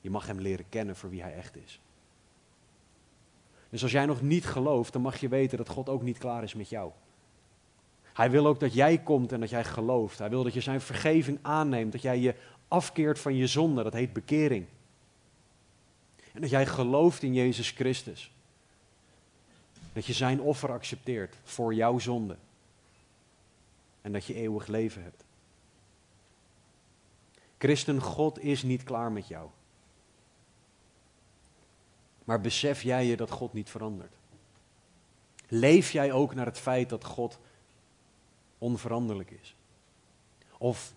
Je 0.01 0.11
mag 0.11 0.27
Hem 0.27 0.41
leren 0.41 0.69
kennen 0.69 0.97
voor 0.97 1.11
wie 1.11 1.23
Hij 1.23 1.35
echt 1.35 1.57
is. 1.57 1.81
Dus 3.71 3.83
als 3.83 3.93
jij 3.93 4.07
nog 4.07 4.23
niet 4.23 4.47
gelooft, 4.47 4.93
dan 4.93 5.03
mag 5.03 5.17
je 5.17 5.29
weten 5.29 5.59
dat 5.59 5.69
God 5.69 5.89
ook 5.89 6.03
niet 6.03 6.19
klaar 6.19 6.43
is 6.43 6.55
met 6.55 6.69
jou. 6.69 6.91
Hij 8.13 8.31
wil 8.31 8.47
ook 8.47 8.61
dat 8.61 8.75
jij 8.75 8.99
komt 8.99 9.33
en 9.33 9.41
dat 9.41 9.51
jij 9.51 9.65
gelooft. 9.65 10.19
Hij 10.19 10.31
wil 10.31 10.43
dat 10.43 10.55
je 10.55 10.61
zijn 10.61 10.81
vergeving 10.81 11.39
aanneemt, 11.43 11.93
dat 11.93 12.03
jij 12.03 12.19
je 12.19 12.35
afkeert 12.69 13.19
van 13.19 13.35
je 13.37 13.47
zonde, 13.47 13.83
dat 13.83 13.93
heet 13.93 14.13
bekering. 14.13 14.67
En 16.33 16.41
dat 16.41 16.51
jij 16.51 16.67
gelooft 16.67 17.23
in 17.23 17.35
Jezus 17.35 17.71
Christus. 17.71 18.33
Dat 19.93 20.07
je 20.07 20.13
zijn 20.13 20.41
offer 20.41 20.73
accepteert 20.73 21.37
voor 21.43 21.75
jouw 21.75 21.99
zonde. 21.99 22.37
En 24.05 24.13
dat 24.13 24.25
je 24.25 24.35
eeuwig 24.35 24.67
leven 24.67 25.03
hebt. 25.03 25.25
Christen, 27.59 28.01
God 28.01 28.39
is 28.39 28.63
niet 28.63 28.83
klaar 28.83 29.13
met 29.13 29.29
jou. 29.29 29.49
Maar 32.25 32.41
besef 32.41 32.83
jij 32.83 33.07
je 33.07 33.17
dat 33.17 33.31
God 33.31 33.53
niet 33.53 33.71
verandert? 33.71 34.15
Leef 35.49 35.91
jij 35.91 36.13
ook 36.13 36.35
naar 36.35 36.47
het 36.47 36.59
feit 36.59 36.89
dat 36.89 37.05
God 37.05 37.39
onveranderlijk 38.59 39.31
is? 39.31 39.57
Of 40.59 40.93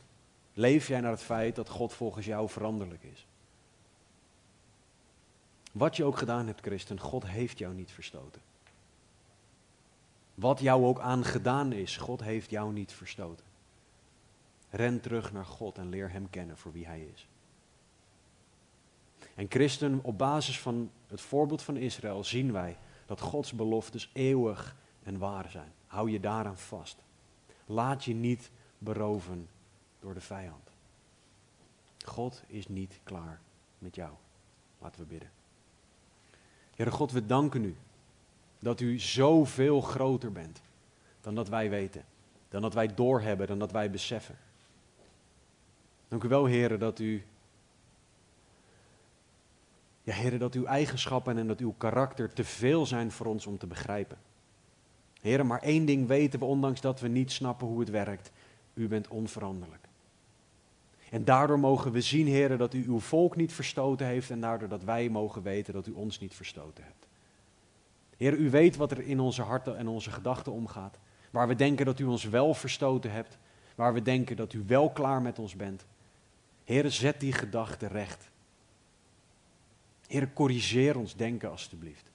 leef 0.53 0.87
jij 0.87 0.99
naar 0.99 1.11
het 1.11 1.21
feit 1.21 1.55
dat 1.55 1.69
God 1.69 1.93
volgens 1.93 2.25
jou 2.25 2.49
veranderlijk 2.49 3.03
is? 3.03 3.25
Wat 5.71 5.95
je 5.95 6.03
ook 6.03 6.17
gedaan 6.17 6.47
hebt, 6.47 6.61
christen, 6.61 6.99
God 6.99 7.27
heeft 7.27 7.57
jou 7.57 7.73
niet 7.73 7.91
verstoten. 7.91 8.41
Wat 10.37 10.59
jou 10.59 10.85
ook 10.85 10.99
aangedaan 10.99 11.71
is, 11.71 11.97
God 11.97 12.21
heeft 12.21 12.49
jou 12.49 12.73
niet 12.73 12.91
verstoten. 12.91 13.45
Ren 14.69 15.01
terug 15.01 15.31
naar 15.31 15.45
God 15.45 15.77
en 15.77 15.89
leer 15.89 16.11
Hem 16.11 16.29
kennen 16.29 16.57
voor 16.57 16.71
wie 16.71 16.85
Hij 16.85 17.01
is. 17.13 17.27
En 19.35 19.45
christen, 19.49 19.99
op 20.03 20.17
basis 20.17 20.59
van 20.59 20.91
het 21.07 21.21
voorbeeld 21.21 21.61
van 21.61 21.77
Israël 21.77 22.23
zien 22.23 22.51
wij 22.51 22.77
dat 23.05 23.21
Gods 23.21 23.53
beloftes 23.53 24.09
eeuwig 24.13 24.75
en 25.03 25.17
waar 25.17 25.49
zijn. 25.49 25.71
Hou 25.87 26.11
je 26.11 26.19
daaraan 26.19 26.57
vast. 26.57 26.97
Laat 27.65 28.03
je 28.03 28.13
niet 28.13 28.51
beroven 28.77 29.49
door 29.99 30.13
de 30.13 30.21
vijand. 30.21 30.69
God 32.05 32.43
is 32.47 32.67
niet 32.67 32.99
klaar 33.03 33.39
met 33.77 33.95
jou. 33.95 34.11
Laten 34.79 35.01
we 35.01 35.07
bidden. 35.07 35.31
Heere 36.75 36.91
God, 36.91 37.11
we 37.11 37.25
danken 37.25 37.63
u 37.63 37.75
dat 38.59 38.79
u 38.79 38.99
zoveel 38.99 39.81
groter 39.81 40.31
bent 40.31 40.61
dan 41.21 41.35
dat 41.35 41.49
wij 41.49 41.69
weten, 41.69 42.05
dan 42.49 42.61
dat 42.61 42.73
wij 42.73 42.93
doorhebben, 42.93 43.47
dan 43.47 43.59
dat 43.59 43.71
wij 43.71 43.89
beseffen. 43.89 44.37
Dank 46.07 46.23
u 46.23 46.27
wel, 46.27 46.47
Heere, 46.47 46.77
dat 46.77 46.99
u, 46.99 47.23
ja, 50.03 50.13
Heere, 50.13 50.37
dat 50.37 50.53
uw 50.53 50.65
eigenschappen 50.65 51.37
en 51.37 51.47
dat 51.47 51.59
uw 51.59 51.73
karakter 51.77 52.33
te 52.33 52.43
veel 52.43 52.85
zijn 52.85 53.11
voor 53.11 53.25
ons 53.25 53.45
om 53.45 53.57
te 53.57 53.67
begrijpen. 53.67 54.17
Heere, 55.21 55.43
maar 55.43 55.61
één 55.61 55.85
ding 55.85 56.07
weten 56.07 56.39
we, 56.39 56.45
ondanks 56.45 56.81
dat 56.81 56.99
we 56.99 57.07
niet 57.07 57.31
snappen 57.31 57.67
hoe 57.67 57.79
het 57.79 57.89
werkt. 57.89 58.31
U 58.73 58.87
bent 58.87 59.07
onveranderlijk. 59.07 59.87
En 61.09 61.25
daardoor 61.25 61.59
mogen 61.59 61.91
we 61.91 62.01
zien, 62.01 62.27
heren, 62.27 62.57
dat 62.57 62.73
u 62.73 62.85
uw 62.87 62.99
volk 62.99 63.35
niet 63.35 63.53
verstoten 63.53 64.07
heeft 64.07 64.29
en 64.29 64.41
daardoor 64.41 64.67
dat 64.67 64.83
wij 64.83 65.09
mogen 65.09 65.41
weten 65.41 65.73
dat 65.73 65.87
u 65.87 65.91
ons 65.91 66.19
niet 66.19 66.35
verstoten 66.35 66.83
hebt. 66.83 67.06
Heer, 68.17 68.33
u 68.33 68.49
weet 68.49 68.75
wat 68.75 68.91
er 68.91 69.01
in 69.01 69.19
onze 69.19 69.41
harten 69.41 69.77
en 69.77 69.87
onze 69.87 70.11
gedachten 70.11 70.51
omgaat. 70.51 70.99
Waar 71.31 71.47
we 71.47 71.55
denken 71.55 71.85
dat 71.85 71.99
u 71.99 72.03
ons 72.03 72.23
wel 72.23 72.53
verstoten 72.53 73.11
hebt. 73.11 73.37
Waar 73.75 73.93
we 73.93 74.01
denken 74.01 74.35
dat 74.35 74.53
u 74.53 74.63
wel 74.67 74.89
klaar 74.89 75.21
met 75.21 75.39
ons 75.39 75.55
bent. 75.55 75.85
Heer, 76.63 76.91
zet 76.91 77.19
die 77.19 77.33
gedachten 77.33 77.87
recht. 77.87 78.29
Heer, 80.07 80.33
corrigeer 80.33 80.97
ons 80.97 81.15
denken 81.15 81.49
alstublieft. 81.49 82.11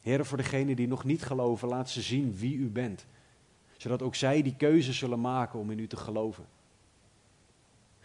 Heer, 0.00 0.24
voor 0.24 0.36
degenen 0.36 0.76
die 0.76 0.88
nog 0.88 1.04
niet 1.04 1.22
geloven, 1.22 1.68
laat 1.68 1.90
ze 1.90 2.02
zien 2.02 2.36
wie 2.36 2.56
u 2.56 2.68
bent 2.70 3.06
zodat 3.84 4.02
ook 4.02 4.14
zij 4.14 4.42
die 4.42 4.56
keuze 4.56 4.92
zullen 4.92 5.20
maken 5.20 5.58
om 5.58 5.70
in 5.70 5.78
u 5.78 5.86
te 5.86 5.96
geloven. 5.96 6.46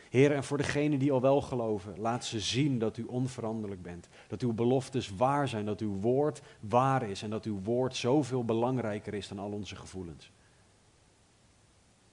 Heer, 0.10 0.32
en 0.32 0.44
voor 0.44 0.58
degenen 0.58 1.00
die 1.00 1.12
al 1.12 1.22
wel 1.22 1.42
geloven, 1.42 2.00
laat 2.00 2.26
ze 2.26 2.40
zien 2.40 2.80
dat 2.80 2.98
u 2.98 3.04
onveranderlijk 3.04 3.82
bent. 3.82 4.08
Dat 4.28 4.42
uw 4.42 4.54
beloftes 4.54 5.16
waar 5.16 5.48
zijn, 5.48 5.66
dat 5.66 5.80
uw 5.80 6.00
woord 6.00 6.42
waar 6.60 7.10
is 7.10 7.24
en 7.24 7.30
dat 7.30 7.46
uw 7.46 7.60
woord 7.64 7.96
zoveel 7.96 8.46
belangrijker 8.46 9.14
is 9.14 9.28
dan 9.28 9.40
al 9.40 9.52
onze 9.52 9.76
gevoelens. 9.76 10.32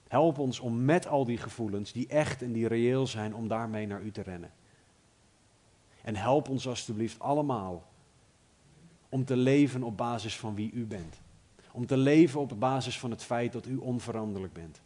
Help 0.07 0.37
ons 0.37 0.59
om 0.59 0.85
met 0.85 1.07
al 1.07 1.25
die 1.25 1.37
gevoelens, 1.37 1.91
die 1.91 2.07
echt 2.07 2.41
en 2.41 2.51
die 2.51 2.67
reëel 2.67 3.07
zijn, 3.07 3.35
om 3.35 3.47
daarmee 3.47 3.87
naar 3.87 4.01
u 4.01 4.11
te 4.11 4.21
rennen. 4.21 4.51
En 6.01 6.15
help 6.15 6.49
ons 6.49 6.67
alstublieft 6.67 7.19
allemaal 7.19 7.83
om 9.09 9.25
te 9.25 9.35
leven 9.35 9.83
op 9.83 9.97
basis 9.97 10.37
van 10.37 10.55
wie 10.55 10.71
u 10.71 10.85
bent. 10.85 11.21
Om 11.71 11.85
te 11.85 11.97
leven 11.97 12.39
op 12.39 12.59
basis 12.59 12.99
van 12.99 13.11
het 13.11 13.23
feit 13.23 13.53
dat 13.53 13.65
u 13.65 13.75
onveranderlijk 13.75 14.53
bent. 14.53 14.81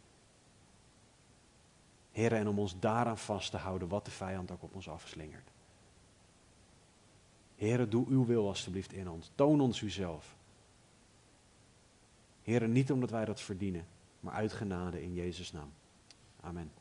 Heer, 2.12 2.32
en 2.32 2.48
om 2.48 2.58
ons 2.58 2.78
daaraan 2.78 3.18
vast 3.18 3.50
te 3.50 3.56
houden 3.56 3.88
wat 3.88 4.04
de 4.04 4.10
vijand 4.10 4.50
ook 4.50 4.62
op 4.62 4.74
ons 4.74 4.88
afslingert. 4.88 5.50
Heer, 7.56 7.88
doe 7.88 8.06
uw 8.08 8.26
wil 8.26 8.48
alstublieft 8.48 8.92
in 8.92 9.10
ons. 9.10 9.30
Toon 9.34 9.60
ons 9.60 9.80
uzelf. 9.80 10.36
Heer, 12.42 12.68
niet 12.68 12.92
omdat 12.92 13.10
wij 13.10 13.24
dat 13.24 13.40
verdienen, 13.40 13.86
maar 14.20 14.34
uit 14.34 14.52
genade 14.52 15.02
in 15.02 15.14
Jezus' 15.14 15.52
naam. 15.52 15.72
Amen. 16.40 16.72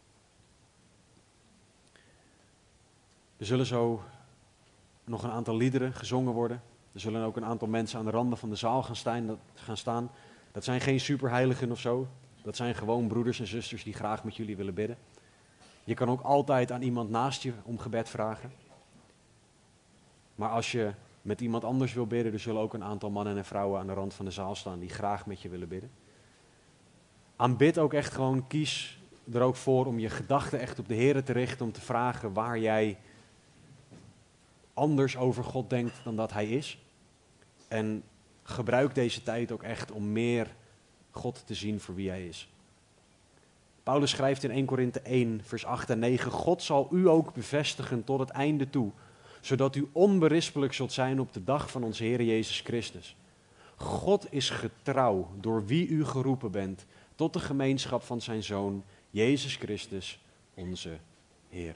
Er 3.38 3.45
zullen 3.45 3.65
zo 3.65 4.03
nog 5.03 5.23
een 5.23 5.32
aantal 5.32 5.57
liederen 5.57 5.93
gezongen 5.93 6.34
worden. 6.34 6.61
Er 6.91 6.99
zullen 6.99 7.23
ook 7.23 7.38
een 7.38 7.45
aantal 7.45 7.67
mensen 7.67 7.99
aan 7.99 8.05
de 8.05 8.11
randen 8.11 8.38
van 8.38 8.49
de 8.49 8.55
zaal 8.55 8.84
gaan 9.53 9.77
staan. 9.77 10.11
dat 10.51 10.63
zijn 10.63 10.82
geen 10.82 10.99
superheiligen 10.99 11.71
of 11.71 11.79
zo. 11.79 12.07
Dat 12.43 12.55
zijn 12.55 12.75
gewoon 12.75 13.07
broeders 13.07 13.39
en 13.39 13.47
zusters 13.47 13.84
die 13.84 13.93
graag 13.93 14.23
met 14.23 14.36
jullie 14.36 14.55
willen 14.55 14.73
bidden. 14.73 14.97
Je 15.91 15.97
kan 15.97 16.09
ook 16.09 16.21
altijd 16.21 16.71
aan 16.71 16.81
iemand 16.81 17.09
naast 17.09 17.43
je 17.43 17.53
om 17.63 17.79
gebed 17.79 18.09
vragen. 18.09 18.51
Maar 20.35 20.49
als 20.49 20.71
je 20.71 20.93
met 21.21 21.41
iemand 21.41 21.63
anders 21.63 21.93
wil 21.93 22.07
bidden, 22.07 22.33
er 22.33 22.39
zullen 22.39 22.61
ook 22.61 22.73
een 22.73 22.83
aantal 22.83 23.09
mannen 23.09 23.37
en 23.37 23.45
vrouwen 23.45 23.79
aan 23.79 23.87
de 23.87 23.93
rand 23.93 24.13
van 24.13 24.25
de 24.25 24.31
zaal 24.31 24.55
staan 24.55 24.79
die 24.79 24.89
graag 24.89 25.25
met 25.25 25.41
je 25.41 25.49
willen 25.49 25.67
bidden. 25.67 25.91
Aanbid 27.35 27.77
ook 27.77 27.93
echt 27.93 28.13
gewoon, 28.13 28.47
kies 28.47 29.01
er 29.33 29.41
ook 29.41 29.55
voor 29.55 29.85
om 29.85 29.99
je 29.99 30.09
gedachten 30.09 30.59
echt 30.59 30.79
op 30.79 30.87
de 30.87 30.93
Heer 30.93 31.23
te 31.23 31.33
richten, 31.33 31.65
om 31.65 31.71
te 31.71 31.81
vragen 31.81 32.33
waar 32.33 32.59
jij 32.59 32.97
anders 34.73 35.17
over 35.17 35.43
God 35.43 35.69
denkt 35.69 36.03
dan 36.03 36.15
dat 36.15 36.33
Hij 36.33 36.49
is. 36.49 36.83
En 37.67 38.03
gebruik 38.43 38.95
deze 38.95 39.23
tijd 39.23 39.51
ook 39.51 39.63
echt 39.63 39.91
om 39.91 40.11
meer 40.11 40.55
God 41.09 41.43
te 41.45 41.53
zien 41.53 41.79
voor 41.79 41.95
wie 41.95 42.09
Hij 42.09 42.27
is. 42.27 42.49
Paulus 43.91 44.09
schrijft 44.11 44.43
in 44.43 44.51
1 44.51 44.65
Korinthe 44.65 44.99
1, 44.99 45.41
vers 45.43 45.65
8 45.65 45.89
en 45.89 45.99
9: 45.99 46.31
God 46.31 46.63
zal 46.63 46.87
u 46.91 47.07
ook 47.09 47.33
bevestigen 47.33 48.03
tot 48.03 48.19
het 48.19 48.29
einde 48.29 48.69
toe, 48.69 48.91
zodat 49.41 49.75
u 49.75 49.89
onberispelijk 49.91 50.73
zult 50.73 50.91
zijn 50.91 51.19
op 51.19 51.33
de 51.33 51.43
dag 51.43 51.71
van 51.71 51.83
onze 51.83 52.03
Heer 52.03 52.21
Jezus 52.21 52.59
Christus. 52.59 53.15
God 53.75 54.27
is 54.29 54.49
getrouw 54.49 55.29
door 55.39 55.65
wie 55.65 55.87
u 55.87 56.05
geroepen 56.05 56.51
bent 56.51 56.85
tot 57.15 57.33
de 57.33 57.39
gemeenschap 57.39 58.03
van 58.03 58.21
zijn 58.21 58.43
Zoon, 58.43 58.83
Jezus 59.09 59.55
Christus, 59.55 60.19
onze 60.53 60.97
Heer. 61.49 61.75